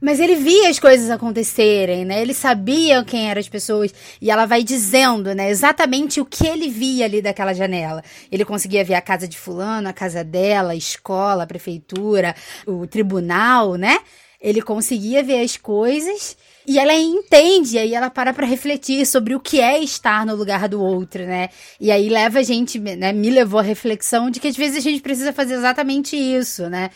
Mas 0.01 0.19
ele 0.19 0.35
via 0.35 0.71
as 0.71 0.79
coisas 0.79 1.11
acontecerem, 1.11 2.05
né? 2.05 2.23
Ele 2.23 2.33
sabia 2.33 3.05
quem 3.05 3.29
eram 3.29 3.39
as 3.39 3.49
pessoas 3.49 3.93
e 4.21 4.31
ela 4.31 4.47
vai 4.47 4.63
dizendo, 4.63 5.35
né, 5.35 5.51
exatamente 5.51 6.21
o 6.21 6.25
que 6.25 6.47
ele 6.47 6.69
via 6.71 7.05
ali 7.05 7.21
daquela 7.21 7.53
janela. 7.53 8.03
Ele 8.33 8.45
conseguia 8.45 8.83
ver 8.83 8.95
a 8.95 9.03
casa 9.03 9.29
de 9.29 9.39
fulano, 9.39 9.89
a 9.89 9.93
casa 9.93 10.25
dela, 10.25 10.73
a 10.73 10.77
escola, 10.77 11.45
a 11.45 11.47
prefeitura, 11.47 12.35
o 12.67 12.87
tribunal, 12.87 13.75
né? 13.75 13.99
Ele 14.41 14.63
conseguia 14.63 15.23
ver 15.23 15.43
as 15.43 15.59
coisas 15.59 16.35
e 16.67 16.79
ela 16.79 16.95
entende, 16.95 17.79
aí 17.79 17.95
ela 17.95 18.09
para 18.09 18.33
para 18.33 18.47
refletir 18.47 19.05
sobre 19.05 19.35
o 19.35 19.41
que 19.41 19.61
é 19.61 19.83
estar 19.83 20.25
no 20.25 20.35
lugar 20.35 20.67
do 20.67 20.81
outro, 20.81 21.27
né? 21.27 21.51
E 21.79 21.91
aí 21.91 22.09
leva 22.09 22.39
a 22.39 22.43
gente, 22.43 22.79
né, 22.79 23.13
me 23.13 23.29
levou 23.29 23.61
à 23.61 23.63
reflexão 23.63 24.31
de 24.31 24.41
que 24.41 24.49
às 24.49 24.57
vezes 24.57 24.79
a 24.79 24.81
gente 24.81 25.03
precisa 25.03 25.33
fazer 25.33 25.55
exatamente 25.55 26.17
isso, 26.17 26.71
né? 26.71 26.91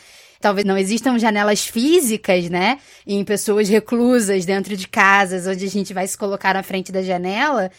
Talvez 0.45 0.63
não 0.63 0.77
existam 0.77 1.17
janelas 1.17 1.65
físicas, 1.65 2.51
né, 2.51 2.77
em 3.07 3.25
pessoas 3.25 3.67
reclusas 3.67 4.45
dentro 4.45 4.77
de 4.77 4.87
casas, 4.87 5.47
onde 5.47 5.65
a 5.65 5.69
gente 5.69 5.91
vai 5.91 6.05
se 6.05 6.15
colocar 6.15 6.53
na 6.53 6.61
frente 6.61 6.91
da 6.91 7.01
janela, 7.01 7.71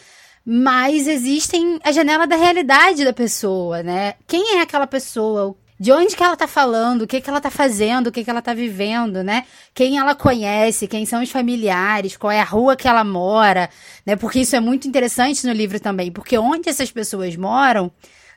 mas 0.45 1.07
existem 1.07 1.79
a 1.81 1.93
janela 1.93 2.27
da 2.27 2.35
realidade 2.35 3.05
da 3.05 3.13
pessoa, 3.13 3.81
né? 3.81 4.15
Quem 4.27 4.57
é 4.57 4.61
aquela 4.61 4.85
pessoa? 4.85 5.55
De 5.79 5.93
onde 5.93 6.13
que 6.13 6.21
ela 6.21 6.35
tá 6.35 6.47
falando? 6.47 7.03
O 7.03 7.07
que 7.07 7.21
que 7.21 7.29
ela 7.29 7.39
tá 7.39 7.49
fazendo? 7.49 8.07
O 8.07 8.11
que 8.11 8.23
que 8.23 8.29
ela 8.29 8.41
tá 8.41 8.53
vivendo, 8.53 9.23
né? 9.23 9.45
Quem 9.73 9.97
ela 9.97 10.13
conhece? 10.13 10.87
Quem 10.87 11.05
são 11.05 11.23
os 11.23 11.31
familiares? 11.31 12.17
Qual 12.17 12.31
é 12.31 12.41
a 12.41 12.43
rua 12.43 12.75
que 12.75 12.87
ela 12.87 13.03
mora? 13.03 13.69
Né? 14.05 14.17
Porque 14.17 14.39
isso 14.39 14.55
é 14.57 14.59
muito 14.59 14.89
interessante 14.89 15.45
no 15.47 15.53
livro 15.53 15.79
também, 15.79 16.11
porque 16.11 16.37
onde 16.37 16.67
essas 16.67 16.91
pessoas 16.91 17.35
moram 17.37 17.91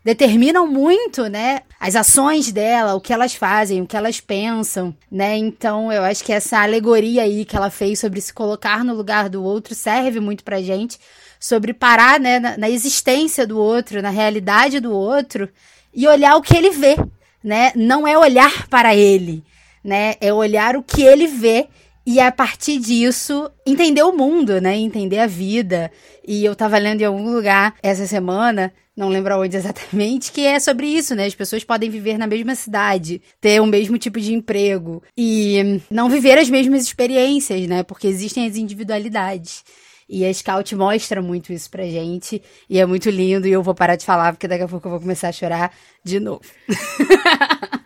determinam 0.05 0.67
muito, 0.67 1.27
né, 1.29 1.61
as 1.81 1.97
ações 1.97 2.53
dela, 2.53 2.95
o 2.95 3.01
que 3.01 3.11
elas 3.11 3.35
fazem, 3.35 3.81
o 3.81 3.87
que 3.87 3.97
elas 3.97 4.21
pensam, 4.21 4.95
né? 5.11 5.39
Então, 5.39 5.91
eu 5.91 6.03
acho 6.03 6.23
que 6.23 6.31
essa 6.31 6.61
alegoria 6.61 7.23
aí 7.23 7.47
que 7.47 7.57
ela 7.57 7.71
fez 7.71 7.99
sobre 7.99 8.21
se 8.21 8.35
colocar 8.35 8.85
no 8.85 8.95
lugar 8.95 9.31
do 9.31 9.43
outro 9.43 9.75
serve 9.75 10.21
muito 10.21 10.45
pra 10.45 10.61
gente, 10.61 11.01
sobre 11.41 11.73
parar, 11.73 12.21
né, 12.21 12.39
na, 12.39 12.59
na 12.59 12.69
existência 12.69 13.47
do 13.47 13.59
outro, 13.59 14.03
na 14.03 14.11
realidade 14.11 14.79
do 14.79 14.93
outro 14.93 15.49
e 15.95 16.07
olhar 16.07 16.37
o 16.37 16.43
que 16.43 16.55
ele 16.55 16.69
vê, 16.69 16.97
né? 17.43 17.73
Não 17.75 18.07
é 18.07 18.17
olhar 18.19 18.69
para 18.69 18.95
ele, 18.95 19.43
né? 19.83 20.17
É 20.21 20.31
olhar 20.35 20.77
o 20.77 20.83
que 20.83 21.01
ele 21.01 21.27
vê 21.27 21.67
e 22.11 22.19
a 22.19 22.33
partir 22.33 22.81
disso, 22.81 23.49
entender 23.65 24.03
o 24.03 24.11
mundo, 24.11 24.61
né? 24.61 24.77
Entender 24.77 25.21
a 25.21 25.29
vida. 25.29 25.93
E 26.27 26.45
eu 26.45 26.57
tava 26.57 26.77
lendo 26.77 27.03
em 27.03 27.05
algum 27.05 27.33
lugar 27.33 27.77
essa 27.81 28.05
semana, 28.05 28.73
não 28.97 29.09
lembro 29.09 29.41
onde 29.41 29.57
exatamente, 29.57 30.33
que 30.33 30.41
é 30.41 30.59
sobre 30.59 30.89
isso, 30.89 31.15
né? 31.15 31.27
As 31.27 31.37
pessoas 31.37 31.63
podem 31.63 31.89
viver 31.89 32.19
na 32.19 32.27
mesma 32.27 32.57
cidade, 32.57 33.23
ter 33.41 33.61
o 33.61 33.67
mesmo 33.67 33.97
tipo 33.97 34.19
de 34.19 34.35
emprego 34.35 35.01
e 35.17 35.81
não 35.89 36.11
viver 36.11 36.37
as 36.37 36.51
mesmas 36.51 36.83
experiências, 36.83 37.69
né? 37.69 37.85
Porque 37.85 38.09
existem 38.09 38.45
as 38.45 38.57
individualidades. 38.57 39.63
E 40.09 40.27
a 40.27 40.35
Scout 40.35 40.75
mostra 40.75 41.23
muito 41.23 41.53
isso 41.53 41.71
pra 41.71 41.85
gente. 41.85 42.43
E 42.69 42.81
é 42.81 42.87
muito 42.87 43.09
lindo. 43.09 43.47
E 43.47 43.53
eu 43.53 43.63
vou 43.63 43.73
parar 43.73 43.95
de 43.95 44.05
falar, 44.05 44.33
porque 44.33 44.49
daqui 44.49 44.65
a 44.65 44.69
pouco 44.69 44.89
eu 44.89 44.91
vou 44.91 45.01
começar 45.01 45.29
a 45.29 45.33
chorar 45.33 45.73
de 46.03 46.19
novo. 46.19 46.43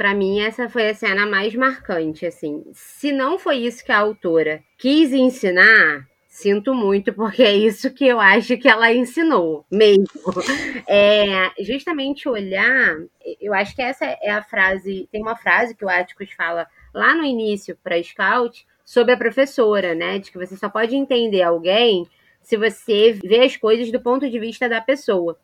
para 0.00 0.14
mim 0.14 0.40
essa 0.40 0.66
foi 0.66 0.88
a 0.88 0.94
cena 0.94 1.26
mais 1.26 1.54
marcante, 1.54 2.24
assim. 2.24 2.64
Se 2.72 3.12
não 3.12 3.38
foi 3.38 3.58
isso 3.58 3.84
que 3.84 3.92
a 3.92 3.98
autora 3.98 4.64
quis 4.78 5.12
ensinar, 5.12 6.08
sinto 6.26 6.72
muito, 6.72 7.12
porque 7.12 7.42
é 7.42 7.54
isso 7.54 7.92
que 7.92 8.06
eu 8.06 8.18
acho 8.18 8.56
que 8.56 8.66
ela 8.66 8.90
ensinou 8.90 9.66
mesmo. 9.70 10.06
É, 10.88 11.50
justamente 11.62 12.26
olhar, 12.30 12.96
eu 13.38 13.52
acho 13.52 13.76
que 13.76 13.82
essa 13.82 14.06
é 14.06 14.30
a 14.30 14.42
frase, 14.42 15.06
tem 15.12 15.20
uma 15.20 15.36
frase 15.36 15.74
que 15.76 15.84
o 15.84 15.88
Atticus 15.90 16.32
fala 16.32 16.66
lá 16.94 17.14
no 17.14 17.22
início 17.22 17.76
para 17.84 18.02
Scout 18.02 18.66
sobre 18.82 19.12
a 19.12 19.18
professora, 19.18 19.94
né? 19.94 20.18
De 20.18 20.32
que 20.32 20.38
você 20.38 20.56
só 20.56 20.70
pode 20.70 20.96
entender 20.96 21.42
alguém 21.42 22.08
se 22.40 22.56
você 22.56 23.12
vê 23.22 23.40
as 23.40 23.54
coisas 23.54 23.92
do 23.92 24.00
ponto 24.00 24.30
de 24.30 24.38
vista 24.38 24.66
da 24.66 24.80
pessoa. 24.80 25.38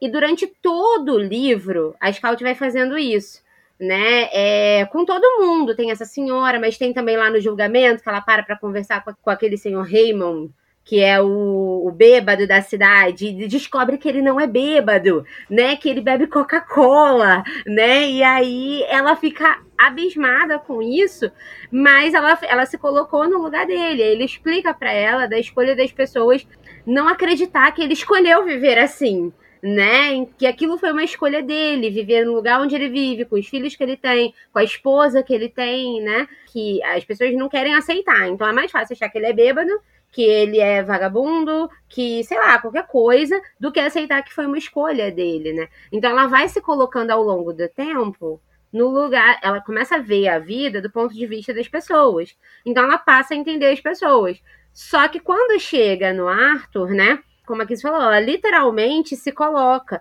E 0.00 0.10
durante 0.10 0.48
todo 0.48 1.14
o 1.14 1.18
livro, 1.18 1.94
a 2.00 2.12
Scout 2.12 2.42
vai 2.42 2.56
fazendo 2.56 2.98
isso 2.98 3.48
né? 3.80 4.28
É, 4.32 4.84
com 4.86 5.04
todo 5.04 5.40
mundo. 5.40 5.74
Tem 5.74 5.90
essa 5.90 6.04
senhora, 6.04 6.60
mas 6.60 6.76
tem 6.76 6.92
também 6.92 7.16
lá 7.16 7.30
no 7.30 7.40
julgamento 7.40 8.02
que 8.02 8.08
ela 8.08 8.20
para 8.20 8.42
para 8.42 8.58
conversar 8.58 9.02
com, 9.02 9.12
com, 9.14 9.30
aquele 9.30 9.56
senhor 9.56 9.82
Raymond, 9.82 10.52
que 10.84 11.00
é 11.00 11.20
o, 11.20 11.86
o 11.86 11.90
bêbado 11.90 12.46
da 12.46 12.60
cidade, 12.60 13.28
e 13.28 13.48
descobre 13.48 13.96
que 13.96 14.08
ele 14.08 14.20
não 14.20 14.38
é 14.38 14.46
bêbado, 14.46 15.24
né? 15.48 15.76
Que 15.76 15.88
ele 15.88 16.02
bebe 16.02 16.26
Coca-Cola, 16.26 17.42
né? 17.66 18.08
E 18.08 18.22
aí 18.22 18.82
ela 18.84 19.16
fica 19.16 19.58
abismada 19.78 20.58
com 20.58 20.82
isso, 20.82 21.30
mas 21.72 22.12
ela, 22.12 22.38
ela 22.42 22.66
se 22.66 22.76
colocou 22.76 23.28
no 23.28 23.38
lugar 23.42 23.66
dele. 23.66 24.02
Ele 24.02 24.24
explica 24.24 24.74
para 24.74 24.92
ela 24.92 25.26
da 25.26 25.38
escolha 25.38 25.74
das 25.74 25.90
pessoas 25.90 26.46
não 26.86 27.08
acreditar 27.08 27.72
que 27.72 27.82
ele 27.82 27.94
escolheu 27.94 28.44
viver 28.44 28.78
assim 28.78 29.32
né? 29.62 30.26
Que 30.38 30.46
aquilo 30.46 30.78
foi 30.78 30.92
uma 30.92 31.04
escolha 31.04 31.42
dele, 31.42 31.90
viver 31.90 32.24
no 32.24 32.34
lugar 32.34 32.60
onde 32.60 32.74
ele 32.74 32.88
vive, 32.88 33.24
com 33.24 33.36
os 33.36 33.46
filhos 33.46 33.76
que 33.76 33.82
ele 33.82 33.96
tem, 33.96 34.34
com 34.52 34.58
a 34.58 34.64
esposa 34.64 35.22
que 35.22 35.34
ele 35.34 35.48
tem, 35.48 36.02
né? 36.02 36.28
Que 36.52 36.82
as 36.84 37.04
pessoas 37.04 37.32
não 37.34 37.48
querem 37.48 37.74
aceitar. 37.74 38.28
Então 38.28 38.46
é 38.46 38.52
mais 38.52 38.70
fácil 38.70 38.94
achar 38.94 39.08
que 39.08 39.18
ele 39.18 39.26
é 39.26 39.32
bêbado, 39.32 39.70
que 40.10 40.22
ele 40.22 40.58
é 40.58 40.82
vagabundo, 40.82 41.70
que, 41.88 42.24
sei 42.24 42.38
lá, 42.38 42.58
qualquer 42.58 42.86
coisa, 42.86 43.40
do 43.58 43.70
que 43.70 43.80
aceitar 43.80 44.22
que 44.22 44.34
foi 44.34 44.46
uma 44.46 44.58
escolha 44.58 45.10
dele, 45.10 45.52
né? 45.52 45.68
Então 45.92 46.10
ela 46.10 46.26
vai 46.26 46.48
se 46.48 46.60
colocando 46.60 47.10
ao 47.10 47.22
longo 47.22 47.52
do 47.52 47.68
tempo 47.68 48.40
no 48.72 48.88
lugar, 48.88 49.38
ela 49.42 49.60
começa 49.60 49.96
a 49.96 50.00
ver 50.00 50.28
a 50.28 50.38
vida 50.38 50.80
do 50.80 50.90
ponto 50.90 51.12
de 51.12 51.26
vista 51.26 51.52
das 51.52 51.68
pessoas. 51.68 52.36
Então 52.64 52.84
ela 52.84 52.98
passa 52.98 53.34
a 53.34 53.36
entender 53.36 53.66
as 53.66 53.80
pessoas. 53.80 54.40
Só 54.72 55.08
que 55.08 55.18
quando 55.18 55.60
chega 55.60 56.12
no 56.12 56.28
Arthur, 56.28 56.90
né? 56.90 57.18
Como 57.50 57.62
a 57.62 57.66
Kiss 57.66 57.82
falou, 57.82 58.00
ela 58.00 58.20
literalmente 58.20 59.16
se 59.16 59.32
coloca. 59.32 60.00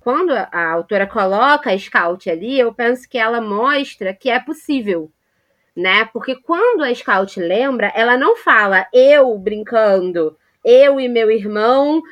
Quando 0.00 0.32
a 0.32 0.70
autora 0.70 1.06
coloca 1.06 1.70
a 1.70 1.78
Scout 1.78 2.28
ali, 2.28 2.60
eu 2.60 2.74
penso 2.74 3.08
que 3.08 3.16
ela 3.16 3.40
mostra 3.40 4.12
que 4.12 4.28
é 4.28 4.38
possível, 4.38 5.10
né? 5.74 6.04
Porque 6.12 6.36
quando 6.36 6.82
a 6.82 6.94
Scout 6.94 7.40
lembra, 7.40 7.90
ela 7.96 8.18
não 8.18 8.36
fala 8.36 8.86
eu 8.92 9.34
brincando, 9.38 10.36
eu 10.62 11.00
e 11.00 11.08
meu 11.08 11.30
irmão 11.30 12.02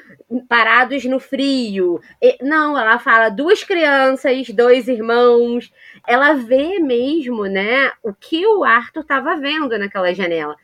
parados 0.48 1.04
no 1.04 1.20
frio. 1.20 2.00
Não, 2.40 2.78
ela 2.78 2.98
fala 2.98 3.28
duas 3.28 3.62
crianças, 3.62 4.48
dois 4.48 4.88
irmãos. 4.88 5.70
Ela 6.06 6.32
vê 6.32 6.78
mesmo, 6.78 7.44
né, 7.44 7.92
o 8.02 8.14
que 8.14 8.46
o 8.46 8.64
Arthur 8.64 9.02
estava 9.02 9.36
vendo 9.36 9.78
naquela 9.78 10.14
janela. 10.14 10.56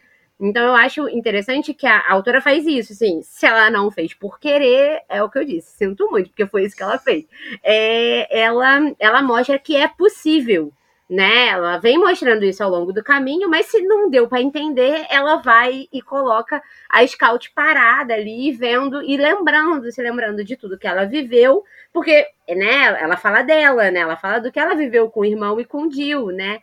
Então 0.45 0.63
eu 0.63 0.75
acho 0.75 1.09
interessante 1.09 1.73
que 1.73 1.87
a, 1.87 2.13
autora 2.13 2.39
faz 2.39 2.67
isso, 2.67 2.93
assim, 2.93 3.23
se 3.23 3.47
ela 3.47 3.71
não 3.71 3.91
fez 3.91 4.13
por 4.13 4.39
querer, 4.39 5.01
é 5.09 5.23
o 5.23 5.31
que 5.31 5.39
eu 5.39 5.45
disse, 5.45 5.75
sinto 5.75 6.11
muito, 6.11 6.29
porque 6.29 6.47
foi 6.47 6.65
isso 6.65 6.77
que 6.77 6.83
ela 6.83 6.99
fez. 6.99 7.25
É, 7.63 8.41
ela, 8.41 8.93
ela 8.99 9.23
mostra 9.23 9.59
que 9.59 9.75
é 9.75 9.89
possível, 9.89 10.71
né? 11.09 11.49
Ela 11.49 11.79
vem 11.79 11.99
mostrando 11.99 12.45
isso 12.45 12.65
ao 12.65 12.71
longo 12.71 12.93
do 12.93 13.05
caminho, 13.05 13.49
mas 13.49 13.67
se 13.67 13.83
não 13.83 14.09
deu 14.09 14.27
para 14.27 14.41
entender, 14.41 15.07
ela 15.11 15.37
vai 15.37 15.87
e 15.93 16.01
coloca 16.01 16.63
a 16.89 17.07
Scout 17.07 17.51
parada 17.53 18.15
ali, 18.15 18.53
vendo 18.53 19.03
e 19.03 19.17
lembrando, 19.17 19.91
se 19.93 20.01
lembrando 20.03 20.43
de 20.43 20.57
tudo 20.57 20.79
que 20.79 20.87
ela 20.87 21.05
viveu, 21.05 21.63
porque, 21.93 22.27
né, 22.49 22.87
ela 23.01 23.17
fala 23.17 23.43
dela, 23.43 23.91
né? 23.91 24.01
Ela 24.01 24.17
fala 24.17 24.41
do 24.41 24.51
que 24.51 24.59
ela 24.59 24.75
viveu 24.75 25.11
com 25.11 25.21
o 25.21 25.25
irmão 25.25 25.61
e 25.61 25.65
com 25.65 25.87
o 25.87 25.91
Jill, 25.93 26.29
né? 26.29 26.61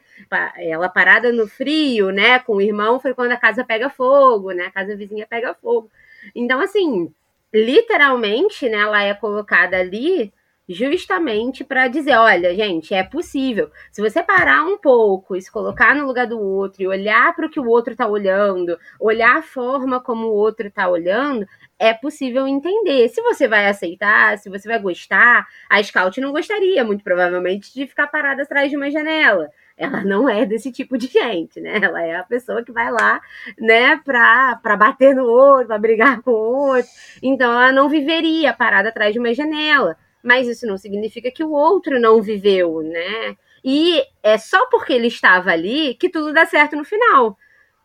Ela 0.57 0.89
parada 0.89 1.31
no 1.31 1.47
frio, 1.47 2.09
né, 2.11 2.39
com 2.39 2.55
o 2.55 2.61
irmão 2.61 2.99
foi 2.99 3.13
quando 3.13 3.31
a 3.31 3.37
casa 3.37 3.63
pega 3.63 3.89
fogo, 3.89 4.51
né? 4.51 4.65
A 4.65 4.71
casa 4.71 4.95
vizinha 4.95 5.27
pega 5.27 5.53
fogo. 5.53 5.89
Então, 6.35 6.59
assim, 6.59 7.13
literalmente, 7.53 8.67
né, 8.69 8.79
ela 8.79 9.03
é 9.03 9.13
colocada 9.13 9.77
ali 9.77 10.33
justamente 10.67 11.63
para 11.63 11.87
dizer, 11.87 12.15
olha, 12.15 12.55
gente, 12.55 12.93
é 12.93 13.03
possível. 13.03 13.69
Se 13.91 14.01
você 14.01 14.23
parar 14.23 14.63
um 14.65 14.77
pouco 14.77 15.35
e 15.35 15.41
se 15.41 15.51
colocar 15.51 15.95
no 15.95 16.05
lugar 16.05 16.27
do 16.27 16.39
outro 16.39 16.81
e 16.81 16.87
olhar 16.87 17.35
para 17.35 17.45
o 17.45 17.49
que 17.49 17.59
o 17.59 17.67
outro 17.67 17.93
está 17.93 18.07
olhando, 18.07 18.77
olhar 18.99 19.37
a 19.37 19.41
forma 19.41 19.99
como 19.99 20.27
o 20.27 20.33
outro 20.33 20.67
está 20.67 20.87
olhando, 20.87 21.45
é 21.77 21.93
possível 21.93 22.47
entender. 22.47 23.09
Se 23.09 23.21
você 23.21 23.47
vai 23.47 23.67
aceitar, 23.67 24.37
se 24.37 24.49
você 24.49 24.67
vai 24.67 24.79
gostar, 24.79 25.47
a 25.69 25.81
Scout 25.81 26.21
não 26.21 26.31
gostaria, 26.31 26.83
muito 26.83 27.03
provavelmente, 27.03 27.73
de 27.73 27.87
ficar 27.87 28.07
parada 28.07 28.43
atrás 28.43 28.69
de 28.69 28.77
uma 28.77 28.91
janela. 28.91 29.49
Ela 29.75 30.03
não 30.03 30.29
é 30.29 30.45
desse 30.45 30.71
tipo 30.71 30.95
de 30.95 31.07
gente, 31.07 31.59
né? 31.59 31.79
Ela 31.81 32.03
é 32.03 32.15
a 32.15 32.23
pessoa 32.23 32.63
que 32.63 32.71
vai 32.71 32.91
lá, 32.91 33.19
né, 33.57 33.99
pra, 34.05 34.59
pra 34.61 34.77
bater 34.77 35.15
no 35.15 35.25
outro, 35.25 35.67
pra 35.67 35.79
brigar 35.79 36.21
com 36.21 36.31
o 36.31 36.75
outro. 36.75 36.91
Então, 37.21 37.51
ela 37.51 37.71
não 37.71 37.89
viveria 37.89 38.53
parada 38.53 38.89
atrás 38.89 39.11
de 39.11 39.19
uma 39.19 39.33
janela 39.33 39.97
mas 40.23 40.47
isso 40.47 40.65
não 40.65 40.77
significa 40.77 41.31
que 41.31 41.43
o 41.43 41.51
outro 41.51 41.99
não 41.99 42.21
viveu, 42.21 42.81
né? 42.81 43.35
E 43.63 44.03
é 44.23 44.37
só 44.37 44.65
porque 44.67 44.93
ele 44.93 45.07
estava 45.07 45.51
ali 45.51 45.95
que 45.95 46.09
tudo 46.09 46.33
dá 46.33 46.45
certo 46.45 46.75
no 46.75 46.83
final. 46.83 47.37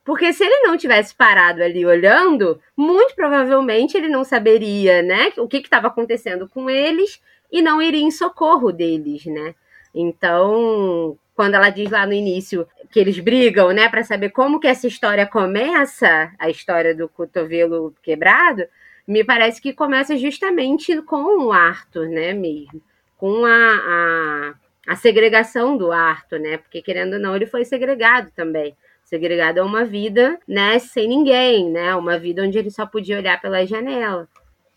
Porque 0.05 0.33
se 0.33 0.45
ele 0.45 0.61
não 0.61 0.77
tivesse 0.77 1.15
parado 1.15 1.63
ali 1.63 1.85
olhando, 1.85 2.61
muito 2.77 3.15
provavelmente 3.15 3.97
ele 3.97 4.09
não 4.09 4.23
saberia, 4.23 5.03
né, 5.03 5.33
o 5.37 5.49
que 5.49 5.57
estava 5.57 5.89
acontecendo 5.89 6.49
com 6.49 6.71
eles 6.71 7.21
e 7.51 7.61
não 7.61 7.83
iria 7.83 8.03
em 8.03 8.11
socorro 8.13 8.71
deles, 8.71 9.27
né? 9.27 9.55
Então, 9.93 11.19
quando 11.35 11.55
ela 11.55 11.71
diz 11.71 11.91
lá 11.91 12.07
no 12.07 12.13
início 12.13 12.69
que 12.91 13.01
eles 13.01 13.19
brigam, 13.19 13.73
né, 13.73 13.89
para 13.89 14.05
saber 14.05 14.31
como 14.31 14.61
que 14.61 14.69
essa 14.69 14.87
história 14.87 15.27
começa, 15.27 16.33
a 16.39 16.49
história 16.49 16.95
do 16.95 17.09
cotovelo 17.09 17.93
quebrado, 18.01 18.65
me 19.07 19.23
parece 19.25 19.61
que 19.61 19.73
começa 19.73 20.17
justamente 20.17 21.01
com 21.03 21.45
o 21.45 21.53
Arthur, 21.53 22.09
né, 22.09 22.33
mesmo, 22.33 22.83
com 23.17 23.45
a, 23.45 23.51
a, 23.51 24.55
a 24.93 24.97
segregação 24.97 25.77
do 25.77 25.93
Arthur, 25.93 26.41
né, 26.41 26.57
porque 26.59 26.83
querendo 26.83 27.15
ou 27.15 27.21
não, 27.21 27.37
ele 27.37 27.47
foi 27.47 27.65
segregado 27.65 28.31
também, 28.35 28.77
segregado 29.05 29.59
a 29.61 29.65
uma 29.65 29.85
vida, 29.85 30.39
né, 30.47 30.79
sem 30.79 31.09
ninguém, 31.09 31.71
né, 31.71 31.95
uma 31.95 32.19
vida 32.19 32.43
onde 32.43 32.59
ele 32.59 32.71
só 32.71 32.85
podia 32.85 33.19
olhar 33.19 33.41
pela 33.41 33.65
janela, 33.65 34.29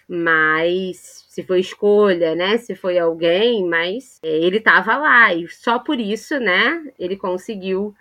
mas 0.08 1.26
se 1.30 1.44
foi 1.44 1.60
escolha, 1.60 2.36
né, 2.36 2.58
se 2.58 2.76
foi 2.76 2.98
alguém, 2.98 3.64
mas 3.68 4.20
é, 4.24 4.28
ele 4.28 4.58
estava 4.58 4.98
lá. 4.98 5.34
E 5.34 5.48
só 5.48 5.78
por 5.78 6.00
isso, 6.00 6.40
né, 6.40 6.84
ele 6.98 7.16
conseguiu 7.16 7.96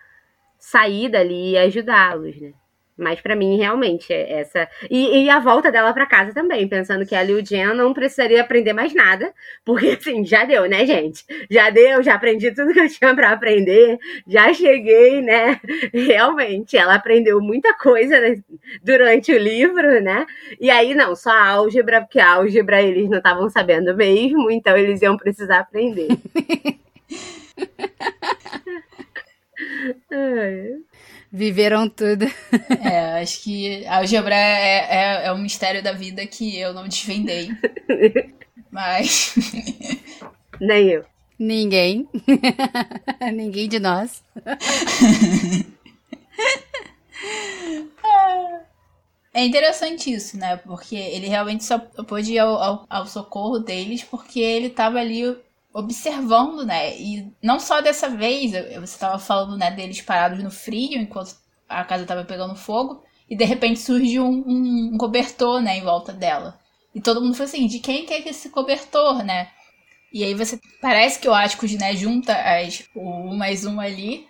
sair 0.58 1.10
dali 1.10 1.52
e 1.52 1.58
ajudá-los, 1.58 2.40
né. 2.40 2.52
Mas 2.98 3.20
para 3.20 3.36
mim, 3.36 3.56
realmente, 3.56 4.12
é 4.12 4.40
essa. 4.40 4.68
E, 4.90 5.24
e 5.24 5.30
a 5.30 5.38
volta 5.38 5.70
dela 5.70 5.92
para 5.92 6.06
casa 6.06 6.32
também, 6.34 6.68
pensando 6.68 7.06
que 7.06 7.14
a 7.14 7.22
Liu 7.22 7.44
Jian 7.44 7.74
não 7.74 7.94
precisaria 7.94 8.40
aprender 8.40 8.72
mais 8.72 8.92
nada, 8.94 9.32
porque 9.64 9.90
assim, 9.90 10.24
já 10.24 10.44
deu, 10.44 10.68
né, 10.68 10.84
gente? 10.84 11.24
Já 11.50 11.70
deu, 11.70 12.02
já 12.02 12.14
aprendi 12.14 12.50
tudo 12.52 12.72
que 12.72 12.80
eu 12.80 12.88
tinha 12.88 13.14
para 13.14 13.30
aprender, 13.30 13.98
já 14.26 14.52
cheguei, 14.52 15.20
né? 15.22 15.60
Realmente, 15.94 16.76
ela 16.76 16.94
aprendeu 16.94 17.40
muita 17.40 17.72
coisa 17.74 18.18
né, 18.20 18.36
durante 18.82 19.32
o 19.32 19.38
livro, 19.38 20.00
né? 20.02 20.26
E 20.60 20.70
aí, 20.70 20.94
não, 20.94 21.14
só 21.14 21.30
álgebra, 21.30 22.00
porque 22.00 22.20
álgebra 22.20 22.82
eles 22.82 23.08
não 23.08 23.18
estavam 23.18 23.48
sabendo 23.48 23.94
mesmo, 23.96 24.50
então 24.50 24.76
eles 24.76 25.00
iam 25.02 25.16
precisar 25.16 25.60
aprender. 25.60 26.08
Ai. 30.12 30.87
Viveram 31.30 31.88
tudo. 31.88 32.26
É, 32.80 33.20
acho 33.20 33.42
que 33.42 33.84
a 33.86 33.98
álgebra 33.98 34.34
é, 34.34 34.78
é, 34.90 35.26
é 35.26 35.32
um 35.32 35.38
mistério 35.38 35.82
da 35.82 35.92
vida 35.92 36.24
que 36.26 36.58
eu 36.58 36.72
não 36.72 36.88
desvendei. 36.88 37.50
Mas. 38.70 39.34
Nem 40.60 40.88
eu. 40.88 41.04
Ninguém. 41.38 42.08
Ninguém 43.32 43.68
de 43.68 43.78
nós. 43.78 44.22
É 49.34 49.44
interessante 49.44 50.12
isso, 50.12 50.36
né? 50.36 50.56
Porque 50.56 50.96
ele 50.96 51.28
realmente 51.28 51.64
só 51.64 51.78
pôde 51.78 52.32
ir 52.32 52.38
ao, 52.38 52.56
ao, 52.56 52.86
ao 52.88 53.06
socorro 53.06 53.58
deles 53.58 54.02
porque 54.02 54.40
ele 54.40 54.66
estava 54.66 54.98
ali 54.98 55.36
observando, 55.78 56.64
né? 56.64 56.96
E 56.98 57.32
não 57.42 57.60
só 57.60 57.80
dessa 57.80 58.08
vez, 58.08 58.52
você 58.52 58.84
estava 58.84 59.18
falando, 59.18 59.56
né, 59.56 59.70
deles 59.70 60.00
parados 60.00 60.42
no 60.42 60.50
frio 60.50 61.00
enquanto 61.00 61.36
a 61.68 61.84
casa 61.84 62.02
estava 62.02 62.24
pegando 62.24 62.56
fogo, 62.56 63.02
e 63.28 63.36
de 63.36 63.44
repente 63.44 63.78
surge 63.78 64.18
um, 64.18 64.42
um, 64.46 64.90
um, 64.94 64.98
cobertor, 64.98 65.60
né, 65.60 65.76
em 65.76 65.82
volta 65.82 66.12
dela. 66.12 66.58
E 66.94 67.00
todo 67.00 67.20
mundo 67.20 67.34
falou 67.34 67.48
assim, 67.48 67.66
de 67.66 67.78
quem 67.78 68.06
que 68.06 68.14
é 68.14 68.28
esse 68.28 68.48
cobertor, 68.48 69.22
né? 69.22 69.50
E 70.12 70.24
aí 70.24 70.34
você 70.34 70.58
parece 70.80 71.20
que 71.20 71.28
o 71.28 71.34
Atticus, 71.34 71.72
né, 71.74 71.94
junta 71.94 72.34
as, 72.34 72.84
o 72.94 73.00
um 73.00 73.36
mais 73.36 73.64
um 73.64 73.78
ali, 73.78 74.26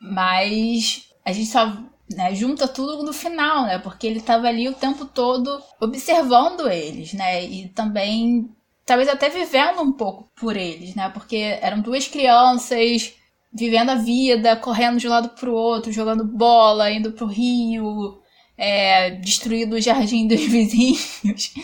mas 0.00 1.10
a 1.24 1.32
gente 1.32 1.50
só 1.50 1.76
né, 2.08 2.34
junta 2.34 2.68
tudo 2.68 3.02
no 3.02 3.12
final, 3.12 3.64
né? 3.64 3.78
Porque 3.78 4.06
ele 4.06 4.18
estava 4.18 4.46
ali 4.46 4.68
o 4.68 4.74
tempo 4.74 5.04
todo 5.04 5.60
observando 5.80 6.68
eles, 6.70 7.12
né? 7.12 7.44
E 7.44 7.68
também 7.68 8.55
talvez 8.86 9.08
até 9.08 9.28
vivendo 9.28 9.82
um 9.82 9.92
pouco 9.92 10.30
por 10.36 10.56
eles, 10.56 10.94
né? 10.94 11.10
Porque 11.10 11.36
eram 11.60 11.80
duas 11.80 12.06
crianças 12.06 13.12
vivendo 13.52 13.90
a 13.90 13.96
vida, 13.96 14.56
correndo 14.56 14.98
de 14.98 15.08
um 15.08 15.10
lado 15.10 15.30
pro 15.30 15.52
outro, 15.52 15.92
jogando 15.92 16.24
bola, 16.24 16.90
indo 16.90 17.12
pro 17.12 17.26
rio, 17.26 18.20
é, 18.56 19.10
destruindo 19.10 19.76
o 19.76 19.80
jardim 19.80 20.28
dos 20.28 20.40
vizinhos, 20.46 21.54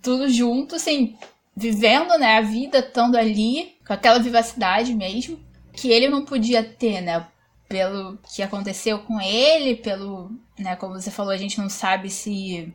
tudo 0.00 0.28
junto, 0.28 0.76
assim, 0.76 1.16
vivendo, 1.56 2.18
né, 2.18 2.36
a 2.36 2.42
vida 2.42 2.78
estando 2.78 3.16
ali, 3.16 3.74
com 3.86 3.92
aquela 3.92 4.18
vivacidade 4.18 4.94
mesmo, 4.94 5.38
que 5.72 5.90
ele 5.90 6.08
não 6.08 6.24
podia 6.24 6.62
ter, 6.62 7.00
né, 7.00 7.26
pelo 7.68 8.18
que 8.34 8.42
aconteceu 8.42 8.98
com 9.00 9.20
ele, 9.20 9.76
pelo, 9.76 10.30
né, 10.58 10.76
como 10.76 10.94
você 10.94 11.10
falou, 11.10 11.32
a 11.32 11.36
gente 11.38 11.58
não 11.58 11.70
sabe 11.70 12.10
se 12.10 12.72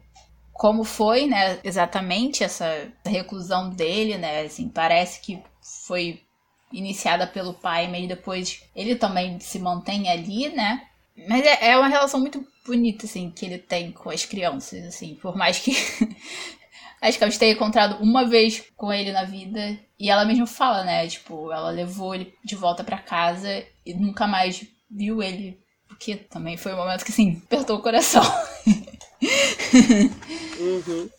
como 0.58 0.84
foi, 0.84 1.28
né, 1.28 1.60
exatamente 1.64 2.44
essa 2.44 2.92
reclusão 3.06 3.70
dele, 3.70 4.18
né? 4.18 4.42
Assim, 4.42 4.68
parece 4.68 5.22
que 5.22 5.40
foi 5.86 6.22
iniciada 6.74 7.28
pelo 7.28 7.54
pai, 7.54 7.88
mas 7.88 8.08
depois 8.08 8.64
ele 8.76 8.96
também 8.96 9.40
se 9.40 9.60
mantém 9.60 10.10
ali, 10.10 10.50
né? 10.50 10.82
Mas 11.30 11.46
é, 11.46 11.70
é 11.70 11.78
uma 11.78 11.88
relação 11.88 12.20
muito 12.20 12.46
bonita, 12.66 13.06
assim, 13.06 13.30
que 13.30 13.46
ele 13.46 13.60
tem 13.60 13.92
com 13.92 14.10
as 14.10 14.26
crianças, 14.26 14.84
assim, 14.84 15.16
por 15.16 15.38
mais 15.38 15.60
que 15.60 15.72
acho 17.02 17.18
que 17.20 17.24
eu 17.24 17.40
tenha 17.40 17.54
encontrado 17.54 18.04
uma 18.04 18.26
vez 18.26 18.64
com 18.76 18.92
ele 18.92 19.12
na 19.12 19.24
vida 19.24 19.80
e 20.00 20.10
ela 20.10 20.26
mesmo 20.26 20.48
fala, 20.48 20.84
né? 20.84 21.08
Tipo, 21.08 21.52
ela 21.52 21.70
levou 21.70 22.16
ele 22.16 22.34
de 22.44 22.56
volta 22.56 22.84
para 22.84 22.98
casa 22.98 23.64
e 23.86 23.94
nunca 23.94 24.26
mais 24.28 24.66
viu 24.90 25.22
ele, 25.22 25.60
porque 25.88 26.16
também 26.16 26.58
foi 26.58 26.74
um 26.74 26.78
momento 26.78 27.06
que, 27.06 27.12
assim, 27.12 27.42
apertou 27.46 27.78
o 27.78 27.82
coração. 27.82 28.24
uhum. 30.60 31.10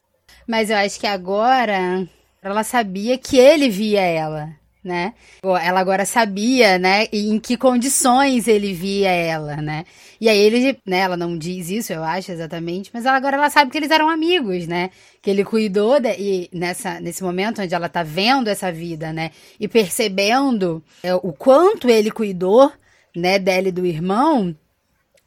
Mas 0.46 0.70
eu 0.70 0.76
acho 0.76 0.98
que 0.98 1.06
agora 1.06 2.08
ela 2.42 2.64
sabia 2.64 3.18
que 3.18 3.38
ele 3.38 3.68
via 3.68 4.00
ela, 4.00 4.50
né? 4.82 5.12
Ela 5.42 5.80
agora 5.80 6.04
sabia, 6.04 6.78
né, 6.78 7.06
em 7.12 7.38
que 7.38 7.56
condições 7.56 8.48
ele 8.48 8.72
via 8.72 9.10
ela, 9.10 9.56
né? 9.56 9.84
E 10.20 10.28
aí 10.28 10.38
ele, 10.38 10.78
né, 10.86 10.98
ela 11.00 11.16
não 11.16 11.36
diz 11.36 11.68
isso, 11.68 11.92
eu 11.92 12.02
acho 12.02 12.32
exatamente, 12.32 12.90
mas 12.92 13.04
ela, 13.04 13.16
agora 13.16 13.36
ela 13.36 13.50
sabe 13.50 13.70
que 13.70 13.76
eles 13.76 13.90
eram 13.90 14.08
amigos, 14.08 14.66
né? 14.66 14.90
Que 15.20 15.30
ele 15.30 15.44
cuidou 15.44 16.00
de, 16.00 16.10
e 16.18 16.48
nessa 16.52 17.00
nesse 17.00 17.22
momento 17.22 17.60
onde 17.62 17.74
ela 17.74 17.88
tá 17.88 18.02
vendo 18.02 18.48
essa 18.48 18.72
vida, 18.72 19.12
né, 19.12 19.30
e 19.60 19.68
percebendo 19.68 20.82
é, 21.02 21.14
o 21.14 21.32
quanto 21.32 21.88
ele 21.88 22.10
cuidou, 22.10 22.72
né, 23.14 23.38
dela 23.38 23.68
e 23.68 23.72
do 23.72 23.84
irmão, 23.84 24.56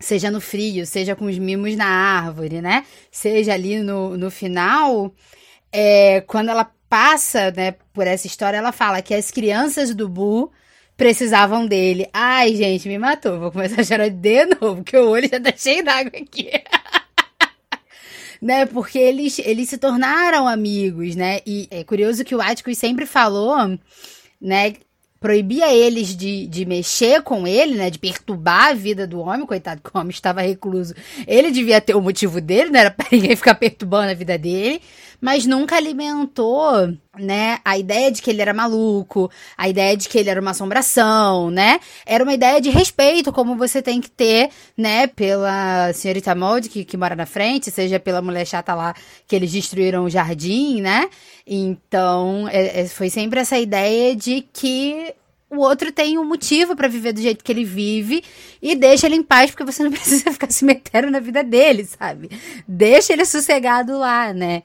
seja 0.01 0.29
no 0.29 0.41
frio, 0.41 0.85
seja 0.85 1.15
com 1.15 1.25
os 1.25 1.37
mimos 1.37 1.75
na 1.75 1.85
árvore, 1.85 2.61
né? 2.61 2.85
Seja 3.11 3.53
ali 3.53 3.79
no, 3.79 4.17
no 4.17 4.29
final, 4.29 5.13
é, 5.71 6.21
quando 6.21 6.49
ela 6.49 6.69
passa 6.89 7.51
né, 7.51 7.75
por 7.93 8.05
essa 8.05 8.27
história, 8.27 8.57
ela 8.57 8.73
fala 8.73 9.01
que 9.01 9.13
as 9.13 9.31
crianças 9.31 9.95
do 9.95 10.09
Bu 10.09 10.51
precisavam 10.97 11.65
dele. 11.65 12.07
Ai, 12.13 12.55
gente, 12.55 12.87
me 12.89 12.97
matou. 12.97 13.39
Vou 13.39 13.51
começar 13.51 13.81
a 13.81 13.83
chorar 13.83 14.09
de 14.09 14.45
novo, 14.45 14.77
porque 14.77 14.97
o 14.97 15.09
olho 15.09 15.29
já 15.29 15.39
tá 15.39 15.53
cheio 15.55 15.83
d'água 15.83 16.11
aqui. 16.19 16.51
né? 18.41 18.65
Porque 18.65 18.99
eles, 18.99 19.39
eles 19.39 19.69
se 19.69 19.77
tornaram 19.77 20.47
amigos, 20.47 21.15
né? 21.15 21.39
E 21.45 21.67
é 21.71 21.83
curioso 21.83 22.25
que 22.25 22.35
o 22.35 22.41
Atticus 22.41 22.77
sempre 22.77 23.05
falou, 23.05 23.55
né? 24.39 24.73
Proibia 25.21 25.71
eles 25.71 26.17
de, 26.17 26.47
de 26.47 26.65
mexer 26.65 27.21
com 27.21 27.45
ele, 27.47 27.75
né? 27.75 27.91
De 27.91 27.99
perturbar 27.99 28.69
a 28.69 28.73
vida 28.73 29.05
do 29.05 29.19
homem, 29.19 29.45
coitado, 29.45 29.79
que 29.79 29.95
o 29.95 29.99
homem 29.99 30.09
estava 30.09 30.41
recluso. 30.41 30.95
Ele 31.27 31.51
devia 31.51 31.79
ter 31.79 31.95
o 31.95 32.01
motivo 32.01 32.41
dele, 32.41 32.71
não 32.71 32.79
era 32.79 32.89
para 32.89 33.07
ninguém 33.13 33.35
ficar 33.35 33.53
perturbando 33.53 34.09
a 34.09 34.15
vida 34.15 34.35
dele 34.37 34.81
mas 35.21 35.45
nunca 35.45 35.75
alimentou, 35.75 36.93
né, 37.17 37.59
a 37.63 37.77
ideia 37.77 38.11
de 38.11 38.21
que 38.21 38.31
ele 38.31 38.41
era 38.41 38.53
maluco, 38.53 39.29
a 39.55 39.69
ideia 39.69 39.95
de 39.95 40.09
que 40.09 40.17
ele 40.17 40.29
era 40.29 40.41
uma 40.41 40.51
assombração, 40.51 41.51
né? 41.51 41.79
Era 42.05 42.23
uma 42.23 42.33
ideia 42.33 42.59
de 42.59 42.69
respeito, 42.69 43.31
como 43.31 43.55
você 43.55 43.81
tem 43.81 44.01
que 44.01 44.09
ter, 44.09 44.49
né, 44.75 45.05
pela 45.05 45.93
senhorita 45.93 46.33
Mold, 46.33 46.67
que, 46.69 46.83
que 46.83 46.97
mora 46.97 47.15
na 47.15 47.27
frente, 47.27 47.69
seja 47.69 47.99
pela 47.99 48.21
mulher 48.21 48.47
chata 48.47 48.73
lá 48.73 48.95
que 49.27 49.35
eles 49.35 49.51
destruíram 49.51 50.05
o 50.05 50.09
jardim, 50.09 50.81
né? 50.81 51.07
Então, 51.45 52.47
é, 52.49 52.81
é, 52.81 52.87
foi 52.87 53.09
sempre 53.09 53.39
essa 53.39 53.59
ideia 53.59 54.15
de 54.15 54.41
que 54.53 55.13
o 55.51 55.57
outro 55.57 55.91
tem 55.91 56.17
um 56.17 56.23
motivo 56.23 56.77
para 56.77 56.87
viver 56.87 57.11
do 57.11 57.21
jeito 57.21 57.43
que 57.43 57.51
ele 57.51 57.65
vive 57.65 58.23
e 58.61 58.73
deixa 58.73 59.05
ele 59.05 59.17
em 59.17 59.23
paz, 59.23 59.51
porque 59.51 59.65
você 59.65 59.83
não 59.83 59.91
precisa 59.91 60.31
ficar 60.31 60.49
se 60.49 60.63
metendo 60.63 61.11
na 61.11 61.19
vida 61.19 61.43
dele, 61.43 61.83
sabe? 61.83 62.29
Deixa 62.65 63.11
ele 63.11 63.25
sossegado 63.25 63.97
lá, 63.99 64.33
né? 64.33 64.63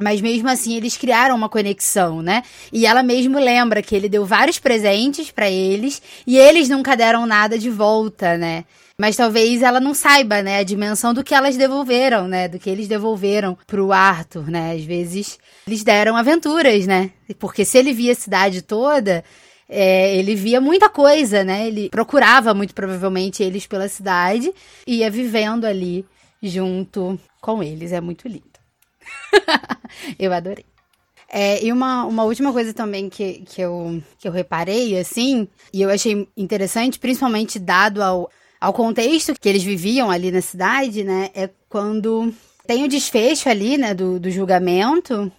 Mas 0.00 0.20
mesmo 0.20 0.48
assim, 0.48 0.76
eles 0.76 0.96
criaram 0.96 1.34
uma 1.34 1.48
conexão, 1.48 2.22
né? 2.22 2.44
E 2.72 2.86
ela 2.86 3.02
mesmo 3.02 3.36
lembra 3.36 3.82
que 3.82 3.96
ele 3.96 4.08
deu 4.08 4.24
vários 4.24 4.58
presentes 4.58 5.32
para 5.32 5.50
eles 5.50 6.00
e 6.24 6.38
eles 6.38 6.68
nunca 6.68 6.96
deram 6.96 7.26
nada 7.26 7.58
de 7.58 7.68
volta, 7.68 8.38
né? 8.38 8.64
Mas 9.00 9.16
talvez 9.16 9.60
ela 9.62 9.80
não 9.80 9.94
saiba, 9.94 10.42
né, 10.42 10.58
a 10.58 10.64
dimensão 10.64 11.14
do 11.14 11.22
que 11.22 11.32
elas 11.32 11.56
devolveram, 11.56 12.26
né, 12.26 12.48
do 12.48 12.58
que 12.58 12.68
eles 12.68 12.88
devolveram 12.88 13.56
pro 13.64 13.92
Arthur, 13.92 14.50
né? 14.50 14.72
Às 14.72 14.84
vezes 14.84 15.38
eles 15.66 15.84
deram 15.84 16.16
aventuras, 16.16 16.86
né? 16.86 17.10
Porque 17.38 17.64
se 17.64 17.78
ele 17.78 17.92
via 17.92 18.12
a 18.12 18.16
cidade 18.16 18.62
toda, 18.62 19.24
é, 19.68 20.16
ele 20.16 20.34
via 20.34 20.60
muita 20.60 20.88
coisa, 20.88 21.44
né? 21.44 21.66
Ele 21.68 21.88
procurava 21.90 22.54
muito 22.54 22.74
provavelmente 22.74 23.42
eles 23.42 23.66
pela 23.66 23.88
cidade 23.88 24.52
e 24.86 24.96
ia 24.98 25.10
vivendo 25.10 25.64
ali 25.64 26.04
junto 26.42 27.18
com 27.40 27.62
eles. 27.62 27.92
É 27.92 28.00
muito 28.00 28.26
lindo. 28.26 28.57
eu 30.18 30.32
adorei. 30.32 30.64
É, 31.30 31.62
e 31.62 31.70
uma, 31.70 32.04
uma 32.06 32.24
última 32.24 32.52
coisa 32.52 32.72
também 32.72 33.10
que, 33.10 33.40
que, 33.40 33.60
eu, 33.60 34.02
que 34.18 34.26
eu 34.26 34.32
reparei, 34.32 34.98
assim, 34.98 35.46
e 35.72 35.82
eu 35.82 35.90
achei 35.90 36.26
interessante, 36.34 36.98
principalmente 36.98 37.58
dado 37.58 38.02
ao, 38.02 38.30
ao 38.58 38.72
contexto 38.72 39.34
que 39.38 39.48
eles 39.48 39.62
viviam 39.62 40.10
ali 40.10 40.30
na 40.30 40.40
cidade, 40.40 41.04
né? 41.04 41.30
É 41.34 41.50
quando 41.68 42.32
tem 42.66 42.82
o 42.82 42.88
desfecho 42.88 43.48
ali, 43.48 43.76
né, 43.76 43.92
do, 43.92 44.18
do 44.18 44.30
julgamento, 44.30 45.30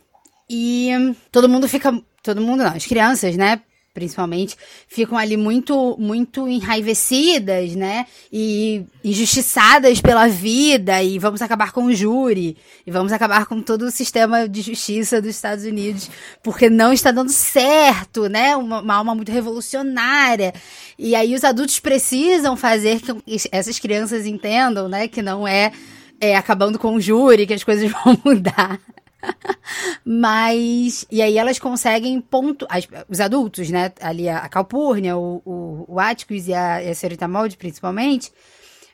e 0.49 0.89
todo 1.31 1.49
mundo 1.49 1.67
fica. 1.67 1.91
Todo 2.21 2.41
mundo 2.41 2.63
não, 2.63 2.75
as 2.75 2.85
crianças, 2.85 3.37
né? 3.37 3.61
Principalmente, 3.99 4.55
ficam 4.87 5.17
ali 5.17 5.35
muito, 5.35 5.97
muito 5.99 6.47
enraivecidas, 6.47 7.75
né? 7.75 8.05
E 8.31 8.85
injustiçadas 9.03 9.99
pela 9.99 10.27
vida, 10.27 11.03
e 11.03 11.19
vamos 11.19 11.41
acabar 11.41 11.73
com 11.73 11.85
o 11.85 11.93
júri, 11.93 12.55
e 12.87 12.91
vamos 12.91 13.11
acabar 13.11 13.45
com 13.45 13.61
todo 13.61 13.83
o 13.83 13.91
sistema 13.91 14.47
de 14.47 14.61
justiça 14.61 15.21
dos 15.21 15.31
Estados 15.31 15.65
Unidos, 15.65 16.09
porque 16.41 16.69
não 16.69 16.93
está 16.93 17.11
dando 17.11 17.29
certo, 17.29 18.29
né? 18.29 18.55
Uma, 18.55 18.79
uma 18.79 18.95
alma 18.95 19.13
muito 19.13 19.31
revolucionária. 19.31 20.53
E 20.97 21.13
aí 21.13 21.35
os 21.35 21.43
adultos 21.43 21.79
precisam 21.79 22.55
fazer 22.55 23.01
que 23.01 23.37
essas 23.51 23.77
crianças 23.79 24.25
entendam, 24.25 24.87
né? 24.87 25.09
Que 25.09 25.21
não 25.21 25.45
é, 25.45 25.73
é 26.21 26.37
acabando 26.37 26.79
com 26.79 26.95
o 26.95 27.01
júri, 27.01 27.45
que 27.45 27.53
as 27.53 27.65
coisas 27.65 27.91
vão 27.91 28.17
mudar. 28.23 28.79
Mas. 30.05 31.05
E 31.11 31.21
aí 31.21 31.37
elas 31.37 31.59
conseguem 31.59 32.19
ponto. 32.21 32.65
As, 32.69 32.87
os 33.07 33.19
adultos, 33.19 33.69
né? 33.69 33.91
Ali 34.01 34.27
a, 34.29 34.39
a 34.39 34.49
Calpurnia, 34.49 35.17
o, 35.17 35.41
o, 35.45 35.85
o 35.87 35.99
Atticus 35.99 36.47
e 36.47 36.53
a, 36.53 36.83
e 36.83 36.89
a 36.89 36.95
Senhorita 36.95 37.27
Molde, 37.27 37.57
principalmente, 37.57 38.31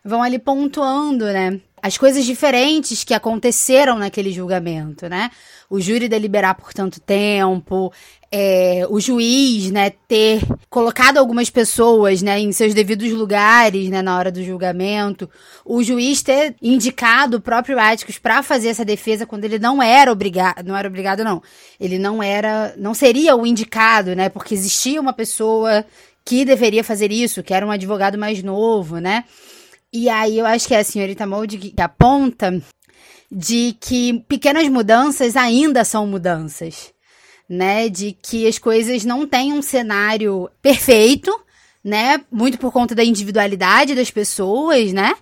vão 0.03 0.21
ali 0.21 0.39
pontuando, 0.39 1.26
né? 1.26 1.59
As 1.82 1.97
coisas 1.97 2.26
diferentes 2.26 3.03
que 3.03 3.13
aconteceram 3.13 3.97
naquele 3.97 4.32
julgamento, 4.32 5.07
né? 5.07 5.30
O 5.69 5.80
júri 5.80 6.07
deliberar 6.07 6.55
por 6.55 6.73
tanto 6.73 6.99
tempo, 6.99 7.91
é, 8.32 8.86
o 8.89 8.99
juiz, 8.99 9.71
né, 9.71 9.91
ter 10.07 10.41
colocado 10.69 11.17
algumas 11.17 11.49
pessoas, 11.49 12.21
né, 12.21 12.39
em 12.39 12.51
seus 12.51 12.73
devidos 12.73 13.11
lugares, 13.11 13.89
né, 13.89 14.01
na 14.01 14.17
hora 14.17 14.32
do 14.32 14.43
julgamento, 14.43 15.30
o 15.63 15.84
juiz 15.84 16.21
ter 16.21 16.55
indicado 16.61 17.38
o 17.38 17.41
próprio 17.41 17.80
Atticus 17.80 18.17
para 18.17 18.41
fazer 18.43 18.69
essa 18.69 18.84
defesa 18.84 19.26
quando 19.26 19.45
ele 19.45 19.59
não 19.59 19.82
era 19.82 20.11
obrigado, 20.11 20.65
não 20.65 20.76
era 20.76 20.88
obrigado 20.88 21.23
não, 21.23 21.41
ele 21.80 21.97
não 21.99 22.21
era, 22.21 22.73
não 22.78 22.93
seria 22.93 23.36
o 23.36 23.45
indicado, 23.45 24.15
né, 24.15 24.30
porque 24.30 24.53
existia 24.53 24.99
uma 24.99 25.13
pessoa 25.13 25.86
que 26.26 26.43
deveria 26.43 26.84
fazer 26.84 27.11
isso, 27.11 27.43
que 27.43 27.53
era 27.53 27.65
um 27.65 27.71
advogado 27.71 28.17
mais 28.17 28.41
novo, 28.41 28.97
né, 28.97 29.23
e 29.93 30.09
aí 30.09 30.39
eu 30.39 30.45
acho 30.45 30.67
que 30.67 30.73
é 30.73 30.80
a 30.80 30.84
senhorita 30.84 31.28
Mold 31.28 31.57
que 31.57 31.82
aponta 31.82 32.61
de 33.32 33.78
que 33.80 34.26
pequenas 34.28 34.67
mudanças 34.67 35.36
ainda 35.36 35.84
são 35.84 36.05
mudanças 36.05 36.95
né? 37.50 37.89
De 37.89 38.12
que 38.22 38.48
as 38.48 38.58
coisas 38.58 39.06
não 39.06 39.28
têm 39.28 39.54
um 39.54 39.62
cenário 39.62 40.50
perfeito, 40.62 41.32
né? 41.84 42.22
Muito 42.32 42.58
por 42.58 42.72
conta 42.72 42.96
da 42.96 43.04
individualidade 43.04 43.96
das 43.96 44.12
pessoas, 44.12 44.91
né? 44.91 45.14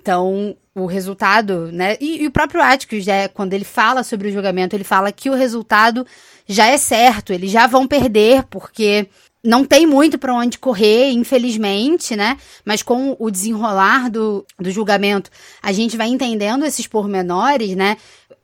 Então, 0.00 0.56
o 0.74 0.86
resultado, 0.86 1.70
né? 1.72 1.96
E, 2.00 2.22
e, 2.22 2.26
o 2.26 2.30
próprio 2.30 2.62
Atticus, 2.62 3.06
né, 3.06 3.28
quando 3.28 3.52
ele 3.52 3.64
fala 3.64 4.02
sobre 4.02 4.28
o 4.28 4.32
julgamento, 4.32 4.74
ele 4.74 4.84
fala 4.84 5.12
que 5.12 5.30
o 5.30 5.34
resultado 5.34 6.06
já 6.46 6.66
é 6.66 6.76
certo, 6.76 7.32
eles 7.32 7.50
já 7.50 7.66
vão 7.66 7.86
perder, 7.86 8.42
porque 8.44 9.06
não 9.44 9.64
tem 9.64 9.86
muito 9.86 10.18
para 10.18 10.34
onde 10.34 10.58
correr, 10.58 11.10
infelizmente, 11.10 12.14
né? 12.14 12.38
Mas 12.64 12.82
com 12.82 13.16
o 13.18 13.30
desenrolar 13.30 14.08
do, 14.08 14.46
do 14.58 14.70
julgamento, 14.70 15.30
a 15.60 15.72
gente 15.72 15.96
vai 15.96 16.08
entendendo 16.08 16.64
esses 16.64 16.86
pormenores, 16.86 17.74
né? 17.74 17.96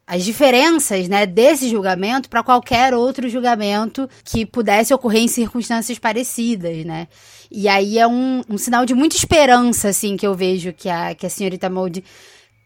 As 0.08 0.24
diferenças, 0.24 1.06
né, 1.06 1.26
desse 1.26 1.68
julgamento 1.68 2.30
para 2.30 2.42
qualquer 2.42 2.94
outro 2.94 3.28
julgamento 3.28 4.08
que 4.24 4.46
pudesse 4.46 4.94
ocorrer 4.94 5.20
em 5.20 5.28
circunstâncias 5.28 5.98
parecidas, 5.98 6.82
né? 6.82 7.08
E 7.50 7.68
aí 7.68 7.98
é 7.98 8.06
um, 8.06 8.42
um 8.48 8.56
sinal 8.56 8.86
de 8.86 8.94
muita 8.94 9.16
esperança, 9.16 9.88
assim, 9.88 10.16
que 10.16 10.26
eu 10.26 10.34
vejo 10.34 10.72
que 10.72 10.88
a, 10.88 11.14
que 11.14 11.26
a 11.26 11.30
senhorita 11.30 11.68
Mold 11.68 12.02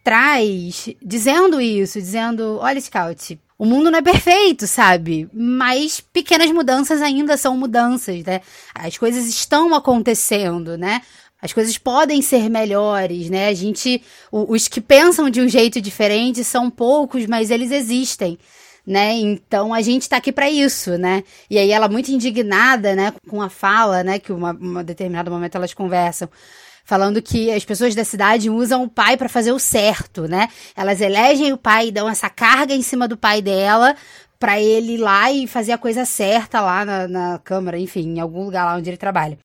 traz, 0.05 0.88
dizendo 1.03 1.61
isso, 1.61 2.01
dizendo, 2.01 2.59
olha, 2.61 2.80
Scout, 2.80 3.36
o 3.59 3.64
mundo 3.64 3.90
não 3.90 3.99
é 3.99 4.03
perfeito, 4.03 4.68
sabe? 4.68 5.28
Mas 5.32 6.01
pequenas 6.01 6.51
mudanças 6.53 7.03
ainda 7.03 7.36
são 7.36 7.57
mudanças, 7.57 8.22
né? 8.24 8.40
As 8.72 8.97
coisas 8.97 9.26
estão 9.26 9.74
acontecendo, 9.74 10.78
né? 10.78 11.03
As 11.43 11.53
coisas 11.53 11.76
podem 11.76 12.22
ser 12.22 12.49
melhores, 12.49 13.28
né? 13.28 13.49
A 13.49 13.55
gente, 13.55 14.01
os 14.30 14.68
que 14.68 14.80
pensam 14.80 15.28
de 15.28 15.40
um 15.40 15.49
jeito 15.49 15.80
diferente 15.80 16.45
são 16.45 16.70
poucos, 16.70 17.26
mas 17.26 17.51
eles 17.51 17.72
existem, 17.72 18.38
né? 18.86 19.12
Então 19.14 19.74
a 19.74 19.82
gente 19.82 20.09
tá 20.09 20.18
aqui 20.18 20.30
para 20.30 20.49
isso, 20.49 20.97
né? 20.97 21.24
E 21.51 21.59
aí 21.59 21.72
ela 21.72 21.88
muito 21.88 22.12
indignada, 22.12 22.95
né, 22.95 23.12
com 23.28 23.43
a 23.43 23.51
fala, 23.51 24.05
né, 24.05 24.20
que 24.20 24.32
uma, 24.32 24.53
uma 24.53 24.84
determinado 24.84 25.32
momento 25.32 25.57
elas 25.57 25.74
conversam, 25.74 26.28
falando 26.84 27.20
que 27.20 27.51
as 27.51 27.64
pessoas 27.64 27.93
da 27.95 28.05
cidade 28.05 28.49
usam 28.49 28.84
o 28.84 28.88
pai 28.88 29.16
para 29.16 29.28
fazer 29.28 29.51
o 29.51 29.59
certo, 29.59 30.28
né? 30.28 30.49
Elas 30.76 31.01
elegem 31.01 31.53
o 31.53 31.59
pai 31.59 31.88
e 31.88 31.93
dão 31.93 32.09
essa 32.09 32.30
carga 32.30 32.72
em 32.72 32.82
cima 32.82 33.09
do 33.09 33.16
pai 33.16 33.43
dela 33.43 33.97
para 34.38 34.61
ele 34.61 34.95
ir 34.95 34.99
lá 34.99 35.32
e 35.32 35.49
fazer 35.49 35.72
a 35.72 35.78
coisa 35.78 36.05
certa 36.05 36.61
lá 36.61 36.84
na, 36.84 37.09
na 37.09 37.38
Câmara, 37.40 37.78
enfim, 37.78 38.16
em 38.16 38.20
algum 38.20 38.45
lugar 38.45 38.64
lá 38.64 38.76
onde 38.76 38.90
ele 38.90 38.97
trabalha. 38.97 39.38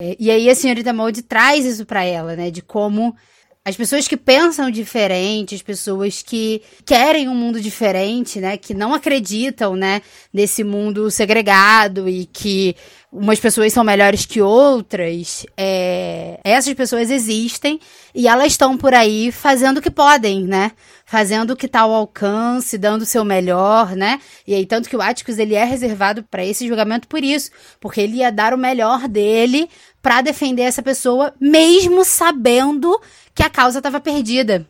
É, 0.00 0.16
e 0.18 0.30
aí 0.30 0.48
a 0.48 0.54
senhorita 0.54 0.92
Mold 0.92 1.22
traz 1.22 1.64
isso 1.64 1.84
para 1.84 2.02
ela, 2.02 2.34
né? 2.34 2.50
De 2.50 2.62
como 2.62 3.14
as 3.62 3.76
pessoas 3.76 4.08
que 4.08 4.16
pensam 4.16 4.70
diferente, 4.70 5.54
as 5.54 5.60
pessoas 5.60 6.22
que 6.22 6.62
querem 6.86 7.28
um 7.28 7.34
mundo 7.34 7.60
diferente, 7.60 8.40
né, 8.40 8.56
que 8.56 8.72
não 8.72 8.94
acreditam, 8.94 9.76
né, 9.76 10.00
nesse 10.32 10.64
mundo 10.64 11.10
segregado 11.10 12.08
e 12.08 12.24
que 12.24 12.74
umas 13.12 13.40
pessoas 13.40 13.72
são 13.72 13.82
melhores 13.82 14.24
que 14.24 14.40
outras, 14.40 15.44
é, 15.56 16.38
essas 16.44 16.72
pessoas 16.74 17.10
existem 17.10 17.80
e 18.14 18.28
elas 18.28 18.48
estão 18.48 18.78
por 18.78 18.94
aí 18.94 19.32
fazendo 19.32 19.78
o 19.78 19.82
que 19.82 19.90
podem, 19.90 20.44
né, 20.44 20.70
fazendo 21.04 21.50
o 21.50 21.56
que 21.56 21.66
está 21.66 21.80
ao 21.80 21.92
alcance, 21.92 22.78
dando 22.78 23.02
o 23.02 23.06
seu 23.06 23.24
melhor, 23.24 23.96
né, 23.96 24.20
e 24.46 24.54
aí 24.54 24.64
tanto 24.64 24.88
que 24.88 24.96
o 24.96 25.02
Atticus 25.02 25.38
ele 25.38 25.56
é 25.56 25.64
reservado 25.64 26.22
para 26.22 26.44
esse 26.44 26.68
julgamento 26.68 27.08
por 27.08 27.24
isso, 27.24 27.50
porque 27.80 28.00
ele 28.00 28.18
ia 28.18 28.30
dar 28.30 28.54
o 28.54 28.58
melhor 28.58 29.08
dele 29.08 29.68
para 30.00 30.20
defender 30.20 30.62
essa 30.62 30.82
pessoa, 30.82 31.34
mesmo 31.40 32.04
sabendo 32.04 33.00
que 33.34 33.42
a 33.42 33.50
causa 33.50 33.78
estava 33.78 34.00
perdida. 34.00 34.66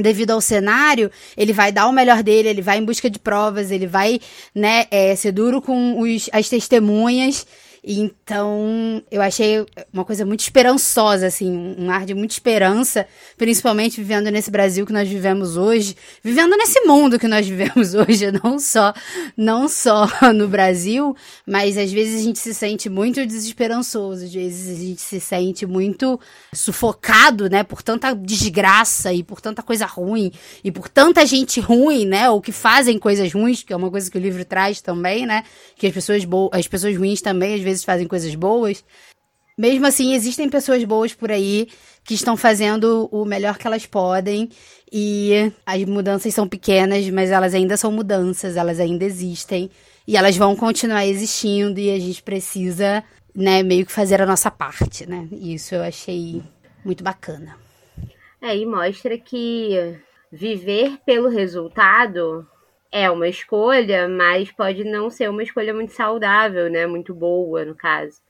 Devido 0.00 0.30
ao 0.30 0.40
cenário, 0.40 1.10
ele 1.36 1.52
vai 1.52 1.72
dar 1.72 1.88
o 1.88 1.92
melhor 1.92 2.22
dele, 2.22 2.48
ele 2.48 2.62
vai 2.62 2.78
em 2.78 2.84
busca 2.84 3.10
de 3.10 3.18
provas, 3.18 3.72
ele 3.72 3.86
vai, 3.86 4.20
né, 4.54 4.86
é, 4.92 5.16
ser 5.16 5.32
duro 5.32 5.60
com 5.60 6.00
os, 6.00 6.30
as 6.32 6.48
testemunhas. 6.48 7.44
Então, 7.82 9.02
eu 9.10 9.22
achei 9.22 9.64
uma 9.92 10.04
coisa 10.04 10.24
muito 10.26 10.40
esperançosa, 10.40 11.26
assim, 11.26 11.76
um 11.78 11.90
ar 11.90 12.04
de 12.04 12.14
muita 12.14 12.34
esperança, 12.34 13.06
principalmente 13.36 13.98
vivendo 13.98 14.30
nesse 14.30 14.50
Brasil 14.50 14.84
que 14.84 14.92
nós 14.92 15.08
vivemos 15.08 15.56
hoje, 15.56 15.96
vivendo 16.22 16.56
nesse 16.56 16.80
mundo 16.80 17.18
que 17.18 17.28
nós 17.28 17.46
vivemos 17.46 17.94
hoje, 17.96 18.32
não 18.32 18.58
só, 18.58 18.92
não 19.36 19.68
só 19.68 20.08
no 20.34 20.48
Brasil, 20.48 21.16
mas 21.46 21.78
às 21.78 21.92
vezes 21.92 22.20
a 22.20 22.24
gente 22.24 22.38
se 22.38 22.52
sente 22.52 22.88
muito 22.88 23.24
desesperançoso, 23.24 24.24
às 24.24 24.32
vezes 24.32 24.76
a 24.76 24.80
gente 24.80 25.00
se 25.00 25.20
sente 25.20 25.64
muito 25.64 26.18
sufocado, 26.52 27.48
né, 27.48 27.62
por 27.62 27.82
tanta 27.82 28.14
desgraça 28.14 29.12
e 29.12 29.22
por 29.22 29.40
tanta 29.40 29.62
coisa 29.62 29.86
ruim 29.86 30.32
e 30.64 30.72
por 30.72 30.88
tanta 30.88 31.24
gente 31.24 31.60
ruim, 31.60 32.04
né, 32.04 32.28
ou 32.28 32.40
que 32.40 32.52
fazem 32.52 32.98
coisas 32.98 33.32
ruins, 33.32 33.62
que 33.62 33.72
é 33.72 33.76
uma 33.76 33.90
coisa 33.90 34.10
que 34.10 34.18
o 34.18 34.20
livro 34.20 34.44
traz 34.44 34.80
também, 34.80 35.26
né, 35.26 35.44
que 35.76 35.86
as 35.86 35.94
pessoas 35.94 36.24
boas, 36.24 36.50
as 36.52 36.66
pessoas 36.66 36.96
ruins 36.96 37.20
também 37.20 37.54
às 37.54 37.60
vezes 37.60 37.67
fazem 37.84 38.06
coisas 38.06 38.34
boas. 38.34 38.84
Mesmo 39.56 39.86
assim, 39.86 40.14
existem 40.14 40.48
pessoas 40.48 40.84
boas 40.84 41.12
por 41.12 41.32
aí 41.32 41.68
que 42.04 42.14
estão 42.14 42.36
fazendo 42.36 43.08
o 43.10 43.24
melhor 43.24 43.58
que 43.58 43.66
elas 43.66 43.84
podem 43.84 44.48
e 44.90 45.52
as 45.66 45.84
mudanças 45.84 46.32
são 46.32 46.48
pequenas, 46.48 47.08
mas 47.10 47.30
elas 47.30 47.54
ainda 47.54 47.76
são 47.76 47.90
mudanças, 47.90 48.56
elas 48.56 48.78
ainda 48.78 49.04
existem 49.04 49.68
e 50.06 50.16
elas 50.16 50.36
vão 50.36 50.54
continuar 50.54 51.06
existindo 51.06 51.80
e 51.80 51.90
a 51.90 51.98
gente 51.98 52.22
precisa, 52.22 53.04
né, 53.34 53.62
meio 53.62 53.84
que 53.84 53.92
fazer 53.92 54.22
a 54.22 54.26
nossa 54.26 54.50
parte, 54.50 55.06
né? 55.06 55.28
E 55.32 55.54
isso 55.54 55.74
eu 55.74 55.82
achei 55.82 56.40
muito 56.84 57.02
bacana. 57.04 57.56
É, 58.40 58.56
e 58.56 58.64
mostra 58.64 59.18
que 59.18 59.98
viver 60.30 60.98
pelo 61.04 61.28
resultado 61.28 62.46
é 62.90 63.10
uma 63.10 63.28
escolha, 63.28 64.08
mas 64.08 64.50
pode 64.50 64.84
não 64.84 65.10
ser 65.10 65.28
uma 65.28 65.42
escolha 65.42 65.74
muito 65.74 65.92
saudável, 65.92 66.70
né? 66.70 66.86
Muito 66.86 67.14
boa, 67.14 67.64
no 67.64 67.74
caso. 67.74 68.20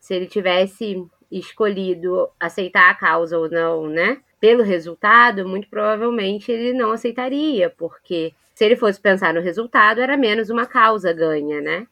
Se 0.00 0.14
ele 0.14 0.26
tivesse 0.26 1.06
escolhido 1.30 2.28
aceitar 2.40 2.90
a 2.90 2.94
causa 2.94 3.38
ou 3.38 3.50
não, 3.50 3.86
né? 3.86 4.20
Pelo 4.40 4.62
resultado, 4.62 5.46
muito 5.46 5.68
provavelmente 5.68 6.50
ele 6.50 6.72
não 6.72 6.92
aceitaria, 6.92 7.68
porque 7.70 8.32
se 8.54 8.64
ele 8.64 8.76
fosse 8.76 9.00
pensar 9.00 9.34
no 9.34 9.40
resultado, 9.40 10.00
era 10.00 10.16
menos 10.16 10.48
uma 10.50 10.66
causa 10.66 11.12
ganha, 11.12 11.60
né? 11.60 11.86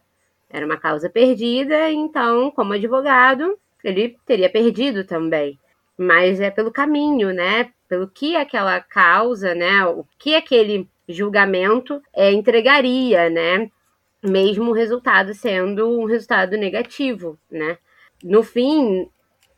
Era 0.48 0.64
uma 0.64 0.78
causa 0.78 1.10
perdida, 1.10 1.90
então, 1.90 2.50
como 2.50 2.72
advogado, 2.72 3.58
ele 3.84 4.16
teria 4.24 4.48
perdido 4.48 5.04
também. 5.04 5.58
Mas 5.98 6.40
é 6.40 6.50
pelo 6.50 6.70
caminho, 6.70 7.32
né? 7.32 7.70
Pelo 7.88 8.08
que 8.08 8.36
aquela 8.36 8.80
causa, 8.80 9.54
né? 9.54 9.84
O 9.86 10.04
que 10.18 10.34
aquele 10.34 10.88
julgamento 11.08 12.02
é, 12.14 12.32
entregaria, 12.32 13.30
né? 13.30 13.70
Mesmo 14.22 14.70
o 14.70 14.74
resultado 14.74 15.34
sendo 15.34 15.88
um 15.88 16.04
resultado 16.04 16.56
negativo, 16.56 17.38
né? 17.50 17.78
No 18.24 18.42
fim, 18.42 19.08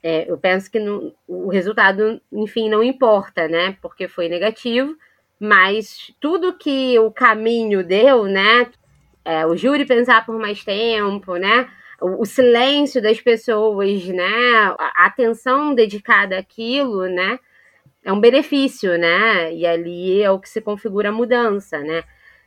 é, 0.02 0.30
eu 0.30 0.38
penso 0.38 0.70
que 0.70 0.78
no, 0.78 1.14
o 1.26 1.48
resultado, 1.48 2.20
enfim, 2.32 2.68
não 2.68 2.82
importa, 2.82 3.48
né? 3.48 3.76
Porque 3.80 4.08
foi 4.08 4.28
negativo, 4.28 4.96
mas 5.40 6.12
tudo 6.20 6.56
que 6.56 6.98
o 6.98 7.10
caminho 7.10 7.84
deu, 7.84 8.24
né? 8.24 8.70
É, 9.24 9.46
o 9.46 9.56
júri 9.56 9.84
pensar 9.84 10.24
por 10.24 10.38
mais 10.38 10.64
tempo, 10.64 11.36
né? 11.36 11.68
O, 12.00 12.22
o 12.22 12.24
silêncio 12.24 13.02
das 13.02 13.20
pessoas, 13.20 14.04
né? 14.06 14.26
A 14.78 15.06
atenção 15.06 15.74
dedicada 15.74 16.38
àquilo, 16.38 17.06
né? 17.06 17.38
É 18.08 18.12
um 18.12 18.20
benefício, 18.20 18.96
né? 18.98 19.52
E 19.52 19.66
ali 19.66 20.22
é 20.22 20.30
o 20.30 20.38
que 20.38 20.48
se 20.48 20.62
configura 20.62 21.10
a 21.10 21.12
mudança, 21.12 21.78
né? 21.80 22.04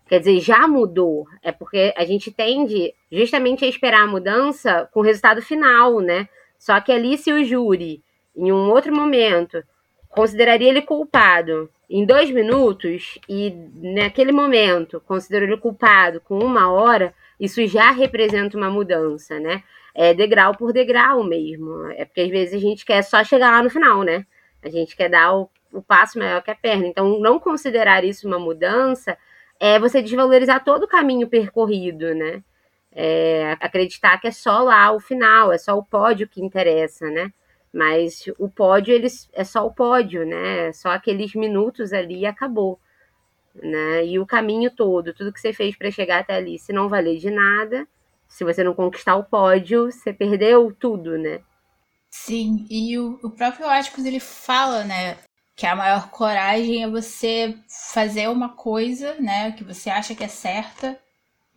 Quer 0.08 0.18
dizer, 0.18 0.40
já 0.40 0.68
mudou. 0.68 1.28
É 1.44 1.52
porque 1.52 1.94
a 1.96 2.04
gente 2.04 2.32
tende 2.32 2.96
justamente 3.12 3.64
a 3.64 3.68
esperar 3.68 4.02
a 4.02 4.08
mudança 4.08 4.90
com 4.92 5.02
o 5.02 5.04
resultado 5.04 5.40
final, 5.40 6.00
né? 6.00 6.28
Só 6.58 6.82
que 6.82 6.92
ali, 6.92 7.16
se 7.16 7.32
o 7.32 7.46
júri, 7.46 8.02
em 8.36 8.52
um 8.52 8.72
outro 8.72 8.92
momento, 8.92 9.64
consideraria 10.10 10.68
ele 10.68 10.82
culpado 10.82 11.70
em 11.88 12.08
dois 12.08 12.32
minutos 12.32 13.20
e 13.30 13.54
naquele 13.76 14.32
momento 14.32 15.00
considerou 15.06 15.48
ele 15.48 15.58
culpado 15.58 16.20
com 16.22 16.40
uma 16.40 16.72
hora, 16.72 17.14
isso 17.40 17.64
já 17.68 17.92
representa 17.92 18.58
uma 18.58 18.72
mudança, 18.72 19.40
né? 19.40 19.62
É 19.94 20.12
degrau 20.12 20.56
por 20.56 20.74
degrau 20.74 21.24
mesmo. 21.24 21.86
É 21.92 22.04
porque 22.04 22.22
às 22.22 22.30
vezes 22.30 22.56
a 22.56 22.60
gente 22.60 22.84
quer 22.84 23.04
só 23.04 23.24
chegar 23.24 23.52
lá 23.52 23.62
no 23.62 23.70
final, 23.70 24.02
né? 24.02 24.26
A 24.64 24.70
gente 24.70 24.96
quer 24.96 25.10
dar 25.10 25.34
o, 25.36 25.50
o 25.72 25.82
passo 25.82 26.20
maior 26.20 26.42
que 26.42 26.52
a 26.52 26.56
perna. 26.56 26.88
Então, 26.88 27.20
não 27.20 27.40
considerar 27.40 28.04
isso 28.04 28.28
uma 28.28 28.40
mudança 28.40 29.18
é 29.60 29.80
você 29.80 30.02
desvalorizar 30.02 30.64
todo 30.64 30.84
o 30.84 30.88
caminho 30.88 31.28
percorrido, 31.28 32.16
né? 32.16 32.44
É, 32.92 33.56
acreditar 33.60 34.20
que 34.20 34.28
é 34.28 34.32
só 34.32 34.64
lá 34.64 34.92
o 34.92 35.00
final, 35.00 35.52
é 35.54 35.58
só 35.58 35.78
o 35.78 35.86
pódio 35.86 36.28
que 36.28 36.42
interessa, 36.42 37.10
né? 37.10 37.32
Mas 37.74 38.26
o 38.38 38.50
pódio 38.50 38.94
eles, 38.94 39.30
é 39.34 39.44
só 39.44 39.66
o 39.66 39.74
pódio, 39.74 40.26
né? 40.26 40.70
É 40.70 40.74
só 40.74 40.90
aqueles 40.90 41.34
minutos 41.36 41.94
ali 41.94 42.22
e 42.22 42.26
acabou. 42.26 42.80
Né? 43.56 44.06
E 44.06 44.20
o 44.20 44.26
caminho 44.26 44.72
todo, 44.72 45.14
tudo 45.14 45.32
que 45.32 45.40
você 45.40 45.54
fez 45.54 45.76
para 45.76 45.92
chegar 45.92 46.20
até 46.20 46.36
ali, 46.36 46.58
se 46.58 46.74
não 46.74 46.90
valer 46.90 47.18
de 47.18 47.30
nada, 47.30 47.88
se 48.28 48.44
você 48.44 48.64
não 48.64 48.74
conquistar 48.74 49.16
o 49.16 49.24
pódio, 49.26 49.92
você 49.92 50.14
perdeu 50.14 50.74
tudo, 50.78 51.18
né? 51.18 51.42
Sim, 52.12 52.68
e 52.70 53.00
o, 53.00 53.18
o 53.24 53.30
próprio 53.30 53.68
Atticus 53.68 54.04
ele 54.04 54.20
fala, 54.20 54.84
né, 54.84 55.18
que 55.56 55.66
a 55.66 55.76
maior 55.76 56.10
coragem 56.10 56.84
é 56.84 56.90
você 56.90 57.58
fazer 57.94 58.28
uma 58.30 58.50
coisa, 58.50 59.16
né, 59.16 59.54
que 59.54 59.64
você 59.64 59.90
acha 59.90 60.14
que 60.14 60.24
é 60.24 60.28
certa, 60.28 61.00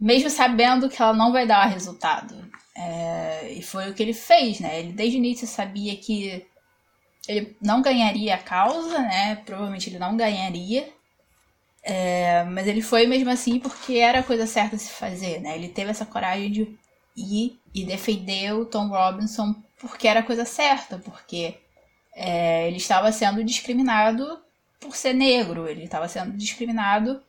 mesmo 0.00 0.30
sabendo 0.30 0.88
que 0.88 1.02
ela 1.02 1.12
não 1.12 1.32
vai 1.32 1.46
dar 1.46 1.66
resultado. 1.66 2.34
É, 2.76 3.52
e 3.52 3.62
foi 3.62 3.90
o 3.90 3.94
que 3.94 4.02
ele 4.02 4.12
fez, 4.12 4.58
né? 4.58 4.80
Ele 4.80 4.92
desde 4.92 5.16
o 5.16 5.18
início 5.18 5.46
sabia 5.46 5.96
que 5.96 6.44
ele 7.28 7.56
não 7.60 7.80
ganharia 7.80 8.34
a 8.34 8.38
causa, 8.38 8.98
né? 8.98 9.36
Provavelmente 9.46 9.88
ele 9.88 9.98
não 9.98 10.16
ganharia. 10.16 10.92
É, 11.82 12.44
mas 12.44 12.66
ele 12.66 12.82
foi 12.82 13.06
mesmo 13.06 13.30
assim 13.30 13.60
porque 13.60 13.94
era 13.98 14.20
a 14.20 14.22
coisa 14.24 14.46
certa 14.46 14.76
a 14.76 14.78
se 14.78 14.90
fazer, 14.90 15.40
né? 15.40 15.56
Ele 15.56 15.68
teve 15.68 15.90
essa 15.90 16.04
coragem 16.04 16.50
de 16.50 16.78
ir 17.16 17.58
e 17.72 17.84
defender 17.84 18.52
o 18.54 18.66
Tom 18.66 18.88
Robinson 18.88 19.54
porque 19.88 20.08
era 20.08 20.20
a 20.20 20.24
coisa 20.24 20.44
certa, 20.44 20.98
porque 20.98 21.58
é, 22.14 22.66
ele 22.68 22.76
estava 22.76 23.10
sendo 23.12 23.42
discriminado 23.44 24.40
por 24.80 24.96
ser 24.96 25.12
negro, 25.12 25.68
ele 25.68 25.84
estava 25.84 26.08
sendo 26.08 26.32
discriminado 26.32 27.22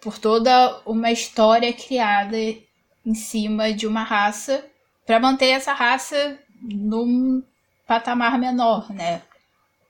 por 0.00 0.18
toda 0.18 0.80
uma 0.84 1.10
história 1.10 1.72
criada 1.72 2.36
em 2.36 3.14
cima 3.14 3.72
de 3.72 3.86
uma 3.86 4.02
raça 4.02 4.64
para 5.06 5.20
manter 5.20 5.48
essa 5.48 5.72
raça 5.72 6.38
num 6.60 7.42
patamar 7.86 8.38
menor, 8.38 8.92
né? 8.92 9.22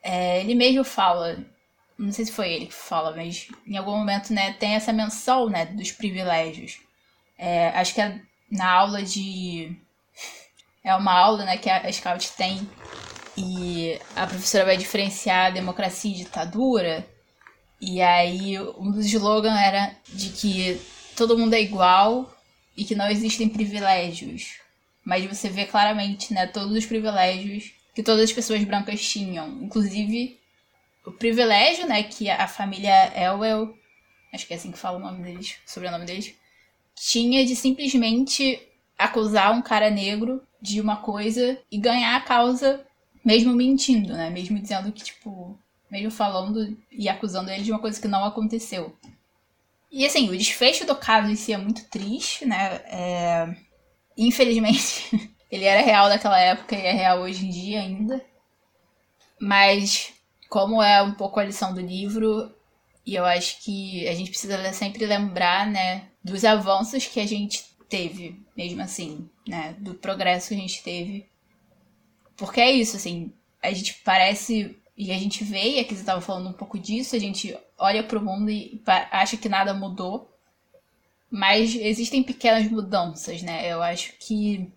É, 0.03 0.41
ele 0.41 0.55
mesmo 0.55 0.85
fala, 0.85 1.39
não 1.99 2.13
sei 2.13 2.25
se 2.25 2.33
foi 2.33 2.53
ele 2.53 2.67
que 2.67 2.75
fala, 2.75 3.15
mas 3.15 3.49
em 3.67 3.77
algum 3.77 3.97
momento, 3.97 4.33
né, 4.33 4.53
tem 4.55 4.75
essa 4.75 4.93
menção, 4.93 5.49
né, 5.49 5.67
dos 5.67 5.93
privilégios. 5.93 6.81
É, 7.39 7.69
acho 7.71 7.95
que 7.95 8.01
é 8.01 8.21
na 8.51 8.71
aula 8.71 9.03
de 9.03 9.77
é 10.85 10.95
uma 10.95 11.13
aula 11.13 11.45
né, 11.45 11.57
que 11.57 11.71
a 11.71 11.91
Scout 11.93 12.33
tem 12.33 12.69
e 13.37 13.99
a 14.17 14.27
professora 14.27 14.65
vai 14.65 14.77
diferenciar 14.77 15.53
democracia 15.53 16.11
e 16.11 16.17
ditadura. 16.17 17.07
E 17.81 18.01
aí 18.01 18.59
um 18.61 18.91
dos 18.91 19.07
slogans 19.07 19.59
era 19.59 19.95
de 20.09 20.31
que 20.31 20.81
todo 21.17 21.39
mundo 21.39 21.55
é 21.55 21.61
igual 21.61 22.35
e 22.77 22.85
que 22.85 22.95
não 22.95 23.09
existem 23.09 23.49
privilégios. 23.49 24.57
Mas 25.05 25.25
você 25.25 25.49
vê 25.49 25.65
claramente, 25.65 26.33
né, 26.33 26.47
todos 26.47 26.77
os 26.77 26.87
privilégios 26.87 27.73
que 27.95 28.03
todas 28.03 28.25
as 28.25 28.33
pessoas 28.33 28.63
brancas 28.65 29.03
tinham, 29.03 29.63
inclusive 29.63 30.41
o 31.05 31.13
privilégio, 31.13 31.87
né, 31.87 32.03
que 32.03 32.31
a 32.31 32.47
família 32.47 33.13
Elwell, 33.15 33.77
acho 34.33 34.47
que 34.47 34.55
é 34.55 34.57
assim 34.57 34.71
que 34.71 34.79
fala 34.79 34.99
o 34.99 35.01
nome 35.01 35.23
deles, 35.23 35.57
sobrenome 35.67 36.07
deles, 36.07 36.35
tinha 36.95 37.45
de 37.45 37.57
simplesmente 37.57 38.61
acusar 38.97 39.53
um 39.53 39.61
cara 39.61 39.91
negro 39.91 40.41
de 40.63 40.81
uma 40.81 40.97
coisa 40.97 41.59
e 41.71 41.77
ganhar 41.77 42.17
a 42.17 42.21
causa 42.21 42.87
mesmo 43.25 43.53
mentindo, 43.53 44.15
né? 44.15 44.31
Mesmo 44.31 44.59
dizendo 44.59 44.93
que, 44.93 45.03
tipo, 45.03 45.59
mesmo 45.91 46.11
falando 46.11 46.77
e 46.91 47.09
acusando 47.09 47.51
ele 47.51 47.65
de 47.65 47.73
uma 47.73 47.81
coisa 47.81 48.01
que 48.01 48.09
não 48.09 48.25
aconteceu. 48.25 48.97
E 49.91 50.07
assim, 50.07 50.31
o 50.31 50.37
desfecho 50.37 50.87
do 50.87 50.97
caso 50.97 51.29
em 51.29 51.37
si 51.37 51.53
é 51.53 51.59
muito 51.59 51.85
triste, 51.89 52.47
né? 52.47 52.77
É... 52.87 53.57
Infelizmente, 54.17 55.35
ele 55.51 55.65
era 55.65 55.83
real 55.83 56.09
naquela 56.09 56.39
época 56.39 56.77
e 56.77 56.81
é 56.81 56.93
real 56.93 57.21
hoje 57.21 57.45
em 57.45 57.51
dia 57.51 57.81
ainda. 57.81 58.25
Mas, 59.41 60.13
como 60.49 60.81
é 60.81 61.03
um 61.03 61.15
pouco 61.15 61.41
a 61.41 61.45
lição 61.45 61.75
do 61.75 61.81
livro, 61.81 62.55
e 63.05 63.17
eu 63.17 63.25
acho 63.25 63.61
que 63.63 64.07
a 64.09 64.15
gente 64.15 64.31
precisa 64.31 64.73
sempre 64.73 65.05
lembrar, 65.05 65.67
né, 65.67 66.07
dos 66.23 66.45
avanços 66.45 67.07
que 67.07 67.19
a 67.19 67.27
gente 67.27 67.65
teve, 67.93 68.41
mesmo 68.57 68.81
assim, 68.81 69.29
né? 69.47 69.77
Do 69.79 69.93
progresso 69.93 70.49
que 70.49 70.55
a 70.55 70.59
gente 70.59 70.83
teve. 70.83 71.29
Porque 72.39 72.59
é 72.59 72.71
isso, 72.71 72.97
assim, 72.97 73.31
a 73.63 73.71
gente 73.71 74.01
parece. 74.03 74.79
E 74.97 75.13
a 75.13 75.19
gente 75.19 75.45
vê, 75.45 75.77
e 75.77 75.81
aqui 75.81 75.95
você 75.95 76.01
estava 76.01 76.21
falando 76.23 76.49
um 76.49 76.55
pouco 76.55 76.79
disso, 76.79 77.15
a 77.15 77.19
gente 77.19 77.55
olha 77.79 78.03
para 78.03 78.19
o 78.19 78.25
mundo 78.25 78.51
e 78.51 78.81
acha 79.11 79.37
que 79.37 79.49
nada 79.49 79.75
mudou. 79.75 80.31
Mas 81.31 81.75
existem 81.75 82.23
pequenas 82.23 82.71
mudanças, 82.71 83.43
né? 83.43 83.71
Eu 83.71 83.83
acho 83.83 84.15
que 84.19 84.71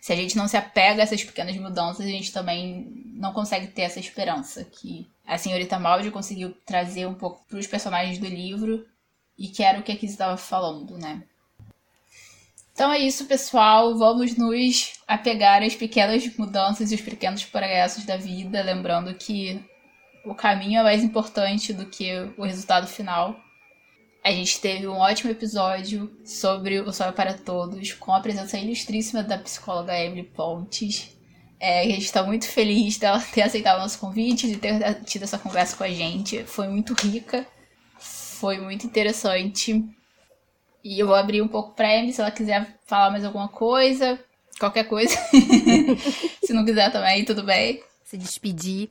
se 0.00 0.12
a 0.12 0.16
gente 0.16 0.36
não 0.36 0.46
se 0.46 0.56
apega 0.56 1.00
a 1.00 1.04
essas 1.04 1.24
pequenas 1.24 1.56
mudanças, 1.56 2.04
a 2.04 2.08
gente 2.08 2.32
também 2.32 2.86
não 3.14 3.32
consegue 3.32 3.68
ter 3.68 3.82
essa 3.82 4.00
esperança 4.00 4.64
que 4.64 5.06
a 5.26 5.38
senhorita 5.38 5.78
Maldi 5.78 6.10
conseguiu 6.10 6.54
trazer 6.66 7.06
um 7.06 7.14
pouco 7.14 7.44
para 7.46 7.58
os 7.58 7.66
personagens 7.66 8.18
do 8.18 8.26
livro 8.26 8.86
e 9.38 9.48
que 9.48 9.62
era 9.62 9.78
o 9.78 9.82
que 9.82 9.92
a 9.92 9.96
Kizzy 9.96 10.14
estava 10.14 10.36
falando, 10.36 10.98
né? 10.98 11.22
Então 12.82 12.92
é 12.92 12.98
isso, 12.98 13.26
pessoal. 13.26 13.96
Vamos 13.96 14.36
nos 14.36 14.94
apegar 15.06 15.62
às 15.62 15.76
pequenas 15.76 16.26
mudanças 16.36 16.90
e 16.90 16.96
os 16.96 17.00
pequenos 17.00 17.44
progressos 17.44 18.04
da 18.04 18.16
vida, 18.16 18.60
lembrando 18.60 19.14
que 19.14 19.64
o 20.24 20.34
caminho 20.34 20.80
é 20.80 20.82
mais 20.82 21.04
importante 21.04 21.72
do 21.72 21.86
que 21.86 22.10
o 22.36 22.42
resultado 22.42 22.88
final. 22.88 23.36
A 24.24 24.32
gente 24.32 24.60
teve 24.60 24.88
um 24.88 24.96
ótimo 24.96 25.30
episódio 25.30 26.10
sobre 26.24 26.80
o 26.80 26.92
Sol 26.92 27.12
para 27.12 27.34
Todos, 27.34 27.92
com 27.92 28.12
a 28.12 28.18
presença 28.18 28.58
ilustríssima 28.58 29.22
da 29.22 29.38
psicóloga 29.38 29.96
Emily 29.96 30.24
Pontes. 30.24 31.16
É, 31.60 31.82
a 31.82 31.84
gente 31.84 32.06
está 32.06 32.24
muito 32.24 32.48
feliz 32.48 32.98
dela 32.98 33.20
ter 33.32 33.42
aceitado 33.42 33.76
o 33.76 33.82
nosso 33.82 34.00
convite, 34.00 34.48
de 34.48 34.56
ter 34.56 35.04
tido 35.04 35.22
essa 35.22 35.38
conversa 35.38 35.76
com 35.76 35.84
a 35.84 35.88
gente. 35.88 36.42
Foi 36.42 36.66
muito 36.66 36.94
rica, 36.94 37.46
foi 38.00 38.58
muito 38.58 38.84
interessante. 38.84 39.84
E 40.84 40.98
eu 40.98 41.06
vou 41.06 41.16
abrir 41.16 41.42
um 41.42 41.48
pouco 41.48 41.74
para 41.74 41.94
Emily, 41.94 42.12
se 42.12 42.20
ela 42.20 42.30
quiser 42.30 42.76
falar 42.84 43.10
mais 43.10 43.24
alguma 43.24 43.48
coisa, 43.48 44.18
qualquer 44.58 44.84
coisa. 44.84 45.16
se 46.42 46.52
não 46.52 46.64
quiser 46.64 46.90
também, 46.90 47.24
tudo 47.24 47.42
bem. 47.42 47.82
Se 48.04 48.16
despedir. 48.16 48.90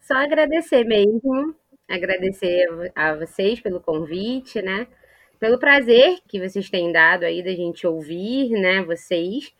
Só 0.00 0.14
agradecer 0.14 0.84
mesmo 0.84 1.54
agradecer 1.90 2.66
a 2.94 3.14
vocês 3.14 3.60
pelo 3.60 3.80
convite, 3.80 4.62
né? 4.62 4.86
Pelo 5.38 5.58
prazer 5.58 6.18
que 6.28 6.38
vocês 6.38 6.70
têm 6.70 6.92
dado 6.92 7.24
aí 7.24 7.42
da 7.42 7.50
gente 7.50 7.86
ouvir, 7.86 8.50
né? 8.50 8.82
Vocês, 8.82 9.52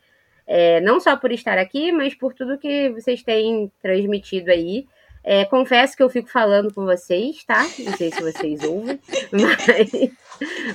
é, 0.47 0.81
não 0.81 1.01
só 1.01 1.17
por 1.17 1.33
estar 1.33 1.59
aqui, 1.59 1.91
mas 1.91 2.15
por 2.15 2.33
tudo 2.33 2.59
que 2.59 2.91
vocês 2.91 3.23
têm 3.23 3.71
transmitido 3.83 4.51
aí. 4.51 4.87
É, 5.23 5.45
confesso 5.45 5.97
que 5.97 6.03
eu 6.03 6.09
fico 6.09 6.29
falando 6.29 6.73
com 6.73 6.85
vocês, 6.85 7.45
tá? 7.45 7.63
Não 7.79 7.97
sei 7.97 8.11
se 8.11 8.23
vocês 8.23 8.63
ouvem, 8.63 8.99
mas 9.33 10.11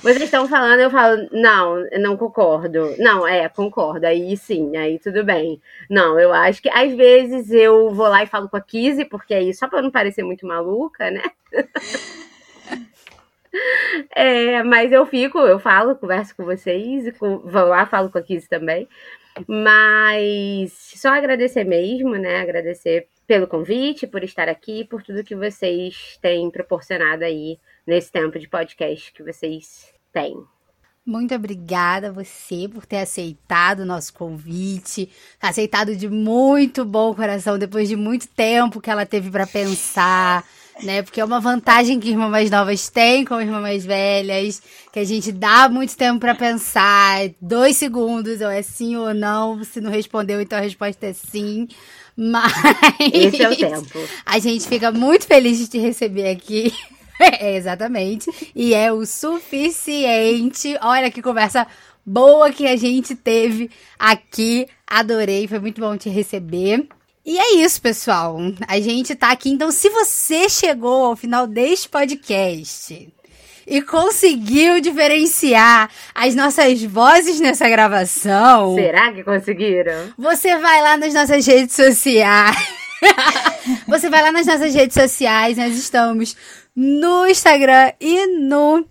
vocês 0.02 0.24
estão 0.24 0.48
falando, 0.48 0.80
eu 0.80 0.92
falo, 0.92 1.28
não, 1.32 1.88
não 2.00 2.18
concordo. 2.18 2.96
Não, 2.98 3.28
é, 3.28 3.50
concordo. 3.50 4.06
Aí 4.06 4.36
sim, 4.38 4.76
aí 4.78 5.00
tudo 5.00 5.24
bem. 5.24 5.62
Não, 5.90 6.20
eu 6.20 6.34
acho 6.34 6.62
que 6.62 6.70
às 6.70 6.94
vezes 6.94 7.52
eu 7.52 7.90
vou 7.92 8.08
lá 8.08 8.24
e 8.24 8.28
falo 8.28 8.50
com 8.50 8.58
a 8.58 8.62
Kizzy, 8.62 9.06
porque 9.06 9.34
aí, 9.34 9.54
só 9.54 9.68
pra 9.68 9.82
não 9.82 9.92
parecer 9.92 10.24
muito 10.24 10.46
maluca, 10.46 11.10
né? 11.12 11.24
É, 14.14 14.62
mas 14.64 14.92
eu 14.92 15.06
fico, 15.06 15.40
eu 15.40 15.58
falo, 15.58 15.96
converso 15.96 16.36
com 16.36 16.44
vocês, 16.44 17.18
com, 17.18 17.40
vou 17.40 17.66
lá, 17.66 17.86
falo 17.86 18.10
com 18.10 18.18
a 18.18 18.22
Kizzy 18.22 18.50
também. 18.50 18.86
Mas 19.48 20.72
só 20.96 21.10
agradecer 21.10 21.64
mesmo, 21.64 22.16
né? 22.16 22.42
Agradecer 22.42 23.08
pelo 23.28 23.48
convite, 23.48 24.08
por 24.08 24.24
estar 24.24 24.48
aqui, 24.48 24.86
por 24.86 25.04
tudo 25.04 25.24
que 25.24 25.36
vocês 25.36 26.18
têm 26.22 26.50
proporcionado 26.50 27.24
aí 27.24 27.60
nesse 27.86 28.12
tempo 28.12 28.40
de 28.40 28.48
podcast 28.48 29.12
que 29.14 29.24
vocês 29.24 29.94
têm. 30.12 30.36
Muito 31.06 31.36
obrigada 31.36 32.08
a 32.08 32.12
você 32.12 32.68
por 32.68 32.84
ter 32.84 32.98
aceitado 32.98 33.82
o 33.82 33.86
nosso 33.86 34.12
convite, 34.12 35.08
aceitado 35.40 35.96
de 35.96 36.10
muito 36.10 36.84
bom 36.84 37.14
coração 37.14 37.60
depois 37.60 37.88
de 37.88 37.96
muito 37.96 38.28
tempo 38.28 38.82
que 38.82 38.90
ela 38.90 39.06
teve 39.06 39.30
para 39.30 39.46
pensar, 39.46 40.44
né? 40.82 41.04
Porque 41.04 41.22
é 41.22 41.26
uma 41.26 41.40
vantagem 41.40 42.00
que 42.00 42.10
irmãs 42.10 42.32
mais 42.32 42.50
novas 42.50 42.90
têm 42.90 43.24
com 43.24 43.40
irmãs 43.40 43.62
mais 43.62 43.86
velhas, 43.86 44.64
que 44.92 44.98
a 44.98 45.04
gente 45.04 45.32
dá 45.32 45.70
muito 45.70 45.96
tempo 45.96 46.20
para 46.20 46.34
pensar, 46.34 47.30
dois 47.40 47.78
segundos, 47.78 48.42
ou 48.42 48.50
é 48.50 48.64
sim 48.64 48.96
ou 48.96 49.14
não, 49.14 49.64
se 49.64 49.80
não 49.80 49.92
respondeu, 49.92 50.42
então 50.42 50.58
a 50.58 50.62
resposta 50.62 51.06
é 51.06 51.14
sim. 51.14 51.68
Mas. 52.18 52.52
Esse 53.14 53.44
é 53.44 53.50
o 53.50 53.56
tempo. 53.56 54.00
A 54.26 54.40
gente 54.40 54.68
fica 54.68 54.90
muito 54.90 55.28
feliz 55.28 55.58
de 55.58 55.68
te 55.68 55.78
receber 55.78 56.30
aqui. 56.30 56.74
É, 57.40 57.56
exatamente. 57.56 58.30
E 58.54 58.74
é 58.74 58.92
o 58.92 59.06
suficiente. 59.06 60.78
Olha 60.82 61.10
que 61.10 61.22
conversa 61.22 61.66
boa 62.06 62.52
que 62.52 62.68
a 62.68 62.76
gente 62.76 63.16
teve 63.16 63.72
aqui. 63.98 64.68
Adorei, 64.86 65.48
foi 65.48 65.60
muito 65.60 65.80
bom 65.82 65.98
te 65.98 66.10
receber. 66.10 66.88
E 67.26 67.40
é 67.40 67.56
isso, 67.56 67.82
pessoal. 67.82 68.38
A 68.68 68.80
gente 68.80 69.16
tá 69.16 69.32
aqui. 69.32 69.50
Então, 69.50 69.72
se 69.72 69.90
você 69.90 70.48
chegou 70.48 71.06
ao 71.06 71.16
final 71.16 71.48
deste 71.48 71.90
podcast 71.90 73.12
e 73.68 73.82
conseguiu 73.82 74.80
diferenciar 74.80 75.90
as 76.14 76.36
nossas 76.36 76.84
vozes 76.84 77.40
nessa 77.40 77.68
gravação. 77.68 78.76
Será 78.76 79.12
que 79.12 79.24
conseguiram? 79.24 80.14
Você 80.18 80.56
vai 80.58 80.82
lá 80.82 80.98
nas 80.98 81.14
nossas 81.14 81.46
redes 81.48 81.76
sociais. 81.76 82.56
você 83.88 84.08
vai 84.08 84.22
lá 84.22 84.32
nas 84.32 84.46
nossas 84.46 84.74
redes 84.74 84.94
sociais. 84.94 85.58
Nós 85.58 85.76
estamos 85.76 86.36
no 86.76 87.26
Instagram 87.28 87.94
e 88.00 88.28
no 88.28 88.86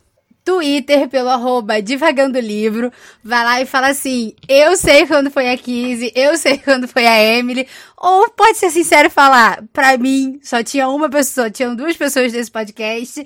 Twitter 0.45 1.09
pelo 1.09 1.31
arroba 1.31 1.81
Divagando 1.81 2.39
Livro. 2.39 2.93
Vai 3.23 3.45
lá 3.45 3.61
e 3.63 3.67
fala 3.67 3.89
assim: 3.89 4.35
eu 4.49 4.77
sei 4.77 5.07
quando 5.07 5.31
foi 5.31 5.51
a 5.51 5.57
Kizzy, 5.57 6.13
eu 6.15 6.37
sei 6.37 6.59
quando 6.59 6.87
foi 6.87 7.07
a 7.07 7.21
Emily. 7.21 7.67
Ou 7.97 8.31
pode 8.31 8.59
ser 8.59 8.71
sincero 8.71 9.09
e 9.09 9.11
falar: 9.11 9.65
pra 9.73 9.97
mim, 9.97 10.39
só 10.43 10.63
tinha 10.63 10.89
uma 10.89 11.09
pessoa, 11.09 11.51
tinham 11.51 11.75
duas 11.75 11.97
pessoas 11.97 12.33
nesse 12.33 12.51
podcast. 12.51 13.25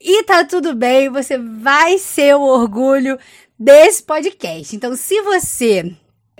E 0.00 0.22
tá 0.24 0.44
tudo 0.44 0.74
bem, 0.74 1.08
você 1.08 1.38
vai 1.38 1.98
ser 1.98 2.36
o 2.36 2.42
orgulho 2.42 3.18
desse 3.58 4.02
podcast. 4.02 4.76
Então, 4.76 4.94
se 4.94 5.20
você 5.22 5.92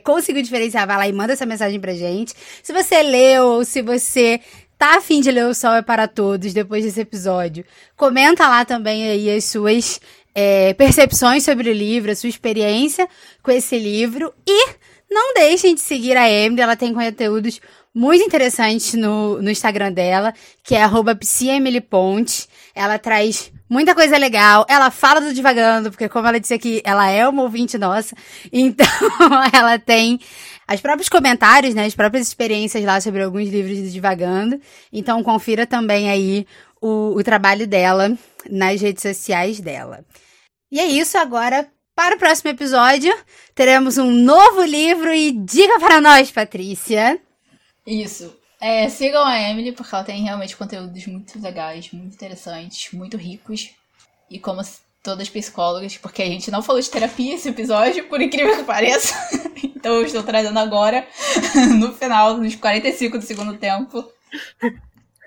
conseguiu 0.04 0.42
diferenciar, 0.42 0.86
vai 0.86 0.96
lá 0.96 1.08
e 1.08 1.12
manda 1.12 1.32
essa 1.32 1.44
mensagem 1.44 1.80
pra 1.80 1.92
gente. 1.92 2.34
Se 2.62 2.72
você 2.72 3.02
leu 3.02 3.44
ou 3.44 3.64
se 3.64 3.82
você 3.82 4.40
tá 4.78 4.96
afim 4.96 5.20
de 5.20 5.30
ler 5.30 5.46
O 5.46 5.54
Sol 5.54 5.74
é 5.74 5.82
para 5.82 6.06
Todos 6.06 6.52
depois 6.54 6.84
desse 6.84 7.00
episódio, 7.00 7.64
comenta 7.96 8.46
lá 8.46 8.64
também 8.64 9.10
aí 9.10 9.30
as 9.36 9.44
suas 9.44 10.00
é, 10.34 10.72
percepções 10.74 11.42
sobre 11.42 11.68
o 11.68 11.72
livro, 11.72 12.12
a 12.12 12.14
sua 12.14 12.28
experiência 12.28 13.08
com 13.42 13.50
esse 13.50 13.76
livro 13.76 14.32
e 14.46 14.68
não 15.10 15.34
deixem 15.34 15.74
de 15.74 15.80
seguir 15.80 16.16
a 16.16 16.30
Emily, 16.30 16.60
ela 16.60 16.76
tem 16.76 16.94
conteúdos 16.94 17.60
muito 17.94 18.22
interessantes 18.22 18.94
no, 18.94 19.42
no 19.42 19.50
Instagram 19.50 19.90
dela, 19.92 20.32
que 20.62 20.74
é 20.74 20.82
arroba 20.82 21.18
Ela 22.74 22.98
traz 22.98 23.50
muita 23.68 23.94
coisa 23.94 24.16
legal. 24.16 24.64
Ela 24.68 24.90
fala 24.90 25.20
do 25.20 25.34
Divagando, 25.34 25.90
porque 25.90 26.08
como 26.08 26.28
ela 26.28 26.38
disse 26.38 26.54
aqui, 26.54 26.80
ela 26.84 27.10
é 27.10 27.26
uma 27.26 27.42
ouvinte 27.42 27.76
nossa. 27.76 28.14
Então, 28.52 28.86
ela 29.52 29.78
tem 29.78 30.20
os 30.74 30.80
próprios 30.80 31.08
comentários, 31.08 31.74
né, 31.74 31.84
as 31.86 31.94
próprias 31.94 32.26
experiências 32.26 32.84
lá 32.84 33.00
sobre 33.00 33.22
alguns 33.22 33.48
livros 33.48 33.78
do 33.78 33.90
Divagando. 33.90 34.60
Então, 34.92 35.22
confira 35.22 35.66
também 35.66 36.10
aí 36.10 36.46
o, 36.80 37.14
o 37.16 37.24
trabalho 37.24 37.66
dela 37.66 38.16
nas 38.50 38.80
redes 38.80 39.02
sociais 39.02 39.60
dela. 39.60 40.04
E 40.70 40.78
é 40.78 40.86
isso 40.86 41.16
agora. 41.16 41.68
Para 41.94 42.14
o 42.14 42.18
próximo 42.18 42.50
episódio, 42.50 43.12
teremos 43.56 43.98
um 43.98 44.08
novo 44.08 44.62
livro 44.62 45.12
e 45.12 45.32
diga 45.32 45.80
para 45.80 46.00
nós, 46.00 46.30
Patrícia. 46.30 47.20
Isso. 47.84 48.32
É, 48.60 48.88
sigam 48.88 49.24
a 49.24 49.40
Emily, 49.50 49.72
porque 49.72 49.94
ela 49.94 50.04
tem 50.04 50.22
realmente 50.22 50.56
conteúdos 50.56 51.06
muito 51.06 51.40
legais, 51.40 51.90
muito 51.92 52.14
interessantes, 52.14 52.92
muito 52.92 53.16
ricos. 53.16 53.70
E 54.30 54.38
como 54.38 54.60
todas 55.02 55.28
psicólogas, 55.28 55.96
porque 55.96 56.22
a 56.22 56.26
gente 56.26 56.50
não 56.50 56.62
falou 56.62 56.80
de 56.80 56.90
terapia 56.90 57.34
esse 57.34 57.48
episódio, 57.48 58.08
por 58.08 58.20
incrível 58.20 58.56
que 58.56 58.64
pareça. 58.64 59.14
então 59.76 59.94
eu 59.94 60.04
estou 60.04 60.22
trazendo 60.22 60.58
agora, 60.58 61.06
no 61.78 61.92
final, 61.92 62.36
nos 62.36 62.54
45 62.54 63.18
do 63.18 63.24
segundo 63.24 63.54
tempo. 63.54 64.04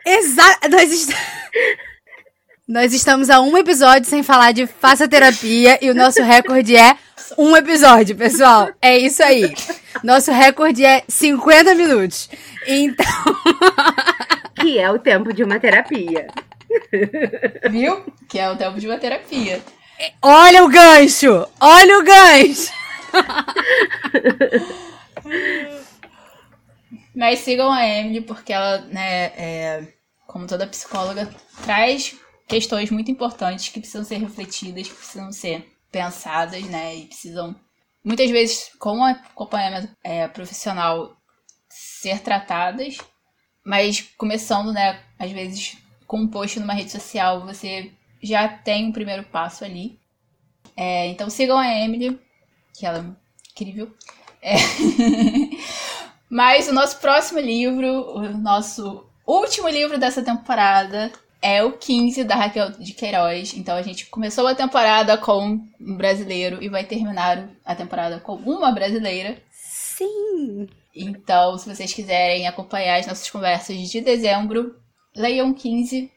Exato! 0.06 0.70
Nós, 0.70 0.92
est... 0.92 1.14
Nós 2.68 2.94
estamos 2.94 3.30
a 3.30 3.42
um 3.42 3.58
episódio 3.58 4.10
sem 4.10 4.24
falar 4.24 4.52
de 4.52 4.66
faça 4.66 5.08
terapia 5.08 5.78
e 5.82 5.90
o 5.90 5.96
nosso 5.96 6.24
recorde 6.24 6.76
é 6.76 6.96
um 7.38 7.56
episódio, 7.56 8.16
pessoal. 8.16 8.70
É 8.82 8.98
isso 8.98 9.22
aí. 9.22 9.54
Nosso 10.04 10.32
recorde 10.32 10.86
é 10.86 11.04
50 11.08 11.76
minutos. 11.76 12.30
Então. 12.66 13.06
que 14.56 14.80
é 14.80 14.90
o 14.90 15.00
tempo 15.00 15.34
de 15.34 15.44
uma 15.44 15.60
terapia. 15.60 16.28
Viu? 17.70 18.06
Que 18.30 18.40
é 18.40 18.50
o 18.50 18.56
tempo 18.56 18.80
de 18.80 18.88
uma 18.88 18.98
terapia. 18.98 19.62
Olha 20.22 20.64
o 20.64 20.70
gancho! 20.70 21.48
Olha 21.60 22.00
o 22.00 22.04
gancho! 22.04 22.81
Mas 27.16 27.40
sigam 27.40 27.72
a 27.72 27.86
Emily, 27.86 28.22
porque 28.22 28.54
ela, 28.54 28.80
né, 28.82 29.26
é, 29.38 29.94
como 30.28 30.48
toda 30.48 30.68
psicóloga, 30.68 31.30
traz 31.64 32.16
questões 32.48 32.90
muito 32.90 33.12
importantes 33.12 33.70
que 33.70 33.80
precisam 33.80 34.04
ser 34.04 34.18
refletidas, 34.18 34.88
que 34.88 34.96
precisam 34.96 35.32
ser 35.32 35.66
pensadas, 35.92 36.64
né? 36.66 36.96
E 36.96 37.06
precisam, 37.06 37.56
muitas 38.04 38.30
vezes, 38.32 38.72
com 38.80 39.04
acompanhamento 39.04 39.96
é, 40.04 40.28
profissional, 40.28 41.16
ser 41.70 42.20
tratadas. 42.22 42.98
Mas 43.64 44.02
começando, 44.18 44.74
né, 44.74 45.04
às 45.20 45.32
vezes, 45.32 45.78
com 46.08 46.18
um 46.22 46.28
post 46.28 46.60
numa 46.60 46.74
rede 46.74 46.92
social, 46.92 47.46
você 47.46 47.92
já 48.22 48.48
tem 48.48 48.88
um 48.88 48.92
primeiro 48.92 49.24
passo 49.24 49.64
ali. 49.64 50.00
É, 50.76 51.08
então 51.08 51.30
sigam 51.30 51.58
a 51.58 51.68
Emily, 51.68 52.20
que 52.74 52.86
ela 52.86 53.00
é 53.00 53.52
incrível. 53.52 53.92
É. 54.42 54.56
Mas 56.30 56.68
o 56.68 56.74
nosso 56.74 56.98
próximo 57.00 57.40
livro, 57.40 58.16
o 58.16 58.38
nosso 58.38 59.06
último 59.28 59.68
livro 59.68 60.00
dessa 60.00 60.22
temporada, 60.22 61.12
é 61.42 61.64
o 61.64 61.74
15 61.74 62.24
da 62.24 62.36
Raquel 62.36 62.72
de 62.72 62.94
Queiroz. 62.94 63.54
Então 63.56 63.76
a 63.76 63.82
gente 63.82 64.06
começou 64.06 64.48
a 64.48 64.56
temporada 64.56 65.18
com 65.18 65.60
um 65.80 65.98
brasileiro 65.98 66.62
e 66.62 66.70
vai 66.70 66.86
terminar 66.86 67.50
a 67.66 67.76
temporada 67.76 68.20
com 68.20 68.36
uma 68.36 68.72
brasileira. 68.72 69.42
Sim! 69.52 70.70
Então, 70.96 71.58
se 71.58 71.74
vocês 71.74 71.94
quiserem 71.94 72.48
acompanhar 72.48 73.00
as 73.00 73.08
nossas 73.08 73.30
conversas 73.30 73.78
de 73.90 74.02
dezembro, 74.02 74.76
leiam 75.16 75.54
15. 75.54 76.12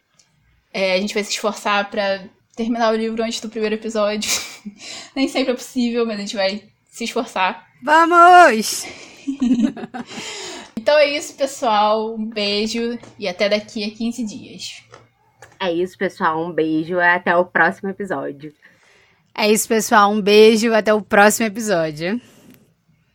É, 0.73 0.95
a 0.95 1.01
gente 1.01 1.15
vai 1.15 1.23
se 1.23 1.31
esforçar 1.31 1.91
para 1.91 2.25
terminar 2.57 2.93
o 2.93 2.97
livro 2.97 3.23
antes 3.23 3.41
do 3.41 3.49
primeiro 3.49 3.77
episódio. 3.77 4.31
Nem 5.15 5.29
sempre 5.29 5.53
é 5.53 5.57
possível, 5.57 6.07
mas 6.07 6.17
a 6.17 6.21
gente 6.21 6.37
vai 6.37 6.65
se 6.91 7.05
esforçar. 7.05 7.67
Vamos! 7.83 8.87
então 10.77 10.97
é 10.99 11.07
isso, 11.17 11.35
pessoal. 11.35 12.15
Um 12.15 12.27
beijo 12.27 12.99
e 13.19 13.29
até 13.29 13.49
daqui 13.49 13.85
a 13.85 13.91
15 13.91 14.25
dias. 14.25 14.83
É 15.61 15.73
isso, 15.73 15.97
pessoal. 15.97 16.45
Um 16.45 16.53
beijo 16.53 16.97
e 16.97 17.03
até 17.03 17.35
o 17.37 17.45
próximo 17.45 17.91
episódio. 17.91 18.53
É 19.35 19.51
isso, 19.51 19.67
pessoal. 19.67 20.13
Um 20.13 20.21
beijo 20.21 20.73
até 20.73 20.93
o 20.93 21.03
próximo 21.03 21.47
episódio. 21.47 22.21